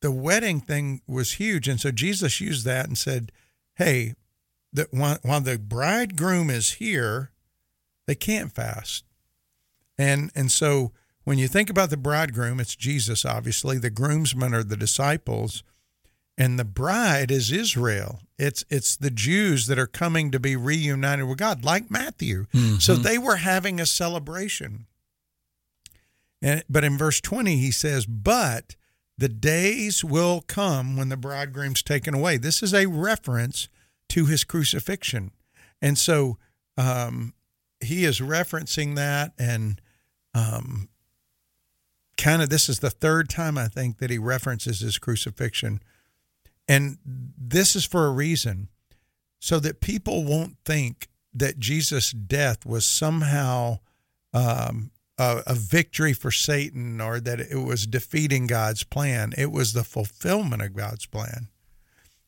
the 0.00 0.10
wedding 0.10 0.60
thing 0.60 1.00
was 1.06 1.32
huge, 1.34 1.68
and 1.68 1.80
so 1.80 1.90
Jesus 1.90 2.40
used 2.40 2.64
that 2.64 2.86
and 2.86 2.96
said, 2.96 3.32
"Hey, 3.74 4.14
that 4.74 4.92
while, 4.92 5.18
while 5.22 5.40
the 5.40 5.58
bridegroom 5.58 6.50
is 6.50 6.72
here, 6.72 7.30
they 8.06 8.14
can't 8.14 8.54
fast." 8.54 9.04
And 9.96 10.30
and 10.34 10.52
so 10.52 10.92
when 11.24 11.38
you 11.38 11.48
think 11.48 11.70
about 11.70 11.88
the 11.90 11.96
bridegroom, 11.96 12.60
it's 12.60 12.76
Jesus, 12.76 13.24
obviously. 13.24 13.78
The 13.78 13.88
groomsmen 13.90 14.52
are 14.52 14.62
the 14.62 14.76
disciples, 14.76 15.62
and 16.36 16.58
the 16.58 16.64
bride 16.64 17.30
is 17.30 17.50
Israel. 17.50 18.20
It's 18.38 18.64
it's 18.68 18.96
the 18.96 19.10
Jews 19.10 19.66
that 19.68 19.78
are 19.78 19.86
coming 19.86 20.30
to 20.32 20.40
be 20.40 20.56
reunited 20.56 21.26
with 21.26 21.38
God, 21.38 21.64
like 21.64 21.90
Matthew. 21.90 22.46
So 22.78 22.96
Mhm. 22.96 23.02
they 23.02 23.16
were 23.18 23.36
having 23.36 23.80
a 23.80 23.86
celebration. 23.86 24.86
And 26.42 26.62
but 26.68 26.84
in 26.84 26.98
verse 26.98 27.20
20 27.20 27.58
he 27.58 27.70
says, 27.70 28.04
"But 28.06 28.76
the 29.16 29.28
days 29.28 30.04
will 30.04 30.42
come 30.42 30.96
when 30.96 31.08
the 31.08 31.16
bridegroom's 31.16 31.82
taken 31.82 32.12
away." 32.12 32.36
This 32.36 32.62
is 32.62 32.74
a 32.74 32.86
reference 32.86 33.68
to 34.10 34.26
his 34.26 34.44
crucifixion. 34.44 35.32
And 35.80 35.98
so 35.98 36.38
um, 36.76 37.34
he 37.80 38.04
is 38.04 38.20
referencing 38.20 38.96
that 38.96 39.32
and 39.38 39.80
um, 40.34 40.88
kind 42.16 42.42
of 42.42 42.50
this 42.50 42.68
is 42.68 42.80
the 42.80 42.90
third 42.90 43.28
time 43.28 43.58
I 43.58 43.68
think 43.68 43.98
that 43.98 44.10
he 44.10 44.18
references 44.18 44.80
his 44.80 44.98
crucifixion. 44.98 45.80
And 46.68 46.98
this 47.04 47.76
is 47.76 47.84
for 47.84 48.06
a 48.06 48.12
reason 48.12 48.68
so 49.38 49.60
that 49.60 49.80
people 49.80 50.24
won't 50.24 50.56
think 50.64 51.08
that 51.34 51.58
Jesus' 51.58 52.12
death 52.12 52.64
was 52.64 52.86
somehow 52.86 53.80
um, 54.32 54.90
a, 55.18 55.42
a 55.46 55.54
victory 55.54 56.12
for 56.12 56.30
Satan 56.30 57.00
or 57.00 57.20
that 57.20 57.40
it 57.40 57.62
was 57.62 57.86
defeating 57.86 58.46
God's 58.46 58.84
plan. 58.84 59.32
It 59.36 59.52
was 59.52 59.72
the 59.72 59.84
fulfillment 59.84 60.62
of 60.62 60.74
God's 60.74 61.06
plan. 61.06 61.48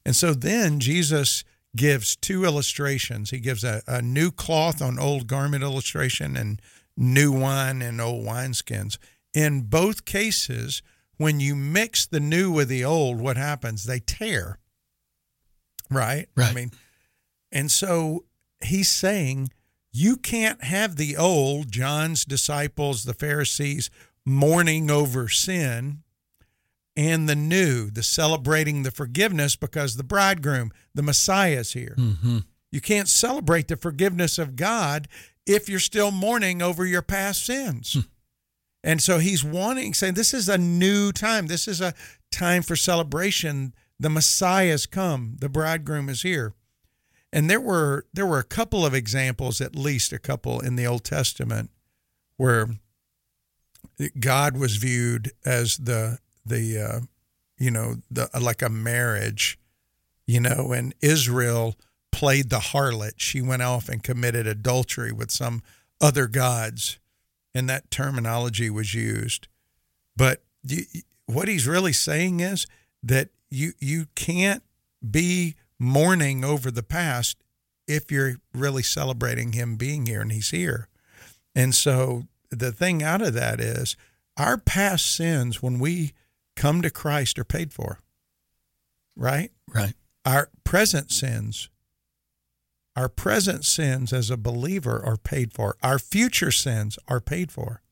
And 0.05 0.15
so 0.15 0.35
then 0.35 0.79
Jesus 0.79 1.45
gives 1.77 2.17
two 2.17 2.45
illustrations. 2.45 3.31
He 3.31 3.39
gives 3.39 3.63
a, 3.63 3.83
a 3.87 4.03
new 4.03 4.31
cloth 4.31 4.83
on 4.83 4.99
old 4.99 5.27
garment 5.27 5.63
illustration 5.63 6.37
and 6.37 6.61
new 6.97 7.31
wine 7.31 7.83
in 7.83 8.01
old 8.01 8.25
wineskins. 8.25 8.99
In 9.35 9.63
both 9.63 10.05
cases, 10.05 10.83
when 11.19 11.41
you 11.41 11.55
mix 11.55 12.07
the 12.07 12.21
new 12.21 12.51
with 12.51 12.69
the 12.69 12.85
old, 12.85 13.21
what 13.21 13.37
happens? 13.37 13.85
They 13.85 14.01
tear. 14.01 14.59
Right? 15.91 16.27
right. 16.35 16.51
I 16.51 16.55
mean, 16.55 16.73
and 17.53 17.71
so 17.71 18.25
he's 18.65 18.91
saying 18.91 19.51
you 19.93 20.17
can't 20.17 20.63
have 20.65 20.97
the 20.97 21.17
old, 21.17 21.71
John's 21.71 22.25
disciples, 22.25 23.05
the 23.05 23.15
Pharisees, 23.15 23.91
mourning 24.25 24.91
over 24.91 25.29
sin, 25.29 26.03
and 26.97 27.29
the 27.29 27.37
new, 27.37 27.91
the 27.91 28.03
celebrating 28.03 28.83
the 28.83 28.91
forgiveness 28.91 29.55
because 29.55 29.97
the 29.97 30.05
bridegroom, 30.05 30.73
the 30.95 31.03
Messiah, 31.03 31.59
is 31.59 31.73
here. 31.73 31.95
Mm-hmm. 31.99 32.39
You 32.73 32.81
can't 32.81 33.09
celebrate 33.09 33.69
the 33.69 33.77
forgiveness 33.77 34.39
of 34.39 34.57
God 34.57 35.09
if 35.47 35.69
you're 35.69 35.79
still 35.79 36.11
mourning 36.11 36.63
over 36.63 36.85
your 36.85 37.03
past 37.03 37.45
sins. 37.45 38.07
and 38.83 39.03
so 39.03 39.19
he's 39.19 39.45
wanting, 39.45 39.95
saying, 39.95 40.15
This 40.15 40.35
is 40.35 40.49
a 40.49 40.59
new 40.59 41.13
time. 41.13 41.47
This 41.47 41.69
is 41.69 41.81
a 41.81 41.95
time 42.33 42.63
for 42.63 42.77
celebration. 42.77 43.75
The 43.99 44.11
Messiah's 44.11 44.87
come, 44.87 45.37
the 45.41 45.49
bridegroom 45.49 46.09
is 46.09 46.23
here. 46.23 46.55
And 47.33 47.51
there 47.51 47.61
were 47.61 48.07
there 48.13 48.27
were 48.27 48.39
a 48.39 48.45
couple 48.45 48.87
of 48.87 48.95
examples, 48.95 49.61
at 49.61 49.77
least 49.77 50.13
a 50.13 50.19
couple 50.19 50.61
in 50.61 50.77
the 50.77 50.87
Old 50.87 51.05
Testament, 51.05 51.71
where 52.37 52.69
God 54.19 54.57
was 54.57 54.77
viewed 54.77 55.33
as 55.45 55.77
the 55.79 56.19
the 56.47 56.79
uh, 56.79 57.01
you 57.59 57.71
know 57.71 57.97
the 58.11 58.29
like 58.41 58.63
a 58.63 58.69
marriage, 58.69 59.59
you 60.27 60.41
know, 60.41 60.73
and 60.73 60.95
Israel 61.01 61.77
played 62.13 62.51
the 62.51 62.59
harlot. 62.59 63.15
She 63.17 63.41
went 63.43 63.63
off 63.63 63.89
and 63.89 64.03
committed 64.03 64.47
adultery 64.47 65.13
with 65.13 65.31
some 65.31 65.63
other 66.01 66.27
gods, 66.27 66.99
and 67.55 67.69
that 67.69 67.91
terminology 67.91 68.71
was 68.71 68.95
used. 68.95 69.49
But 70.17 70.43
you, 70.63 70.85
what 71.27 71.49
he's 71.49 71.67
really 71.67 71.93
saying 71.93 72.41
is 72.41 72.67
that 73.03 73.29
you 73.51 73.73
you 73.79 74.07
can't 74.15 74.63
be 75.09 75.55
mourning 75.79 76.45
over 76.45 76.71
the 76.71 76.83
past 76.83 77.37
if 77.87 78.11
you're 78.11 78.37
really 78.55 78.83
celebrating 78.83 79.53
him 79.53 79.77
being 79.77 80.07
here 80.07 80.21
and 80.21 80.33
he's 80.33 80.51
here. 80.51 80.89
And 81.55 81.75
so 81.75 82.25
the 82.51 82.73
thing 82.73 83.03
out 83.03 83.23
of 83.23 83.35
that 83.35 83.61
is 83.61 83.97
our 84.37 84.59
past 84.59 85.15
sins 85.15 85.63
when 85.63 85.79
we 85.79 86.13
come 86.57 86.83
to 86.83 86.91
Christ 86.91 87.39
are 87.39 87.45
paid 87.45 87.73
for. 87.73 88.01
Right? 89.15 89.51
Right. 89.73 89.95
Our 90.25 90.51
present 90.65 91.13
sins 91.13 91.69
our 92.97 93.11
present 93.11 93.67
sins 93.67 94.13
as 94.13 94.31
a 94.31 94.39
believer 94.39 95.03
are 95.05 95.19
paid 95.19 95.53
for. 95.53 95.77
Our 95.83 95.99
future 95.99 96.51
sins 96.51 96.99
are 97.07 97.21
paid 97.21 97.53
for. 97.53 97.83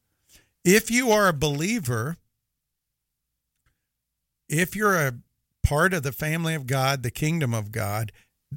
If 0.65 0.91
you 0.91 1.11
are 1.11 1.29
a 1.29 1.35
believer, 1.35 2.17
if 4.49 4.75
you're 4.75 4.99
a 4.99 5.19
part 5.63 5.93
of 5.93 6.03
the 6.03 6.13
family 6.13 6.55
of 6.55 6.67
God, 6.67 7.03
the 7.03 7.11
kingdom 7.11 7.53
of 7.53 7.71
God, 7.71 8.13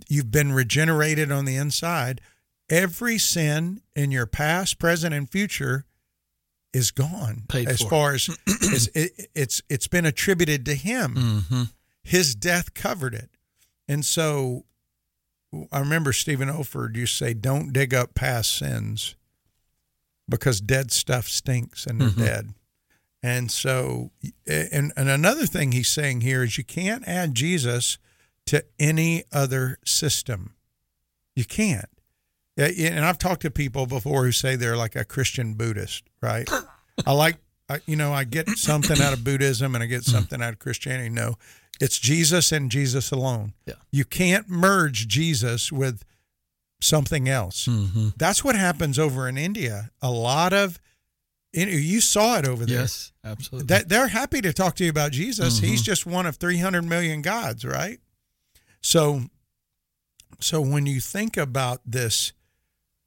you've 0.08 0.32
been 0.32 0.54
regenerated 0.54 1.34
on 1.34 1.44
the 1.44 1.58
inside, 1.58 2.22
every 2.70 3.18
sin 3.18 3.82
in 3.94 4.12
your 4.12 4.26
past, 4.26 4.80
present, 4.80 5.14
and 5.14 5.30
future 5.30 5.84
is 6.74 6.92
gone 6.92 7.44
Paid 7.48 7.68
as 7.68 7.82
far 7.82 8.14
as, 8.14 8.30
as 8.74 8.88
it, 8.94 9.30
it's 9.34 9.62
it's 9.70 9.88
been 9.88 10.06
attributed 10.06 10.66
to 10.66 10.76
him. 10.76 11.16
Mm-hmm. 11.16 11.64
His 12.04 12.36
death 12.36 12.74
covered 12.74 13.14
it. 13.16 13.30
And 13.88 14.06
so 14.06 14.66
I 15.72 15.80
remember 15.80 16.14
Stephen 16.14 16.50
Olford 16.50 16.96
used 16.96 17.18
to 17.18 17.26
say, 17.26 17.34
Don't 17.34 17.72
dig 17.74 17.94
up 17.94 18.14
past 18.16 18.56
sins 18.58 19.16
because 20.30 20.60
dead 20.62 20.92
stuff 20.92 21.28
stinks 21.28 21.86
and 21.86 22.02
they're 22.02 22.10
Mhm. 22.10 22.18
dead. 22.18 22.54
And 23.24 23.50
so, 23.52 24.12
and, 24.46 24.94
and 24.96 25.10
another 25.10 25.46
thing 25.48 25.72
he's 25.72 25.90
saying 25.90 26.22
here 26.22 26.44
is 26.44 26.58
you 26.58 26.64
can't 26.64 27.08
add 27.08 27.34
Jesus 27.34 27.98
to 28.46 28.64
any 28.80 29.24
other 29.32 29.80
system. 29.84 30.54
You 31.36 31.44
can't. 31.46 31.90
And 32.58 33.06
I've 33.06 33.20
talked 33.20 33.44
to 33.44 33.52
people 33.52 33.86
before 33.86 34.26
who 34.26 34.32
say 34.32 34.56
they're 34.56 34.78
like 34.78 34.96
a 34.96 35.06
Christian 35.06 35.54
Buddhist, 35.54 36.04
right? 36.22 36.50
I 37.06 37.14
like, 37.14 37.38
I, 37.70 37.80
you 37.86 37.96
know, 37.96 38.14
I 38.14 38.24
get 38.24 38.50
something 38.50 39.00
out 39.02 39.14
of 39.14 39.24
Buddhism 39.24 39.76
and 39.76 39.84
I 39.84 39.88
get 39.88 40.04
something 40.04 40.42
out 40.42 40.54
of 40.54 40.60
Christianity. 40.60 41.10
No, 41.10 41.36
it's 41.80 42.00
Jesus 42.00 42.52
and 42.52 42.72
Jesus 42.72 43.12
alone. 43.12 43.54
Yeah. 43.66 43.76
You 43.92 44.06
can't 44.06 44.50
merge 44.50 45.08
Jesus 45.08 45.72
with 45.72 46.04
something 46.82 47.30
else. 47.30 47.68
Mm-hmm. 47.68 48.10
That's 48.18 48.44
what 48.44 48.56
happens 48.56 48.98
over 48.98 49.28
in 49.28 49.38
India. 49.38 49.92
A 50.02 50.10
lot 50.10 50.54
of, 50.54 50.80
you 51.54 52.02
saw 52.02 52.38
it 52.38 52.48
over 52.48 52.66
there. 52.66 52.82
Yes, 52.82 53.12
absolutely. 53.24 53.68
That 53.68 53.90
they're 53.90 54.08
happy 54.08 54.42
to 54.42 54.54
talk 54.54 54.76
to 54.78 54.84
you 54.84 54.90
about 54.90 55.12
Jesus. 55.12 55.60
Mhm. 55.60 55.64
He's 55.64 55.82
just 55.82 56.06
one 56.06 56.26
of 56.26 56.38
300 56.38 56.84
million 56.84 57.22
gods, 57.22 57.66
right? 57.66 58.00
So 58.82 59.24
so 60.40 60.62
when 60.62 60.86
you 60.86 61.00
think 61.00 61.36
about 61.36 61.82
this 61.86 62.32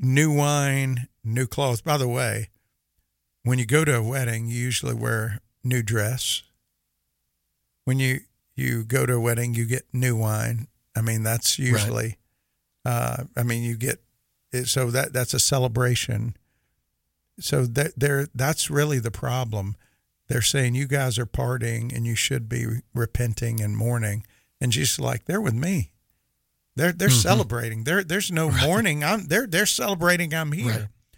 new 0.00 0.32
wine, 0.34 1.08
new 1.22 1.46
clothes, 1.46 1.82
by 1.82 1.96
the 1.98 2.08
way, 2.08 2.48
when 3.42 3.58
you 3.58 3.66
go 3.66 3.84
to 3.84 3.96
a 3.96 4.02
wedding, 4.02 4.46
you 4.48 4.58
usually 4.58 4.94
wear 4.94 5.40
new 5.62 5.82
dress. 5.82 6.42
When 7.84 7.98
you 7.98 8.20
you 8.56 8.84
go 8.84 9.06
to 9.06 9.14
a 9.14 9.20
wedding, 9.20 9.54
you 9.54 9.64
get 9.64 9.84
new 9.92 10.16
wine. 10.16 10.66
I 10.96 11.00
mean, 11.02 11.22
that's 11.22 11.58
usually 11.58 12.18
uh 12.84 13.24
I 13.36 13.42
mean, 13.42 13.62
you 13.62 13.76
get 13.76 14.02
it- 14.52 14.66
so 14.66 14.90
that 14.90 15.12
that's 15.12 15.34
a 15.34 15.40
celebration. 15.40 16.36
So 17.38 17.64
that 17.66 17.98
there 17.98 18.28
that's 18.34 18.70
really 18.70 18.98
the 18.98 19.10
problem. 19.10 19.76
They're 20.28 20.42
saying 20.42 20.74
you 20.74 20.86
guys 20.86 21.18
are 21.18 21.26
partying 21.26 21.94
and 21.94 22.06
you 22.06 22.14
should 22.14 22.48
be 22.48 22.66
repenting 22.94 23.60
and 23.60 23.76
mourning. 23.76 24.24
And 24.60 24.70
Jesus 24.72 25.00
like, 25.00 25.24
they're 25.24 25.40
with 25.40 25.54
me. 25.54 25.92
They're 26.76 26.92
they're 26.92 27.08
Mhm. 27.08 27.22
celebrating. 27.22 27.84
There 27.84 28.02
there's 28.04 28.30
no 28.30 28.50
mourning. 28.50 29.02
I'm 29.04 29.26
they're 29.26 29.46
they're 29.46 29.66
celebrating 29.66 30.32
I'm 30.34 30.52
here. 30.52 30.66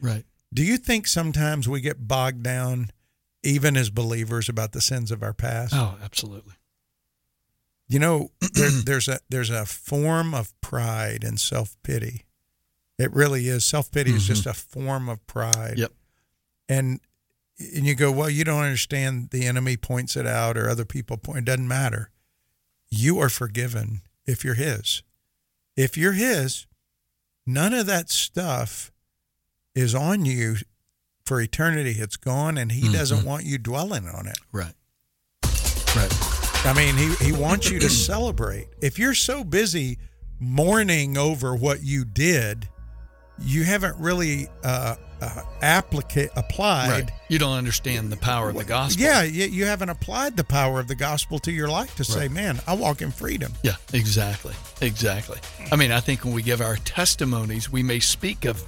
Right. 0.01 0.15
Right. 0.15 0.27
Do 0.53 0.63
you 0.65 0.77
think 0.77 1.07
sometimes 1.07 1.69
we 1.69 1.81
get 1.81 2.07
bogged 2.09 2.43
down 2.43 2.91
even 3.45 3.77
as 3.77 3.91
believers, 3.91 4.49
about 4.49 4.73
the 4.73 4.81
sins 4.81 5.11
of 5.11 5.23
our 5.23 5.33
past? 5.35 5.75
Oh, 5.75 5.97
absolutely. 6.03 6.55
You 7.89 7.99
know, 7.99 8.31
there, 8.55 8.71
there's 8.71 9.09
a 9.09 9.21
there's 9.29 9.51
a 9.51 9.67
form 9.67 10.35
of 10.35 10.59
pride 10.61 11.25
and 11.25 11.39
self 11.41 11.77
pity. 11.83 12.25
It 12.99 13.13
really 13.13 13.49
is. 13.49 13.65
Self 13.65 13.91
pity 13.91 14.13
is 14.13 14.27
just 14.27 14.47
a 14.47 14.55
form 14.55 15.09
of 15.09 15.25
pride. 15.27 15.75
Yep. 15.77 15.93
And 16.69 17.01
and 17.59 17.87
you 17.87 17.95
go, 17.95 18.11
well, 18.11 18.31
you 18.31 18.45
don't 18.45 18.63
understand. 18.63 19.31
The 19.31 19.47
enemy 19.47 19.77
points 19.77 20.17
it 20.17 20.27
out, 20.27 20.57
or 20.57 20.69
other 20.69 20.85
people 20.85 21.17
point. 21.17 21.39
It 21.41 21.45
doesn't 21.45 21.69
matter. 21.69 22.11
You 22.91 23.19
are 23.21 23.29
forgiven 23.29 24.03
if 24.27 24.45
you're 24.45 24.55
His. 24.55 25.03
If 25.77 25.97
you're 25.97 26.13
His, 26.13 26.67
none 27.47 27.73
of 27.75 27.87
that 27.87 28.11
stuff 28.11 28.93
is 29.75 29.95
on 29.95 30.25
you 30.25 30.57
for 31.25 31.41
eternity. 31.41 31.97
It's 31.99 32.17
gone, 32.17 32.59
and 32.59 32.73
He 32.73 32.93
doesn't 32.93 33.25
want 33.25 33.45
you 33.45 33.59
dwelling 33.59 34.09
on 34.09 34.27
it. 34.27 34.39
Right. 34.53 34.75
Right. 35.95 36.13
I 36.65 36.73
mean, 36.77 36.97
he, 36.97 37.13
he 37.25 37.33
wants 37.33 37.71
you 37.71 37.79
to 37.81 37.89
celebrate. 37.91 38.69
If 38.81 38.99
you're 38.99 39.15
so 39.15 39.45
busy 39.45 39.99
mourning 40.39 41.17
over 41.17 41.55
what 41.55 41.83
you 41.83 42.05
did, 42.05 42.69
you 43.39 43.65
haven't 43.65 43.97
really 43.99 44.49
uh, 44.65 44.97
uh, 45.23 45.43
applica- 45.63 46.31
applied. 46.37 46.91
Right. 46.91 47.11
You 47.29 47.39
don't 47.39 47.57
understand 47.57 48.11
the 48.11 48.17
power 48.17 48.51
of 48.51 48.57
the 48.57 48.65
gospel. 48.65 49.03
Yeah, 49.03 49.23
you, 49.23 49.45
you 49.47 49.65
haven't 49.67 49.89
applied 49.89 50.37
the 50.37 50.45
power 50.45 50.81
of 50.81 50.89
the 50.89 50.95
gospel 50.95 51.39
to 51.41 51.53
your 51.53 51.69
life 51.69 51.95
to 51.97 52.05
say, 52.05 52.21
Right. 52.23 52.31
man, 52.31 52.61
I 52.67 52.75
walk 52.75 53.03
in 53.03 53.11
freedom. 53.11 53.53
Yeah, 53.63 53.77
exactly. 53.93 54.55
Exactly. 54.81 55.39
I 55.71 55.77
mean, 55.77 55.93
I 55.93 56.01
think 56.01 56.25
when 56.25 56.35
we 56.35 56.43
give 56.43 56.61
our 56.61 56.77
testimonies, 56.77 57.71
we 57.71 57.83
may 57.83 58.01
speak 58.01 58.45
of 58.45 58.63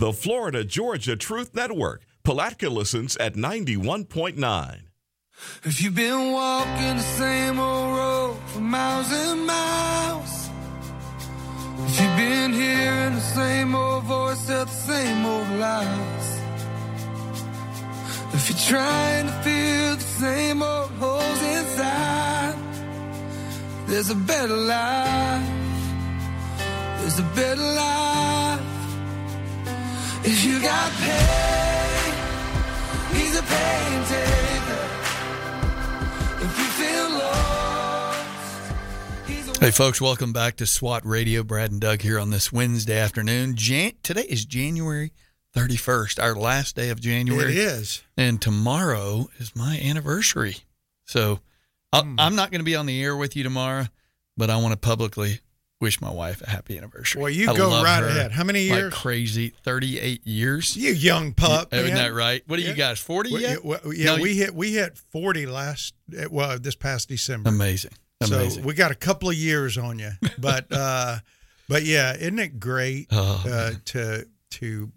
The 0.00 0.12
Florida 0.12 0.62
Georgia 0.62 1.16
Truth 1.16 1.56
Network. 1.56 2.02
Palatka 2.22 2.70
listens 2.70 3.16
at 3.16 3.34
91.9. 3.34 4.82
If 5.64 5.82
you've 5.82 5.96
been 5.96 6.30
walking 6.30 6.96
the 6.98 7.02
same 7.02 7.58
old 7.58 7.96
road 7.96 8.36
for 8.46 8.60
miles 8.60 9.10
and 9.10 9.44
miles, 9.44 10.50
if 11.84 12.00
you've 12.00 12.16
been 12.16 12.52
hearing 12.52 13.14
the 13.16 13.20
same 13.20 13.74
old 13.74 14.04
voice 14.04 14.46
tell 14.46 14.66
the 14.66 14.70
same 14.70 15.26
old 15.26 15.50
lies, 15.58 16.40
if 18.34 18.50
you're 18.50 18.78
trying 18.78 19.26
to 19.26 19.32
fill 19.42 19.96
the 19.96 20.10
same 20.22 20.62
old 20.62 20.90
holes 20.90 21.42
inside, 21.42 22.54
there's 23.88 24.10
a 24.10 24.14
better 24.14 24.56
life. 24.56 25.48
There's 27.00 27.18
a 27.18 27.28
better 27.34 27.60
life. 27.60 28.27
If 30.30 30.44
you 30.44 30.60
got 30.60 30.92
pain, 30.92 32.14
he's 33.16 33.34
a 33.38 33.42
pain 33.42 34.04
taker. 34.04 34.84
If 36.44 36.58
you 36.58 36.64
feel 36.64 37.10
lost, 37.18 38.28
Hey, 39.60 39.70
folks, 39.70 40.00
welcome 40.02 40.32
back 40.34 40.56
to 40.56 40.66
SWAT 40.66 41.06
Radio. 41.06 41.42
Brad 41.42 41.70
and 41.72 41.80
Doug 41.80 42.02
here 42.02 42.18
on 42.18 42.28
this 42.30 42.52
Wednesday 42.52 42.98
afternoon. 42.98 43.56
Jan- 43.56 43.94
today 44.02 44.26
is 44.28 44.44
January 44.44 45.12
31st, 45.56 46.22
our 46.22 46.34
last 46.34 46.76
day 46.76 46.90
of 46.90 47.00
January. 47.00 47.52
It 47.52 47.58
is. 47.58 48.02
And 48.16 48.40
tomorrow 48.40 49.28
is 49.38 49.56
my 49.56 49.78
anniversary. 49.80 50.58
So 51.06 51.40
I'll, 51.92 52.02
Hmm. 52.04 52.16
I'm 52.18 52.36
not 52.36 52.50
going 52.50 52.60
to 52.60 52.64
be 52.66 52.76
on 52.76 52.84
the 52.86 53.02
air 53.02 53.16
with 53.16 53.34
you 53.34 53.42
tomorrow, 53.44 53.86
but 54.36 54.50
I 54.50 54.56
want 54.58 54.72
to 54.72 54.76
publicly 54.78 55.40
wish 55.80 56.00
my 56.00 56.10
wife 56.10 56.42
a 56.42 56.50
happy 56.50 56.76
anniversary. 56.76 57.22
Well, 57.22 57.30
you 57.30 57.50
I 57.50 57.56
go 57.56 57.82
right 57.82 58.02
ahead. 58.02 58.32
How 58.32 58.44
many 58.44 58.62
years? 58.62 58.92
like 58.92 59.00
crazy. 59.00 59.52
38 59.64 60.26
years. 60.26 60.76
You 60.76 60.92
young 60.92 61.32
pup. 61.34 61.72
Isn't 61.72 61.88
man. 61.88 61.96
that 61.96 62.12
right? 62.14 62.42
What 62.46 62.56
do 62.56 62.62
you 62.62 62.74
guys, 62.74 62.98
40 62.98 63.32
We- 63.32 63.40
yet? 63.42 63.58
Yeah, 63.64 63.76
yeah, 63.92 64.16
No, 64.16 64.22
we 64.22 64.30
you- 64.32 64.36
hit 64.44 64.54
we 64.54 64.72
hit 64.74 64.98
forty 65.12 65.46
last 65.46 65.94
eh, 66.16 66.26
well 66.30 66.58
this 66.58 66.74
past 66.74 67.08
December. 67.08 67.48
Amazing. 67.48 67.92
Amazing. 68.20 68.62
So 68.62 68.66
we 68.66 68.74
got 68.74 68.90
a 68.90 68.96
couple 68.96 69.28
of 69.28 69.36
years 69.36 69.78
on 69.78 69.98
you, 70.00 70.10
but 70.38 70.66
uh, 70.72 71.18
but 71.68 71.84
yeah, 71.84 72.14
isn't 72.16 72.38
it 72.38 72.58
great 72.58 73.06
Oh, 73.12 73.44
uh, 73.48 73.70
to 73.86 74.26
to 74.50 74.90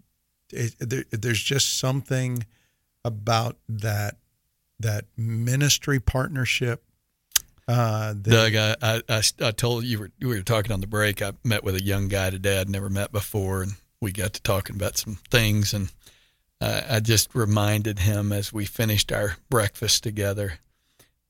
it, 0.52 0.74
there, 0.80 1.04
there's 1.12 1.40
just 1.42 1.78
something 1.78 2.44
about 3.04 3.58
that 3.68 4.16
that 4.80 5.04
ministry 5.16 6.00
partnership. 6.00 6.82
Uh, 7.68 8.14
that, 8.16 8.22
Doug, 8.24 8.54
I, 8.56 8.76
I, 8.82 9.02
I, 9.08 9.22
I 9.48 9.50
told 9.52 9.84
you 9.84 9.98
were, 10.00 10.10
we 10.20 10.26
were 10.28 10.40
talking 10.42 10.72
on 10.72 10.80
the 10.80 10.86
break. 10.86 11.22
I 11.22 11.32
met 11.44 11.62
with 11.64 11.76
a 11.76 11.82
young 11.82 12.08
guy 12.08 12.30
today 12.30 12.60
I'd 12.60 12.68
never 12.68 12.90
met 12.90 13.12
before, 13.12 13.62
and 13.62 13.72
we 14.00 14.12
got 14.12 14.32
to 14.34 14.42
talking 14.42 14.76
about 14.76 14.98
some 14.98 15.18
things. 15.30 15.72
And 15.72 15.90
uh, 16.60 16.82
I 16.90 17.00
just 17.00 17.34
reminded 17.34 18.00
him 18.00 18.32
as 18.32 18.52
we 18.52 18.64
finished 18.64 19.12
our 19.12 19.36
breakfast 19.48 20.02
together 20.02 20.58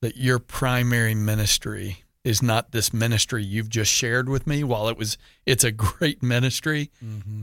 that 0.00 0.16
your 0.16 0.38
primary 0.38 1.14
ministry 1.14 2.02
is 2.24 2.42
not 2.42 2.70
this 2.72 2.92
ministry 2.94 3.42
you've 3.44 3.68
just 3.68 3.90
shared 3.92 4.28
with 4.28 4.46
me. 4.46 4.64
While 4.64 4.88
it 4.88 4.96
was, 4.96 5.18
it's 5.44 5.64
a 5.64 5.70
great 5.72 6.22
ministry. 6.22 6.90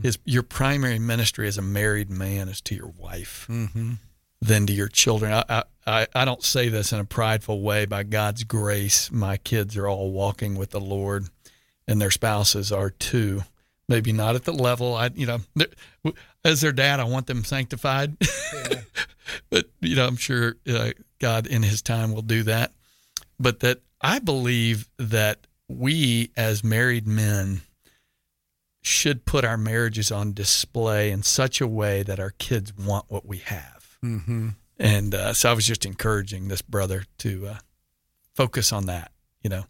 Is 0.02 0.18
your 0.24 0.42
primary 0.42 0.98
ministry 0.98 1.46
as 1.46 1.58
a 1.58 1.62
married 1.62 2.10
man 2.10 2.48
is 2.48 2.60
to 2.62 2.74
your 2.74 2.88
wife 2.98 3.46
Mhm. 3.48 3.98
than 4.40 4.66
to 4.66 4.72
your 4.72 4.88
children. 4.88 5.32
I, 5.32 5.44
I- 5.48 5.64
I, 5.90 6.06
I 6.14 6.24
don't 6.24 6.42
say 6.42 6.68
this 6.68 6.92
in 6.92 7.00
a 7.00 7.04
prideful 7.04 7.60
way. 7.60 7.84
By 7.84 8.02
God's 8.04 8.44
grace, 8.44 9.10
my 9.10 9.36
kids 9.36 9.76
are 9.76 9.88
all 9.88 10.10
walking 10.12 10.56
with 10.56 10.70
the 10.70 10.80
Lord, 10.80 11.26
and 11.86 12.00
their 12.00 12.10
spouses 12.10 12.72
are 12.72 12.90
too. 12.90 13.42
Maybe 13.88 14.12
not 14.12 14.36
at 14.36 14.44
the 14.44 14.52
level 14.52 14.94
I, 14.94 15.10
you 15.14 15.26
know, 15.26 15.40
as 16.44 16.60
their 16.60 16.72
dad, 16.72 17.00
I 17.00 17.04
want 17.04 17.26
them 17.26 17.44
sanctified. 17.44 18.16
but 19.50 19.66
you 19.80 19.96
know, 19.96 20.06
I'm 20.06 20.16
sure 20.16 20.56
uh, 20.68 20.90
God 21.18 21.46
in 21.46 21.62
His 21.62 21.82
time 21.82 22.12
will 22.12 22.22
do 22.22 22.44
that. 22.44 22.72
But 23.38 23.60
that 23.60 23.80
I 24.00 24.18
believe 24.20 24.88
that 24.98 25.46
we 25.68 26.30
as 26.36 26.62
married 26.62 27.06
men 27.06 27.62
should 28.82 29.24
put 29.24 29.44
our 29.44 29.58
marriages 29.58 30.10
on 30.10 30.32
display 30.32 31.10
in 31.10 31.22
such 31.22 31.60
a 31.60 31.66
way 31.66 32.02
that 32.02 32.18
our 32.20 32.30
kids 32.30 32.72
want 32.76 33.06
what 33.08 33.26
we 33.26 33.38
have. 33.38 33.98
Mhm. 34.02 34.54
And 34.80 35.14
uh, 35.14 35.34
so 35.34 35.50
I 35.50 35.52
was 35.52 35.66
just 35.66 35.84
encouraging 35.84 36.48
this 36.48 36.62
brother 36.62 37.04
to 37.18 37.46
uh, 37.48 37.58
focus 38.34 38.72
on 38.72 38.86
that. 38.86 39.12
You 39.42 39.50
know, 39.50 39.64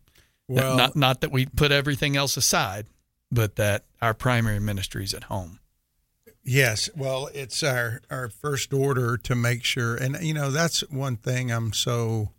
Well- 0.49 0.77
not 0.77 0.95
not 0.97 1.21
that 1.21 1.33
we 1.33 1.47
put 1.47 1.73
everything 1.73 2.17
else 2.17 2.37
aside, 2.37 2.87
but 3.31 3.57
that 3.57 3.85
our 4.01 4.15
primary 4.15 4.61
ministry 4.61 5.03
is 5.05 5.13
at 5.13 5.25
home. 5.25 5.59
Yes, 6.43 6.89
well, 6.97 7.29
it's 7.35 7.63
our 7.63 8.01
our 8.11 8.29
first 8.31 8.73
order 8.73 9.17
to 9.19 9.35
make 9.35 9.63
sure, 9.65 9.97
and 9.97 10.17
you 10.23 10.33
know 10.33 10.51
that's 10.51 10.81
one 10.89 11.17
thing 11.17 11.51
I'm 11.51 11.73
so 11.73 12.31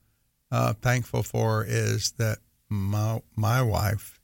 uh, 0.50 0.74
thankful 0.74 1.24
for 1.24 1.64
is 1.68 2.14
that 2.14 2.40
my 2.68 3.22
my 3.36 3.62
wife 3.62 4.20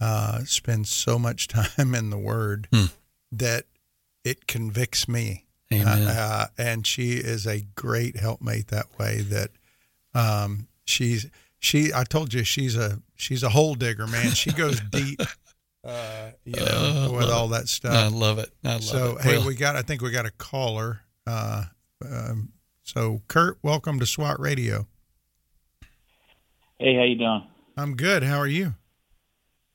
uh, 0.00 0.40
spends 0.44 0.88
so 0.90 1.18
much 1.18 1.48
time 1.58 1.94
in 1.94 2.10
the 2.10 2.18
Word 2.18 2.68
that 3.32 3.64
it 4.24 4.46
convicts 4.46 5.06
me. 5.08 5.44
Amen. 5.72 6.02
Uh, 6.08 6.46
and 6.58 6.86
she 6.86 7.12
is 7.12 7.46
a 7.46 7.60
great 7.76 8.16
helpmate 8.16 8.68
that 8.68 8.86
way. 8.98 9.20
That 9.20 9.50
um, 10.14 10.66
she's 10.84 11.30
she. 11.60 11.92
I 11.94 12.04
told 12.04 12.34
you 12.34 12.42
she's 12.44 12.76
a 12.76 13.00
she's 13.14 13.42
a 13.42 13.50
hole 13.50 13.74
digger, 13.74 14.06
man. 14.06 14.30
She 14.32 14.50
goes 14.52 14.80
deep. 14.90 15.20
Uh, 15.84 16.30
you 16.44 16.56
know, 16.56 16.66
Oh, 17.08 17.16
with 17.16 17.30
all 17.30 17.48
that 17.48 17.68
stuff. 17.68 17.94
I 17.94 18.08
love 18.08 18.38
it. 18.38 18.50
I 18.64 18.72
love 18.74 18.82
so, 18.82 19.16
it. 19.16 19.22
hey, 19.22 19.38
Well- 19.38 19.46
we 19.46 19.54
got. 19.54 19.76
I 19.76 19.82
think 19.82 20.02
we 20.02 20.10
got 20.10 20.26
a 20.26 20.30
caller. 20.32 21.02
Uh, 21.26 21.64
um, 22.04 22.52
so, 22.82 23.22
Curt, 23.28 23.58
welcome 23.62 24.00
to 24.00 24.06
SWAT 24.06 24.40
Radio. 24.40 24.86
Hey, 26.78 26.96
how 26.96 27.04
you 27.04 27.14
doing? 27.16 27.46
I'm 27.76 27.94
good. 27.94 28.22
How 28.24 28.38
are 28.38 28.46
you? 28.46 28.74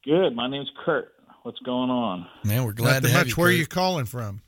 Good. 0.04 0.36
My 0.36 0.50
name's 0.50 0.70
Curt. 0.84 1.14
What's 1.44 1.60
going 1.60 1.90
on? 1.90 2.28
Man, 2.44 2.66
we're 2.66 2.74
glad 2.74 3.04
Nothing 3.04 3.04
to 3.04 3.10
have 3.18 3.28
much. 3.28 3.38
you. 3.38 3.42
Where 3.42 3.50
are 3.50 3.54
you 3.54 3.68
calling 3.68 4.06
from? 4.06 4.42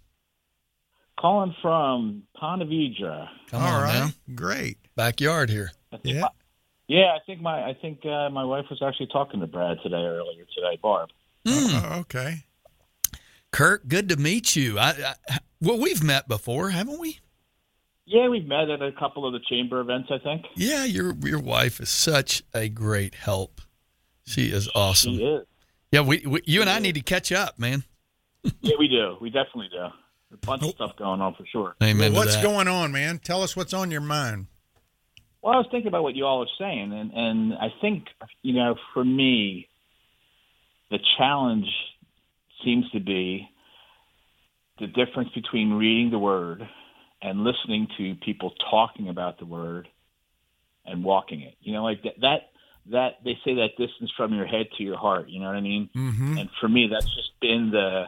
Calling 1.20 1.55
from 1.61 2.24
Ponte 2.36 2.63
Vedra. 2.63 3.28
Come 3.49 3.61
All 3.63 3.68
on 3.68 3.84
right. 3.84 3.93
now. 3.93 4.36
Great. 4.36 4.78
Backyard 4.95 5.49
here. 5.49 5.72
Yeah. 6.03 6.28
Yeah, 6.88 7.15
I 7.15 7.20
think 7.26 7.41
my 7.41 7.63
I 7.63 7.74
think 7.82 8.05
uh, 8.05 8.30
my 8.30 8.45
wife 8.45 8.65
was 8.70 8.82
actually 8.82 9.07
talking 9.07 9.41
to 9.41 9.47
Brad 9.47 9.78
today 9.84 9.97
earlier 10.05 10.45
today, 10.55 10.80
Barb. 10.82 11.09
Oh, 11.45 11.97
okay. 12.01 12.43
Kirk, 13.51 13.88
good 13.88 14.09
to 14.09 14.15
meet 14.15 14.55
you. 14.55 14.80
I, 14.80 15.15
I 15.30 15.39
well, 15.61 15.80
we've 15.80 16.03
met 16.03 16.28
before, 16.28 16.70
haven't 16.70 16.99
we? 16.99 17.20
Yeah, 18.05 18.30
we've 18.30 18.45
met 18.45 18.70
at 18.70 18.82
a 18.82 18.93
couple 18.93 19.26
of 19.26 19.34
the 19.34 19.39
chamber 19.49 19.82
events, 19.82 20.09
I 20.11 20.20
think. 20.20 20.45
Yeah, 20.55 20.86
your 20.86 21.13
your 21.24 21.39
wife 21.39 21.82
is 21.82 21.89
such 21.89 22.43
a 22.53 22.70
great 22.70 23.15
help. 23.15 23.59
She 24.26 24.45
is 24.45 24.70
awesome. 24.74 25.18
She 25.18 25.24
is. 25.24 25.45
Yeah, 25.91 26.01
we, 26.01 26.24
we 26.26 26.41
you 26.45 26.61
and 26.61 26.70
I 26.70 26.80
need 26.80 26.95
to 26.95 27.01
catch 27.01 27.32
up, 27.34 27.59
man. 27.59 27.84
Yeah, 28.61 28.76
we 28.80 28.88
do. 28.88 29.18
We 29.20 29.30
definitely 29.30 29.70
do. 29.72 29.88
A 30.34 30.38
bunch 30.45 30.63
of 30.63 30.71
stuff 30.71 30.95
going 30.97 31.21
on 31.21 31.36
for 31.36 31.45
sure. 31.45 31.75
Amen. 31.82 32.11
Well, 32.11 32.21
what's 32.23 32.36
that. 32.36 32.43
going 32.43 32.67
on, 32.67 32.91
man? 32.91 33.19
Tell 33.19 33.43
us 33.43 33.55
what's 33.55 33.73
on 33.73 33.91
your 33.91 34.01
mind. 34.01 34.47
Well, 35.41 35.53
I 35.53 35.57
was 35.57 35.67
thinking 35.71 35.88
about 35.88 36.03
what 36.03 36.15
you 36.15 36.25
all 36.25 36.41
are 36.41 36.47
saying, 36.59 36.91
and 36.91 37.11
and 37.13 37.53
I 37.53 37.67
think 37.80 38.07
you 38.41 38.53
know, 38.53 38.75
for 38.93 39.05
me, 39.05 39.69
the 40.91 40.99
challenge 41.17 41.67
seems 42.63 42.89
to 42.91 42.99
be 42.99 43.47
the 44.80 44.88
difference 44.88 45.30
between 45.34 45.73
reading 45.73 46.11
the 46.11 46.19
Word 46.19 46.67
and 47.21 47.43
listening 47.43 47.88
to 47.97 48.15
people 48.15 48.51
talking 48.69 49.09
about 49.09 49.39
the 49.39 49.45
Word 49.45 49.88
and 50.86 51.03
walking 51.03 51.41
it. 51.41 51.55
You 51.61 51.73
know, 51.73 51.84
like 51.84 52.03
that 52.03 52.19
that, 52.21 52.41
that 52.91 53.11
they 53.23 53.38
say 53.45 53.55
that 53.55 53.78
distance 53.78 54.11
from 54.17 54.34
your 54.34 54.45
head 54.45 54.67
to 54.78 54.84
your 54.84 54.97
heart. 54.97 55.30
You 55.30 55.39
know 55.39 55.47
what 55.47 55.55
I 55.55 55.61
mean? 55.61 55.89
Mm-hmm. 55.95 56.38
And 56.38 56.49
for 56.59 56.67
me, 56.67 56.89
that's 56.91 57.15
just 57.15 57.39
been 57.39 57.71
the 57.71 58.05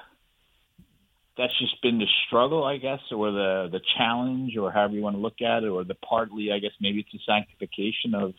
that's 1.39 1.57
just 1.57 1.81
been 1.81 1.97
the 1.97 2.07
struggle, 2.27 2.65
I 2.65 2.77
guess, 2.77 2.99
or 3.11 3.31
the 3.31 3.69
the 3.71 3.79
challenge, 3.97 4.57
or 4.57 4.71
however 4.71 4.93
you 4.93 5.01
want 5.01 5.15
to 5.15 5.21
look 5.21 5.41
at 5.41 5.63
it, 5.63 5.69
or 5.69 5.83
the 5.85 5.95
partly, 5.95 6.51
I 6.51 6.59
guess, 6.59 6.71
maybe 6.81 6.99
it's 6.99 7.11
the 7.11 7.19
sanctification 7.25 8.13
of 8.13 8.33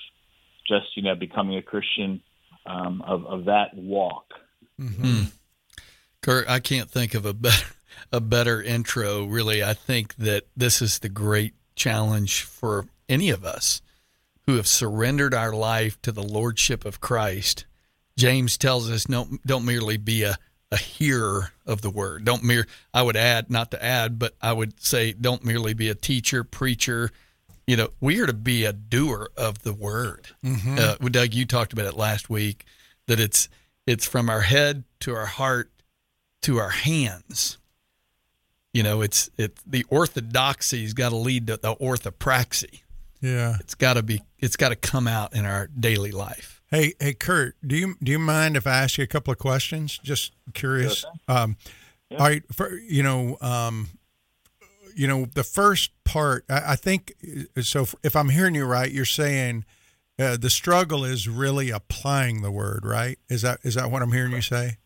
just 0.69 0.97
you 0.97 1.03
know 1.03 1.15
becoming 1.15 1.57
a 1.57 1.63
Christian 1.63 2.23
um, 2.67 3.03
of 3.03 3.25
of 3.25 3.45
that 3.47 3.75
walk. 3.75 4.27
Hmm. 4.79 5.25
Curt, 6.23 6.49
I 6.49 6.61
can't 6.61 6.91
think 6.91 7.15
of 7.15 7.25
a 7.25 7.33
better 7.33 7.67
a 8.13 8.21
better 8.21 8.63
intro. 8.63 9.25
Really, 9.25 9.65
I 9.65 9.73
think 9.73 10.17
that 10.17 10.45
this 10.55 10.83
is 10.83 10.99
the 10.99 11.09
great 11.09 11.55
challenge 11.75 12.43
for 12.43 12.87
any 13.09 13.31
of 13.31 13.45
us 13.45 13.81
who 14.47 14.57
have 14.57 14.67
surrendered 14.67 15.33
our 15.33 15.53
life 15.53 16.01
to 16.03 16.13
the 16.13 16.23
lordship 16.23 16.85
of 16.85 17.01
Christ. 17.01 17.65
James 18.19 18.59
tells 18.59 18.91
us, 18.91 19.05
don't 19.05 19.45
don't 19.47 19.65
merely 19.65 19.97
be 19.97 20.23
a 20.23 20.37
a 20.73 20.77
hearer 20.77 21.53
of 21.67 21.81
the 21.83 21.91
word. 21.91 22.25
Don't 22.25 22.45
mere. 22.45 22.67
I 22.95 23.03
would 23.03 23.17
add, 23.17 23.51
not 23.51 23.71
to 23.73 23.85
add, 23.85 24.19
but 24.19 24.35
I 24.41 24.53
would 24.53 24.81
say, 24.81 25.13
don't 25.13 25.45
merely 25.45 25.75
be 25.75 25.89
a 25.89 25.95
teacher, 25.95 26.45
preacher. 26.45 27.11
You 27.67 27.77
know, 27.77 27.89
we 28.01 28.21
are 28.21 28.27
to 28.27 28.33
be 28.33 28.65
a 28.65 28.73
doer 28.73 29.31
of 29.37 29.63
the 29.63 29.73
word. 29.73 30.29
Mhm. 30.45 30.79
Uh, 30.79 31.09
Doug, 31.09 31.35
you 31.35 31.45
talked 31.45 31.73
about 31.73 31.87
it 31.87 31.97
last 31.97 32.31
week 32.31 32.65
that 33.07 33.19
it's 33.21 33.49
it's 33.87 34.07
from 34.07 34.31
our 34.31 34.43
head 34.43 34.85
to 35.01 35.15
our 35.15 35.27
heart 35.27 35.71
to 36.43 36.59
our 36.59 36.71
hands. 36.71 37.59
You 38.73 38.83
know, 38.85 39.03
it's 39.03 39.29
it 39.37 39.59
the 39.67 39.85
orthodoxy's 39.89 40.95
got 40.95 41.09
to 41.11 41.17
lead 41.17 41.49
to 41.49 41.57
the 41.57 41.75
orthopraxy. 41.77 42.83
Yeah. 43.21 43.57
It's 43.61 43.75
got 43.75 43.95
to 43.95 44.03
be 44.03 44.23
it's 44.39 44.57
got 44.57 44.69
to 44.71 44.77
come 44.77 45.07
out 45.09 45.35
in 45.35 45.45
our 45.45 45.67
daily 45.69 46.13
life. 46.13 46.60
Hey, 46.71 46.95
hey, 47.01 47.15
Curt, 47.15 47.57
do 47.67 47.77
you 47.77 47.97
do 48.03 48.13
you 48.13 48.19
mind 48.19 48.57
if 48.57 48.67
I 48.67 48.83
ask 48.83 48.99
you 48.99 49.05
a 49.05 49.09
couple 49.09 49.33
of 49.33 49.39
questions? 49.39 49.99
Just 49.99 50.33
curious. 50.55 51.05
Um, 51.27 51.57
All 52.13 52.19
right, 52.19 52.43
for, 52.53 52.73
you 52.75 53.03
know, 53.03 53.39
um, 53.41 53.89
you 54.95 55.07
know, 55.09 55.27
the 55.27 55.45
first 55.45 55.93
part, 56.05 56.45
I, 56.49 56.73
I 56.73 56.77
think. 56.77 57.15
So, 57.61 57.87
if 58.03 58.15
I'm 58.15 58.29
hearing 58.29 58.55
you 58.55 58.65
right, 58.67 58.91
you're 58.91 59.05
saying 59.05 59.65
uh, 60.19 60.37
the 60.37 60.51
struggle 60.51 61.05
is 61.05 61.29
really 61.29 61.71
applying 61.71 62.43
the 62.43 62.51
word, 62.51 62.85
right? 62.85 63.19
Is 63.29 63.43
that 63.43 63.61
is 63.63 63.75
that 63.75 63.91
what 63.91 64.03
I'm 64.03 64.13
hearing 64.13 64.33
you 64.33 64.43
say? 64.43 64.79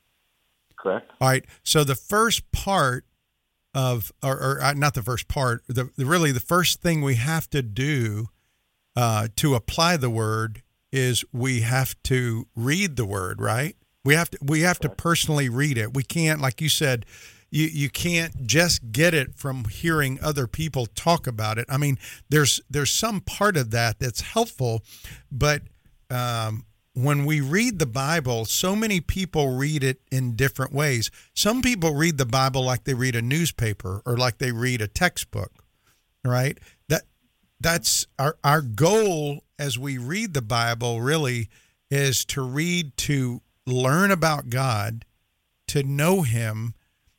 Correct. 0.76 1.10
All 1.20 1.28
right. 1.28 1.44
So 1.62 1.82
the 1.82 1.94
first 1.94 2.50
part 2.52 3.04
of, 3.74 4.12
or, 4.22 4.36
or 4.38 4.62
uh, 4.62 4.74
not 4.74 4.94
the 4.94 5.02
first 5.02 5.28
part, 5.28 5.62
the, 5.66 5.90
the 5.96 6.06
really 6.06 6.30
the 6.30 6.40
first 6.40 6.82
thing 6.82 7.00
we 7.00 7.16
have 7.16 7.48
to 7.50 7.62
do 7.62 8.28
uh, 8.94 9.28
to 9.36 9.54
apply 9.54 9.96
the 9.96 10.10
word 10.10 10.62
is 10.94 11.24
we 11.32 11.60
have 11.62 12.00
to 12.04 12.46
read 12.54 12.94
the 12.94 13.04
word, 13.04 13.40
right? 13.40 13.76
We 14.04 14.14
have 14.14 14.30
to 14.30 14.38
we 14.40 14.60
have 14.60 14.78
to 14.80 14.88
personally 14.88 15.48
read 15.48 15.76
it. 15.76 15.92
We 15.92 16.04
can't, 16.04 16.40
like 16.40 16.60
you 16.60 16.68
said, 16.68 17.04
you 17.50 17.66
you 17.66 17.90
can't 17.90 18.46
just 18.46 18.92
get 18.92 19.12
it 19.12 19.34
from 19.34 19.64
hearing 19.64 20.20
other 20.22 20.46
people 20.46 20.86
talk 20.86 21.26
about 21.26 21.58
it. 21.58 21.66
I 21.68 21.78
mean, 21.78 21.98
there's 22.28 22.60
there's 22.70 22.92
some 22.92 23.20
part 23.20 23.56
of 23.56 23.72
that 23.72 23.98
that's 23.98 24.20
helpful, 24.20 24.84
but 25.32 25.62
um, 26.10 26.64
when 26.92 27.24
we 27.24 27.40
read 27.40 27.80
the 27.80 27.86
Bible, 27.86 28.44
so 28.44 28.76
many 28.76 29.00
people 29.00 29.56
read 29.56 29.82
it 29.82 30.00
in 30.12 30.36
different 30.36 30.72
ways. 30.72 31.10
Some 31.34 31.60
people 31.60 31.94
read 31.94 32.18
the 32.18 32.26
Bible 32.26 32.64
like 32.64 32.84
they 32.84 32.94
read 32.94 33.16
a 33.16 33.22
newspaper 33.22 34.00
or 34.06 34.16
like 34.16 34.38
they 34.38 34.52
read 34.52 34.80
a 34.80 34.86
textbook, 34.86 35.50
right? 36.24 36.56
That 37.64 37.70
that's 37.72 38.06
our 38.18 38.36
our 38.44 38.60
goal 38.60 39.42
as 39.58 39.78
we 39.78 39.96
read 39.96 40.34
the 40.34 40.42
Bible 40.42 41.00
really 41.00 41.48
is 41.90 42.22
to 42.26 42.42
read 42.42 42.94
to 42.98 43.40
learn 43.66 44.10
about 44.10 44.50
God, 44.50 45.06
to 45.68 45.82
know 45.82 46.22
him, 46.22 46.74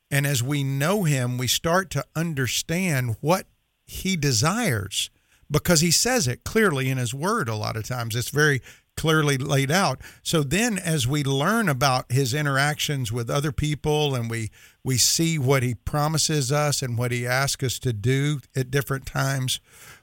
and 0.08 0.24
as 0.24 0.44
we 0.44 0.62
know 0.62 1.02
him, 1.02 1.36
we 1.36 1.48
start 1.48 1.90
to 1.90 2.04
understand 2.14 3.16
what 3.20 3.46
he 3.86 4.14
desires 4.14 5.10
because 5.50 5.80
he 5.80 5.90
says 5.90 6.28
it 6.28 6.44
clearly 6.44 6.90
in 6.90 6.98
his 6.98 7.12
word 7.12 7.48
a 7.48 7.56
lot 7.56 7.76
of 7.76 7.84
times. 7.84 8.14
It's 8.14 8.30
very 8.30 8.62
clearly 8.96 9.36
laid 9.36 9.72
out. 9.72 10.00
So 10.22 10.44
then 10.44 10.78
as 10.78 11.08
we 11.08 11.24
learn 11.24 11.68
about 11.68 12.10
his 12.10 12.32
interactions 12.32 13.10
with 13.10 13.28
other 13.28 13.52
people 13.52 14.14
and 14.14 14.30
we 14.30 14.50
we 14.84 14.96
see 14.96 15.38
what 15.40 15.64
he 15.64 15.74
promises 15.74 16.52
us 16.52 16.82
and 16.82 16.96
what 16.96 17.10
he 17.10 17.26
asks 17.26 17.64
us 17.64 17.78
to 17.80 17.92
do 17.92 18.40
at 18.54 18.70
different 18.70 19.06
times, 19.06 19.58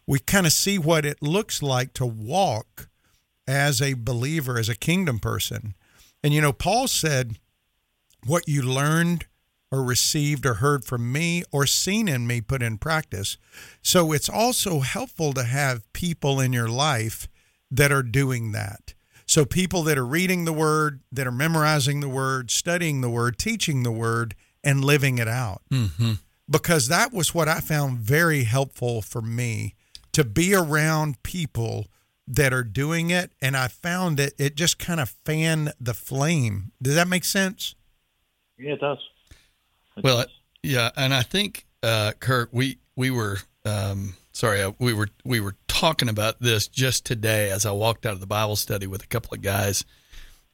we 0.06 0.20
kind 0.20 0.46
of 0.46 0.54
see 0.54 0.78
what 0.78 1.06
it 1.06 1.22
looks 1.22 1.62
like 1.62 1.94
to 1.94 2.06
walk 2.06 2.90
as 3.48 3.82
a 3.82 3.94
believer, 3.94 4.58
as 4.58 4.70
a 4.70 4.76
kingdom 4.76 5.20
person. 5.20 5.76
And 6.24 6.34
you 6.34 6.42
know, 6.42 6.54
Paul 6.54 6.88
said, 6.88 7.38
What 8.26 8.48
you 8.48 8.62
learned 8.62 9.26
or 9.72 9.84
received 9.84 10.46
or 10.46 10.56
heard 10.56 10.86
from 10.86 11.12
me 11.12 11.44
or 11.52 11.66
seen 11.66 12.08
in 12.08 12.28
me, 12.28 12.42
put 12.42 12.62
in 12.62 12.78
practice. 12.78 13.38
So 13.82 14.12
it's 14.12 14.30
also 14.30 14.82
helpful 14.82 15.34
to 15.34 15.44
have 15.44 15.92
people 15.94 16.40
in 16.40 16.54
your 16.54 16.70
life 16.70 17.28
that 17.72 17.92
are 17.92 18.04
doing 18.04 18.52
that. 18.52 18.94
So 19.26 19.46
people 19.46 19.82
that 19.84 19.98
are 19.98 20.06
reading 20.06 20.46
the 20.46 20.54
word, 20.54 21.02
that 21.12 21.26
are 21.26 21.32
memorizing 21.32 22.02
the 22.02 22.10
word, 22.10 22.52
studying 22.52 23.02
the 23.02 23.10
word, 23.10 23.40
teaching 23.40 23.82
the 23.82 23.92
word, 23.92 24.36
and 24.64 24.86
living 24.86 25.18
it 25.18 25.28
out. 25.28 25.64
Mm-hmm. 25.72 26.14
Because 26.48 26.88
that 26.90 27.12
was 27.12 27.34
what 27.34 27.48
I 27.48 27.60
found 27.60 27.98
very 27.98 28.44
helpful 28.44 29.02
for 29.02 29.24
me 29.24 29.74
to 30.14 30.24
be 30.24 30.56
around 30.56 31.22
people 31.24 31.88
that 32.28 32.54
are 32.54 32.64
doing 32.64 33.10
it. 33.10 33.32
And 33.42 33.58
I 33.58 33.68
found 33.68 34.18
that 34.18 34.34
it 34.38 34.56
just 34.56 34.80
kind 34.80 35.00
of 35.00 35.10
fanned 35.10 35.74
the 35.80 35.94
flame. 35.94 36.72
Does 36.82 36.96
that 36.96 37.08
make 37.08 37.26
sense? 37.26 37.76
Yeah, 38.58 38.74
it 38.74 38.80
does. 38.80 39.00
Well, 40.02 40.20
uh, 40.20 40.26
yeah, 40.64 40.90
and 40.96 41.14
I 41.14 41.22
think 41.22 41.66
uh, 41.84 42.14
Curt, 42.20 42.54
we 42.54 42.78
we 42.96 43.12
were 43.12 43.40
um, 43.66 44.16
sorry, 44.32 44.62
uh, 44.62 44.72
we 44.80 44.94
were 44.94 45.10
we 45.24 45.40
were 45.40 45.56
talking 45.68 46.10
about 46.10 46.40
this 46.40 46.68
just 46.68 47.06
today 47.06 47.50
as 47.50 47.66
I 47.66 47.72
walked 47.72 48.06
out 48.06 48.14
of 48.14 48.20
the 48.20 48.28
Bible 48.28 48.56
study 48.56 48.88
with 48.88 49.04
a 49.04 49.08
couple 49.08 49.34
of 49.34 49.42
guys, 49.42 49.86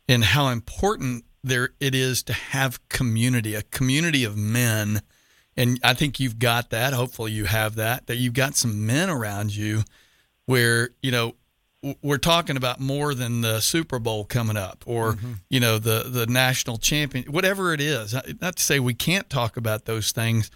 and 0.07 0.23
how 0.23 0.49
important 0.49 1.25
there 1.43 1.69
it 1.79 1.95
is 1.95 2.21
to 2.23 2.33
have 2.33 2.87
community, 2.89 3.55
a 3.55 3.61
community 3.63 4.23
of 4.23 4.37
men, 4.37 5.01
and 5.59 5.79
I 5.83 5.93
think 5.93 6.19
you've 6.19 6.39
got 6.39 6.71
that. 6.71 6.93
Hopefully, 6.93 7.31
you 7.31 7.45
have 7.45 7.75
that. 7.75 8.07
That 8.07 8.15
you've 8.15 8.33
got 8.33 8.55
some 8.55 8.85
men 8.87 9.09
around 9.09 9.55
you, 9.55 9.83
where 10.45 10.89
you 11.03 11.11
know 11.11 11.35
we're 12.01 12.17
talking 12.17 12.57
about 12.57 12.79
more 12.79 13.13
than 13.13 13.41
the 13.41 13.59
Super 13.59 13.99
Bowl 13.99 14.25
coming 14.25 14.57
up, 14.57 14.83
or 14.85 15.13
Mm-hmm. 15.13 15.33
you 15.49 15.59
know 15.59 15.77
the 15.77 16.03
the 16.09 16.25
national 16.27 16.77
champion, 16.77 17.31
whatever 17.31 17.73
it 17.73 17.81
is. 17.81 18.13
Not 18.41 18.55
to 18.57 18.63
say 18.63 18.79
we 18.79 18.93
can't 18.93 19.29
talk 19.29 19.57
about 19.57 19.85
those 19.85 20.11
things, 20.11 20.49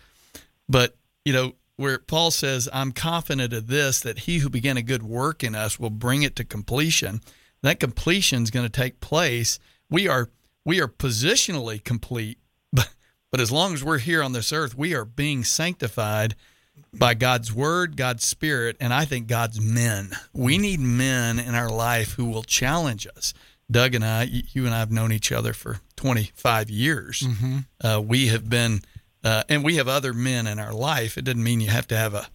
but 0.68 0.95
you 1.26 1.34
know 1.34 1.54
where 1.78 1.97
Paul 1.99 2.32
says, 2.32 2.68
"I'm 2.74 2.91
confident 2.91 3.54
of 3.54 3.68
this 3.68 4.01
that 4.01 4.20
he 4.20 4.39
who 4.39 4.49
began 4.49 4.78
a 4.78 4.82
good 4.82 5.04
work 5.04 5.43
in 5.43 5.56
us 5.56 5.80
will 5.80 5.89
bring 5.89 6.24
it 6.24 6.36
to 6.38 6.43
completion." 6.43 7.22
That 7.62 7.80
completion 7.80 8.43
is 8.43 8.51
going 8.51 8.66
to 8.66 8.82
take 8.82 8.99
place. 8.99 9.60
We 9.89 10.08
are 10.10 10.30
we 10.66 10.82
are 10.82 10.88
positionally 10.89 11.82
complete, 11.84 12.38
but 13.34 13.41
as 13.41 13.51
long 13.51 13.73
as 13.73 13.84
we're 13.84 13.97
here 13.97 14.21
on 14.21 14.31
this 14.34 14.53
earth, 14.53 14.77
we 14.77 14.93
are 14.93 15.05
being 15.05 15.43
sanctified 15.43 16.36
by 16.93 17.15
God's 17.15 17.51
word, 17.51 17.97
God's 17.97 18.23
spirit, 18.23 18.77
and 18.79 18.93
I 18.93 19.05
think 19.05 19.25
God's 19.25 19.59
men. 19.59 20.11
We 20.34 20.59
need 20.59 20.79
men 20.79 21.39
in 21.39 21.55
our 21.55 21.67
life 21.71 22.11
who 22.11 22.25
will 22.25 22.43
challenge 22.43 23.07
us. 23.17 23.34
Doug 23.71 23.95
and 23.95 24.05
I, 24.05 24.25
you 24.25 24.67
and 24.67 24.75
I 24.75 24.77
have 24.77 24.91
known 24.91 25.11
each 25.11 25.31
other 25.31 25.51
for 25.53 25.79
25 25.95 26.69
years. 26.69 27.21
Mhm. 27.21 27.65
Uh, 27.84 27.99
we 28.05 28.27
have 28.27 28.51
been, 28.51 28.81
uh, 29.23 29.41
and 29.49 29.63
we 29.63 29.77
have 29.77 29.88
other 29.88 30.13
men 30.13 30.45
in 30.45 30.59
our 30.59 30.71
life. 30.71 31.17
It 31.17 31.25
doesn't 31.25 31.43
mean 31.43 31.59
you 31.59 31.71
have 31.71 31.88
to 31.88 31.97
have 31.97 32.13
a, 32.13 32.27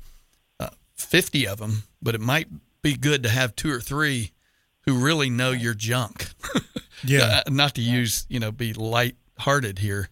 a 0.58 0.72
50 0.96 1.46
of 1.46 1.58
them, 1.58 1.84
but 2.02 2.16
it 2.16 2.20
might 2.20 2.48
be 2.82 2.94
good 2.96 3.22
to 3.22 3.28
have 3.28 3.54
two 3.54 3.70
or 3.70 3.80
three 3.80 4.32
who 4.80 4.94
really 4.98 5.30
know 5.30 5.52
your 5.52 5.74
junk. 5.74 6.30
Yeah. 7.04 7.42
Uh, 7.46 7.50
not 7.50 7.76
to 7.76 7.80
use, 7.80 8.26
you 8.28 8.40
know, 8.40 8.50
be 8.50 8.72
light-hearted 8.72 9.78
here, 9.78 10.08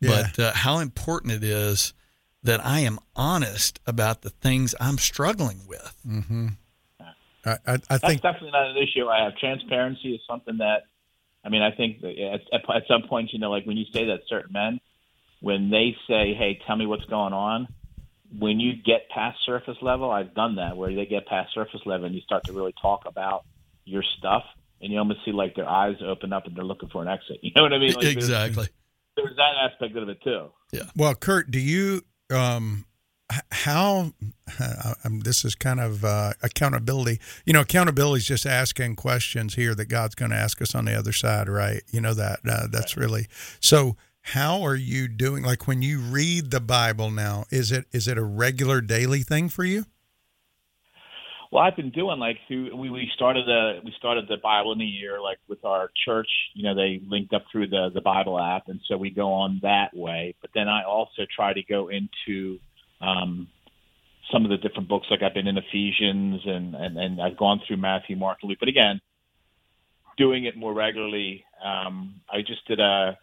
Yeah. 0.00 0.28
but 0.36 0.38
uh, 0.38 0.52
how 0.54 0.78
important 0.78 1.32
it 1.32 1.44
is 1.44 1.92
that 2.42 2.64
I 2.64 2.80
am 2.80 2.98
honest 3.14 3.80
about 3.86 4.22
the 4.22 4.30
things 4.30 4.74
I'm 4.80 4.98
struggling 4.98 5.60
with. 5.68 5.96
Mm-hmm. 6.06 6.48
I, 7.44 7.50
I, 7.50 7.56
I 7.66 7.76
That's 7.76 8.00
think 8.00 8.22
definitely 8.22 8.50
not 8.52 8.70
an 8.70 8.76
issue. 8.76 9.08
I 9.08 9.24
have 9.24 9.36
transparency 9.36 10.14
is 10.14 10.20
something 10.28 10.58
that, 10.58 10.84
I 11.44 11.48
mean, 11.48 11.62
I 11.62 11.70
think 11.70 12.00
that 12.00 12.18
at, 12.18 12.40
at, 12.52 12.76
at 12.76 12.82
some 12.86 13.02
point, 13.08 13.32
you 13.32 13.38
know, 13.38 13.50
like 13.50 13.64
when 13.64 13.76
you 13.76 13.86
say 13.92 14.06
that 14.06 14.20
certain 14.28 14.52
men, 14.52 14.80
when 15.40 15.70
they 15.70 15.96
say, 16.06 16.34
"Hey, 16.34 16.60
tell 16.66 16.76
me 16.76 16.84
what's 16.84 17.06
going 17.06 17.32
on," 17.32 17.68
when 18.38 18.60
you 18.60 18.74
get 18.74 19.08
past 19.08 19.38
surface 19.46 19.78
level, 19.80 20.10
I've 20.10 20.34
done 20.34 20.56
that 20.56 20.76
where 20.76 20.94
they 20.94 21.06
get 21.06 21.26
past 21.26 21.54
surface 21.54 21.80
level 21.86 22.06
and 22.06 22.14
you 22.14 22.20
start 22.20 22.44
to 22.44 22.52
really 22.52 22.74
talk 22.80 23.04
about 23.06 23.44
your 23.86 24.02
stuff, 24.18 24.44
and 24.82 24.92
you 24.92 24.98
almost 24.98 25.24
see 25.24 25.32
like 25.32 25.56
their 25.56 25.68
eyes 25.68 25.96
open 26.06 26.34
up 26.34 26.46
and 26.46 26.54
they're 26.54 26.64
looking 26.64 26.90
for 26.90 27.02
an 27.02 27.08
exit. 27.08 27.38
You 27.42 27.52
know 27.56 27.62
what 27.62 27.72
I 27.72 27.78
mean? 27.78 27.94
Like, 27.94 28.04
exactly. 28.04 28.68
There's 29.24 29.36
that 29.36 29.70
aspect 29.70 29.96
of 29.96 30.08
it 30.08 30.18
too. 30.22 30.48
Yeah. 30.72 30.84
Well, 30.96 31.14
Curt, 31.14 31.50
do 31.50 31.58
you 31.58 32.02
um 32.30 32.84
how 33.52 34.12
uh, 34.60 34.94
um, 35.04 35.20
this 35.20 35.44
is 35.44 35.54
kind 35.54 35.80
of 35.80 36.04
uh, 36.04 36.32
accountability. 36.42 37.20
You 37.44 37.52
know, 37.52 37.60
accountability 37.60 38.18
is 38.18 38.26
just 38.26 38.46
asking 38.46 38.96
questions 38.96 39.54
here 39.54 39.74
that 39.74 39.86
God's 39.86 40.14
going 40.14 40.30
to 40.30 40.36
ask 40.36 40.60
us 40.60 40.74
on 40.74 40.84
the 40.84 40.98
other 40.98 41.12
side, 41.12 41.48
right? 41.48 41.82
You 41.90 42.00
know 42.00 42.14
that 42.14 42.40
uh, 42.48 42.66
that's 42.70 42.96
really 42.96 43.26
so. 43.60 43.96
How 44.22 44.62
are 44.62 44.76
you 44.76 45.08
doing? 45.08 45.44
Like 45.44 45.66
when 45.66 45.80
you 45.80 45.98
read 45.98 46.50
the 46.50 46.60
Bible 46.60 47.10
now, 47.10 47.44
is 47.50 47.72
it 47.72 47.86
is 47.90 48.06
it 48.06 48.18
a 48.18 48.22
regular 48.22 48.82
daily 48.82 49.22
thing 49.22 49.48
for 49.48 49.64
you? 49.64 49.86
Well, 51.50 51.64
I've 51.64 51.74
been 51.74 51.90
doing 51.90 52.20
like 52.20 52.36
through 52.46 52.76
we, 52.76 52.90
we 52.90 53.10
started 53.14 53.44
the 53.46 53.80
we 53.84 53.92
started 53.98 54.26
the 54.28 54.36
Bible 54.36 54.72
in 54.72 54.80
a 54.80 54.84
year 54.84 55.20
like 55.20 55.38
with 55.48 55.64
our 55.64 55.90
church. 56.04 56.28
You 56.54 56.62
know, 56.62 56.74
they 56.76 57.00
linked 57.08 57.34
up 57.34 57.42
through 57.50 57.68
the 57.68 57.90
the 57.92 58.00
Bible 58.00 58.38
app, 58.38 58.68
and 58.68 58.80
so 58.86 58.96
we 58.96 59.10
go 59.10 59.32
on 59.32 59.58
that 59.62 59.88
way. 59.92 60.36
But 60.40 60.50
then 60.54 60.68
I 60.68 60.84
also 60.84 61.22
try 61.34 61.52
to 61.52 61.62
go 61.64 61.88
into 61.88 62.60
um, 63.00 63.48
some 64.32 64.44
of 64.44 64.50
the 64.50 64.58
different 64.58 64.88
books. 64.88 65.08
Like 65.10 65.22
I've 65.22 65.34
been 65.34 65.48
in 65.48 65.58
Ephesians, 65.58 66.42
and 66.44 66.76
and 66.76 66.96
and 66.96 67.20
I've 67.20 67.36
gone 67.36 67.60
through 67.66 67.78
Matthew, 67.78 68.14
Mark, 68.14 68.38
and 68.42 68.48
Luke. 68.48 68.58
But 68.60 68.68
again, 68.68 69.00
doing 70.16 70.44
it 70.44 70.56
more 70.56 70.72
regularly. 70.72 71.44
Um, 71.64 72.20
I 72.32 72.42
just 72.42 72.64
did 72.68 72.78
a, 72.78 73.18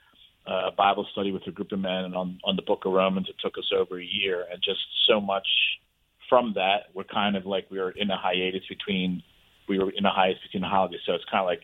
a 0.46 0.72
Bible 0.78 1.08
study 1.14 1.32
with 1.32 1.48
a 1.48 1.52
group 1.52 1.72
of 1.72 1.80
men 1.80 2.14
on 2.14 2.40
on 2.44 2.58
the 2.58 2.62
Book 2.62 2.84
of 2.84 2.92
Romans. 2.92 3.28
It 3.30 3.36
took 3.42 3.58
us 3.58 3.72
over 3.74 3.98
a 3.98 4.06
year, 4.06 4.46
and 4.52 4.62
just 4.62 4.82
so 5.08 5.22
much 5.22 5.48
from 6.30 6.54
that, 6.56 6.86
we're 6.94 7.04
kind 7.04 7.36
of 7.36 7.46
like 7.46 7.70
we 7.70 7.80
were 7.80 7.92
in 7.92 8.10
a 8.10 8.18
hiatus 8.18 8.64
between 8.68 9.24
we 9.68 9.80
were 9.80 9.92
in 9.92 10.06
a 10.06 10.12
hiatus 10.12 10.42
between 10.44 10.62
the 10.62 10.68
holidays, 10.68 11.02
so 11.06 11.14
it's 11.14 11.26
kind 11.26 11.42
of 11.42 11.48
like 11.48 11.62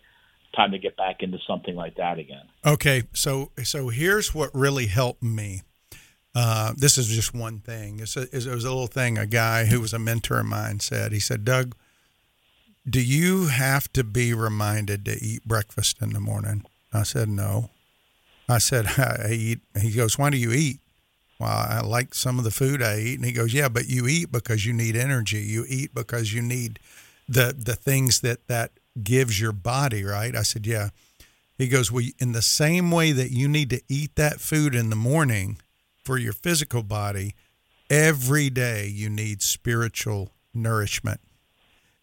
time 0.55 0.71
to 0.71 0.77
get 0.77 0.95
back 0.97 1.21
into 1.21 1.39
something 1.47 1.75
like 1.75 1.95
that 1.95 2.19
again. 2.19 2.43
Okay, 2.65 3.03
so 3.13 3.51
so 3.63 3.89
here's 3.89 4.33
what 4.33 4.53
really 4.53 4.87
helped 4.87 5.23
me. 5.23 5.61
Uh, 6.35 6.73
this 6.75 6.97
is 6.97 7.07
just 7.07 7.33
one 7.33 7.59
thing. 7.59 7.99
It's 7.99 8.17
a, 8.17 8.23
it 8.23 8.33
was 8.33 8.65
a 8.65 8.69
little 8.69 8.87
thing. 8.87 9.17
A 9.17 9.27
guy 9.27 9.65
who 9.65 9.79
was 9.79 9.93
a 9.93 9.99
mentor 9.99 10.39
of 10.39 10.45
mine 10.45 10.79
said. 10.79 11.11
He 11.11 11.19
said, 11.19 11.45
"Doug, 11.45 11.75
do 12.89 13.01
you 13.01 13.47
have 13.47 13.91
to 13.93 14.03
be 14.03 14.33
reminded 14.33 15.05
to 15.05 15.23
eat 15.23 15.45
breakfast 15.45 16.01
in 16.01 16.11
the 16.13 16.19
morning?" 16.19 16.65
I 16.91 17.03
said, 17.03 17.29
"No." 17.29 17.69
I 18.49 18.57
said, 18.57 18.87
"I 18.97 19.31
eat." 19.31 19.59
He 19.79 19.91
goes, 19.91 20.17
"Why 20.17 20.29
do 20.29 20.37
you 20.37 20.51
eat?" 20.51 20.79
Well, 21.43 21.67
I 21.69 21.81
like 21.81 22.13
some 22.13 22.37
of 22.37 22.45
the 22.45 22.51
food 22.51 22.81
I 22.81 22.99
eat, 22.99 23.15
and 23.15 23.25
he 23.25 23.33
goes, 23.33 23.53
"Yeah, 23.53 23.67
but 23.69 23.87
you 23.87 24.07
eat 24.07 24.31
because 24.31 24.65
you 24.65 24.73
need 24.73 24.95
energy. 24.95 25.41
You 25.41 25.65
eat 25.67 25.93
because 25.93 26.33
you 26.33 26.41
need 26.41 26.79
the 27.27 27.53
the 27.57 27.75
things 27.75 28.21
that 28.21 28.47
that 28.47 28.71
gives 29.03 29.39
your 29.39 29.51
body, 29.51 30.03
right?" 30.03 30.35
I 30.35 30.43
said, 30.43 30.65
"Yeah." 30.65 30.89
He 31.57 31.67
goes, 31.67 31.91
Well, 31.91 32.05
in 32.19 32.31
the 32.31 32.41
same 32.41 32.91
way 32.91 33.11
that 33.11 33.31
you 33.31 33.47
need 33.47 33.69
to 33.69 33.81
eat 33.87 34.15
that 34.15 34.41
food 34.41 34.73
in 34.73 34.89
the 34.89 34.95
morning 34.95 35.59
for 36.03 36.17
your 36.17 36.33
physical 36.33 36.83
body, 36.83 37.35
every 37.89 38.49
day 38.49 38.87
you 38.87 39.09
need 39.09 39.41
spiritual 39.41 40.31
nourishment. 40.53 41.21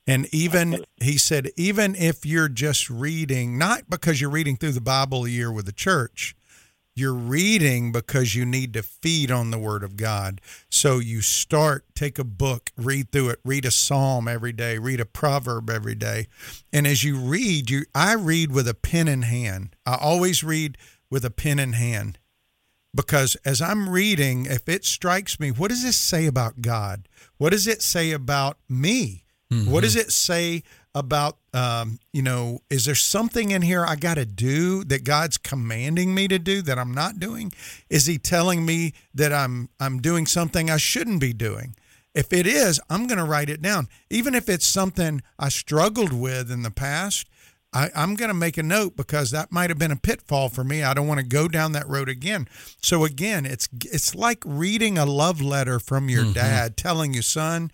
And 0.07 0.32
even, 0.32 0.84
he 1.01 1.18
said, 1.18 1.51
even 1.57 1.95
if 1.95 2.24
you're 2.24 2.49
just 2.49 2.88
reading, 2.88 3.59
not 3.59 3.91
because 3.91 4.20
you're 4.20 4.30
reading 4.30 4.57
through 4.57 4.72
the 4.72 4.80
Bible 4.80 5.24
a 5.24 5.28
year 5.28 5.53
with 5.53 5.66
the 5.66 5.72
church, 5.72 6.34
you're 6.95 7.14
reading 7.14 7.93
because 7.93 8.34
you 8.34 8.45
need 8.45 8.74
to 8.74 8.82
feed 8.82 9.30
on 9.30 9.51
the 9.51 9.59
Word 9.59 9.82
of 9.82 9.97
God. 9.97 10.41
So 10.68 10.99
you 10.99 11.20
start, 11.20 11.84
take 11.95 12.18
a 12.18 12.24
book, 12.24 12.70
read 12.76 13.11
through 13.11 13.30
it, 13.30 13.41
read 13.45 13.64
a 13.64 13.70
psalm 13.70 14.28
every 14.28 14.53
day, 14.53 14.78
read 14.78 15.01
a 15.01 15.07
proverb 15.07 15.70
every 15.70 15.95
day. 15.95 16.26
And 16.72 16.86
as 16.86 17.05
you 17.05 17.16
read, 17.16 17.70
you 17.70 17.84
I 17.95 18.14
read 18.14 18.53
with 18.53 18.68
a 18.68 18.74
pen 18.74 19.09
in 19.09 19.22
hand. 19.22 19.76
I 19.86 19.97
always 20.01 20.45
read 20.45 20.76
with 21.11 21.24
a 21.24 21.30
pen 21.30 21.59
in 21.59 21.74
hand 21.74 22.18
because 22.95 23.36
as 23.45 23.62
I'm 23.62 23.88
reading, 23.88 24.47
if 24.47 24.68
it 24.68 24.84
strikes 24.84 25.38
me, 25.38 25.51
what 25.51 25.68
does 25.68 25.82
this 25.82 25.97
say 25.97 26.26
about 26.26 26.61
God? 26.61 27.09
What 27.38 27.51
does 27.51 27.66
it 27.66 27.82
say 27.82 28.12
about 28.12 28.59
me? 28.68 29.24
What 29.51 29.82
does 29.82 29.95
mm-hmm. 29.97 30.03
it 30.03 30.12
say 30.12 30.62
about, 30.95 31.36
um, 31.55 31.99
you 32.12 32.22
know, 32.22 32.61
is 32.68 32.84
there 32.84 32.95
something 32.95 33.51
in 33.53 33.62
here 33.62 33.84
I 33.86 33.95
got 33.97 34.14
to 34.14 34.26
do 34.26 34.82
that 34.84 35.05
God's 35.05 35.38
commanding 35.38 36.14
me 36.14 36.26
to 36.28 36.38
do 36.38 36.62
that 36.62 36.78
I'm 36.78 36.93
not 36.93 37.20
doing? 37.20 37.53
Is 37.88 38.07
He 38.07 38.18
telling 38.18 38.66
me 38.66 38.93
that 39.14 39.32
I'm 39.32 39.68
I'm 39.78 40.01
doing 40.01 40.26
something 40.26 40.68
I 40.70 40.78
shouldn't 40.78 41.20
be 41.20 41.32
doing? 41.32 41.76
If 42.12 42.32
it 42.32 42.45
is, 42.47 42.80
I'm 42.91 43.07
going 43.07 43.18
to 43.18 43.24
write 43.24 43.49
it 43.49 43.62
down, 43.62 43.86
even 44.11 44.34
if 44.34 44.49
it's 44.49 44.66
something 44.66 45.22
I 45.38 45.49
struggled 45.49 46.12
with 46.12 46.51
in 46.51 46.62
the 46.62 46.70
past. 46.72 47.26
I, 47.72 47.88
I'm 47.95 48.16
going 48.16 48.30
to 48.30 48.34
make 48.34 48.59
a 48.59 48.64
note 48.64 48.97
because 48.97 49.30
that 49.30 49.53
might 49.53 49.70
have 49.70 49.78
been 49.78 49.93
a 49.93 49.97
pitfall 49.97 50.49
for 50.49 50.64
me. 50.64 50.82
I 50.82 50.93
don't 50.93 51.07
want 51.07 51.20
to 51.20 51.24
go 51.26 51.47
down 51.47 51.70
that 51.70 51.88
road 51.88 52.09
again. 52.09 52.49
So 52.82 53.05
again, 53.05 53.47
it's 53.47 53.68
it's 53.84 54.12
like 54.12 54.43
reading 54.45 54.99
a 54.99 55.07
love 55.07 55.41
letter 55.41 55.78
from 55.78 56.09
your 56.09 56.24
Mm-hmm. 56.24 56.32
dad, 56.32 56.76
telling 56.76 57.14
you, 57.14 57.22
son, 57.22 57.70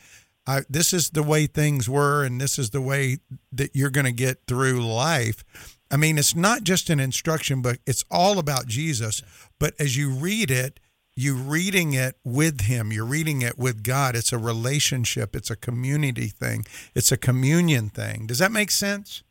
I, 0.47 0.63
this 0.69 0.93
is 0.93 1.11
the 1.11 1.23
way 1.23 1.47
things 1.47 1.89
were, 1.89 2.25
and 2.25 2.41
this 2.41 2.59
is 2.59 2.71
the 2.71 2.81
way 2.81 3.19
that 3.53 3.75
you're 3.75 3.91
going 3.91 4.07
to 4.07 4.13
get 4.13 4.47
through 4.47 4.87
life. 4.87 5.45
I 5.91 5.97
mean, 5.97 6.19
it's 6.19 6.37
not 6.37 6.65
just 6.65 6.91
an 6.91 7.01
instruction 7.01 7.63
book; 7.63 7.79
it's 7.87 8.05
all 8.11 8.39
about 8.39 8.67
Jesus. 8.67 9.23
But 9.59 9.75
as 9.79 9.97
you 9.97 10.11
read 10.11 10.51
it, 10.51 10.81
you're 11.15 11.35
reading 11.35 11.95
it 11.95 12.17
with 12.25 12.63
Him. 12.63 12.93
You're 12.93 13.05
reading 13.07 13.43
it 13.43 13.59
with 13.59 13.83
God. 13.83 14.15
It's 14.15 14.33
a 14.33 14.39
relationship. 14.39 15.35
It's 15.35 15.51
a 15.51 15.57
community 15.57 16.29
thing. 16.29 16.65
It's 16.95 17.11
a 17.11 17.17
communion 17.17 17.89
thing. 17.89 18.27
Does 18.27 18.39
that 18.39 18.53
make 18.53 18.71
sense? 18.71 19.23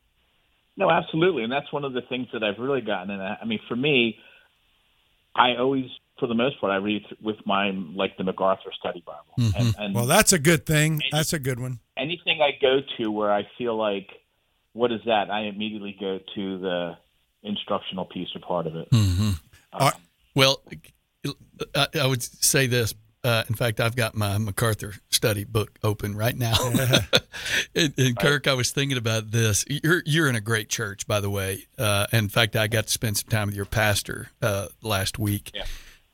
No, 0.78 0.89
absolutely, 0.89 1.43
and 1.43 1.51
that's 1.51 1.72
one 1.72 1.86
of 1.86 1.93
the 1.93 2.01
things 2.01 2.28
that 2.34 2.43
I've 2.43 2.59
really 2.59 2.82
gotten. 2.82 3.11
And 3.11 3.22
I 3.22 3.38
I 3.41 3.45
mean, 3.45 3.59
for 3.68 3.76
me, 3.76 4.18
I 5.36 5.55
always, 5.57 5.86
for 6.20 6.28
the 6.28 6.34
most 6.34 6.59
part, 6.59 6.72
I 6.72 6.78
read 6.78 7.03
with 7.22 7.38
my 7.45 7.72
like 7.72 8.18
the 8.18 8.24
MacArthur 8.24 8.72
Study 8.80 9.03
Bible. 9.05 9.53
And, 9.57 9.76
and 9.78 9.95
well, 9.95 10.05
that's 10.05 10.34
a 10.34 10.39
good 10.39 10.66
thing. 10.66 11.01
That's 11.11 11.34
a 11.34 11.39
good 11.39 11.59
one. 11.59 11.80
anything 11.97 12.41
I 12.41 12.51
go 12.61 12.80
to 12.97 13.11
where 13.11 13.32
I 13.32 13.47
feel 13.57 13.76
like, 13.76 14.09
what 14.74 14.91
is 14.91 15.01
that? 15.05 15.30
I 15.30 15.41
immediately 15.41 15.95
go 15.99 16.20
to 16.36 16.59
the 16.59 16.97
instructional 17.43 18.05
piece 18.05 18.30
or 18.36 18.39
part 18.39 18.68
of 18.68 18.76
it. 18.76 18.89
Mm-hmm. 18.91 19.88
well, 20.34 20.61
I, 21.76 21.88
I 22.01 22.07
would 22.07 22.24
say 22.24 22.68
this. 22.68 22.93
Uh, 23.24 23.43
in 23.49 23.55
fact, 23.55 23.80
I've 23.80 23.95
got 23.95 24.13
my 24.13 24.38
MacArthur 24.38 24.93
study 25.09 25.45
book 25.45 25.80
open 25.84 26.16
right 26.16 26.38
now. 26.38 26.53
and, 27.76 27.91
and 27.97 28.16
Kirk, 28.20 28.47
I 28.47 28.53
was 28.53 28.70
thinking 28.72 28.99
about 28.99 29.32
this. 29.32 29.66
You're 29.68 30.03
you're 30.05 30.30
in 30.30 30.36
a 30.36 30.41
great 30.41 30.70
church, 30.70 31.07
by 31.07 31.20
the 31.20 31.30
way. 31.30 31.66
Uh, 31.76 32.05
in 32.13 32.30
fact, 32.30 32.55
I 32.55 32.68
got 32.68 32.86
to 32.86 32.91
spend 32.91 33.18
some 33.18 33.30
time 33.30 33.47
with 33.47 33.55
your 33.55 33.66
pastor 33.66 34.30
uh, 34.43 34.68
last 34.84 35.18
week. 35.18 35.51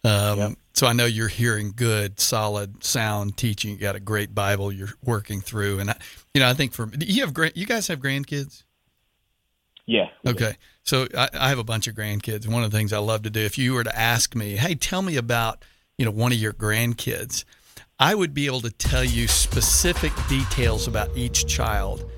Um, 0.04 0.58
so 0.74 0.88
I 0.88 0.94
know 0.94 1.06
you're 1.06 1.28
hearing 1.28 1.74
good, 1.76 2.20
solid, 2.20 2.84
sound 2.84 3.38
teaching. 3.38 3.72
You 3.72 3.78
got 3.78 3.96
a 3.96 4.00
great 4.00 4.34
Bible 4.34 4.72
you're 4.72 4.94
working 5.04 5.42
through, 5.42 5.80
and 5.80 5.92
I, 5.92 5.98
you 6.34 6.42
know 6.42 6.50
I 6.50 6.54
think 6.54 6.74
for 6.74 6.90
you 7.00 7.22
have 7.22 7.34
grand, 7.34 7.54
you 7.56 7.66
guys 7.66 7.88
have 7.88 8.00
grandkids. 8.00 8.64
Yeah. 9.86 10.10
Okay. 10.26 10.56
So 10.84 11.08
I, 11.18 11.30
I 11.34 11.50
have 11.50 11.60
a 11.60 11.64
bunch 11.64 11.88
of 11.88 11.96
grandkids. 11.96 12.48
One 12.48 12.64
of 12.64 12.72
the 12.72 12.78
things 12.78 12.94
I 12.94 13.00
love 13.00 13.24
to 13.24 13.30
do, 13.30 13.42
if 13.42 13.58
you 13.58 13.74
were 13.74 13.84
to 13.84 13.98
ask 13.98 14.36
me, 14.36 14.56
hey, 14.56 14.76
tell 14.76 15.02
me 15.02 15.18
about, 15.18 15.64
you 15.98 16.06
know, 16.06 16.12
one 16.12 16.32
of 16.32 16.38
your 16.38 16.54
grandkids, 16.54 17.44
I 18.00 18.16
would 18.16 18.34
be 18.34 18.46
able 18.46 18.62
to 18.62 18.72
tell 18.72 19.04
you 19.04 19.28
specific 19.28 20.14
details 20.30 20.88
about 20.88 21.16
each 21.16 21.46
child 21.46 22.10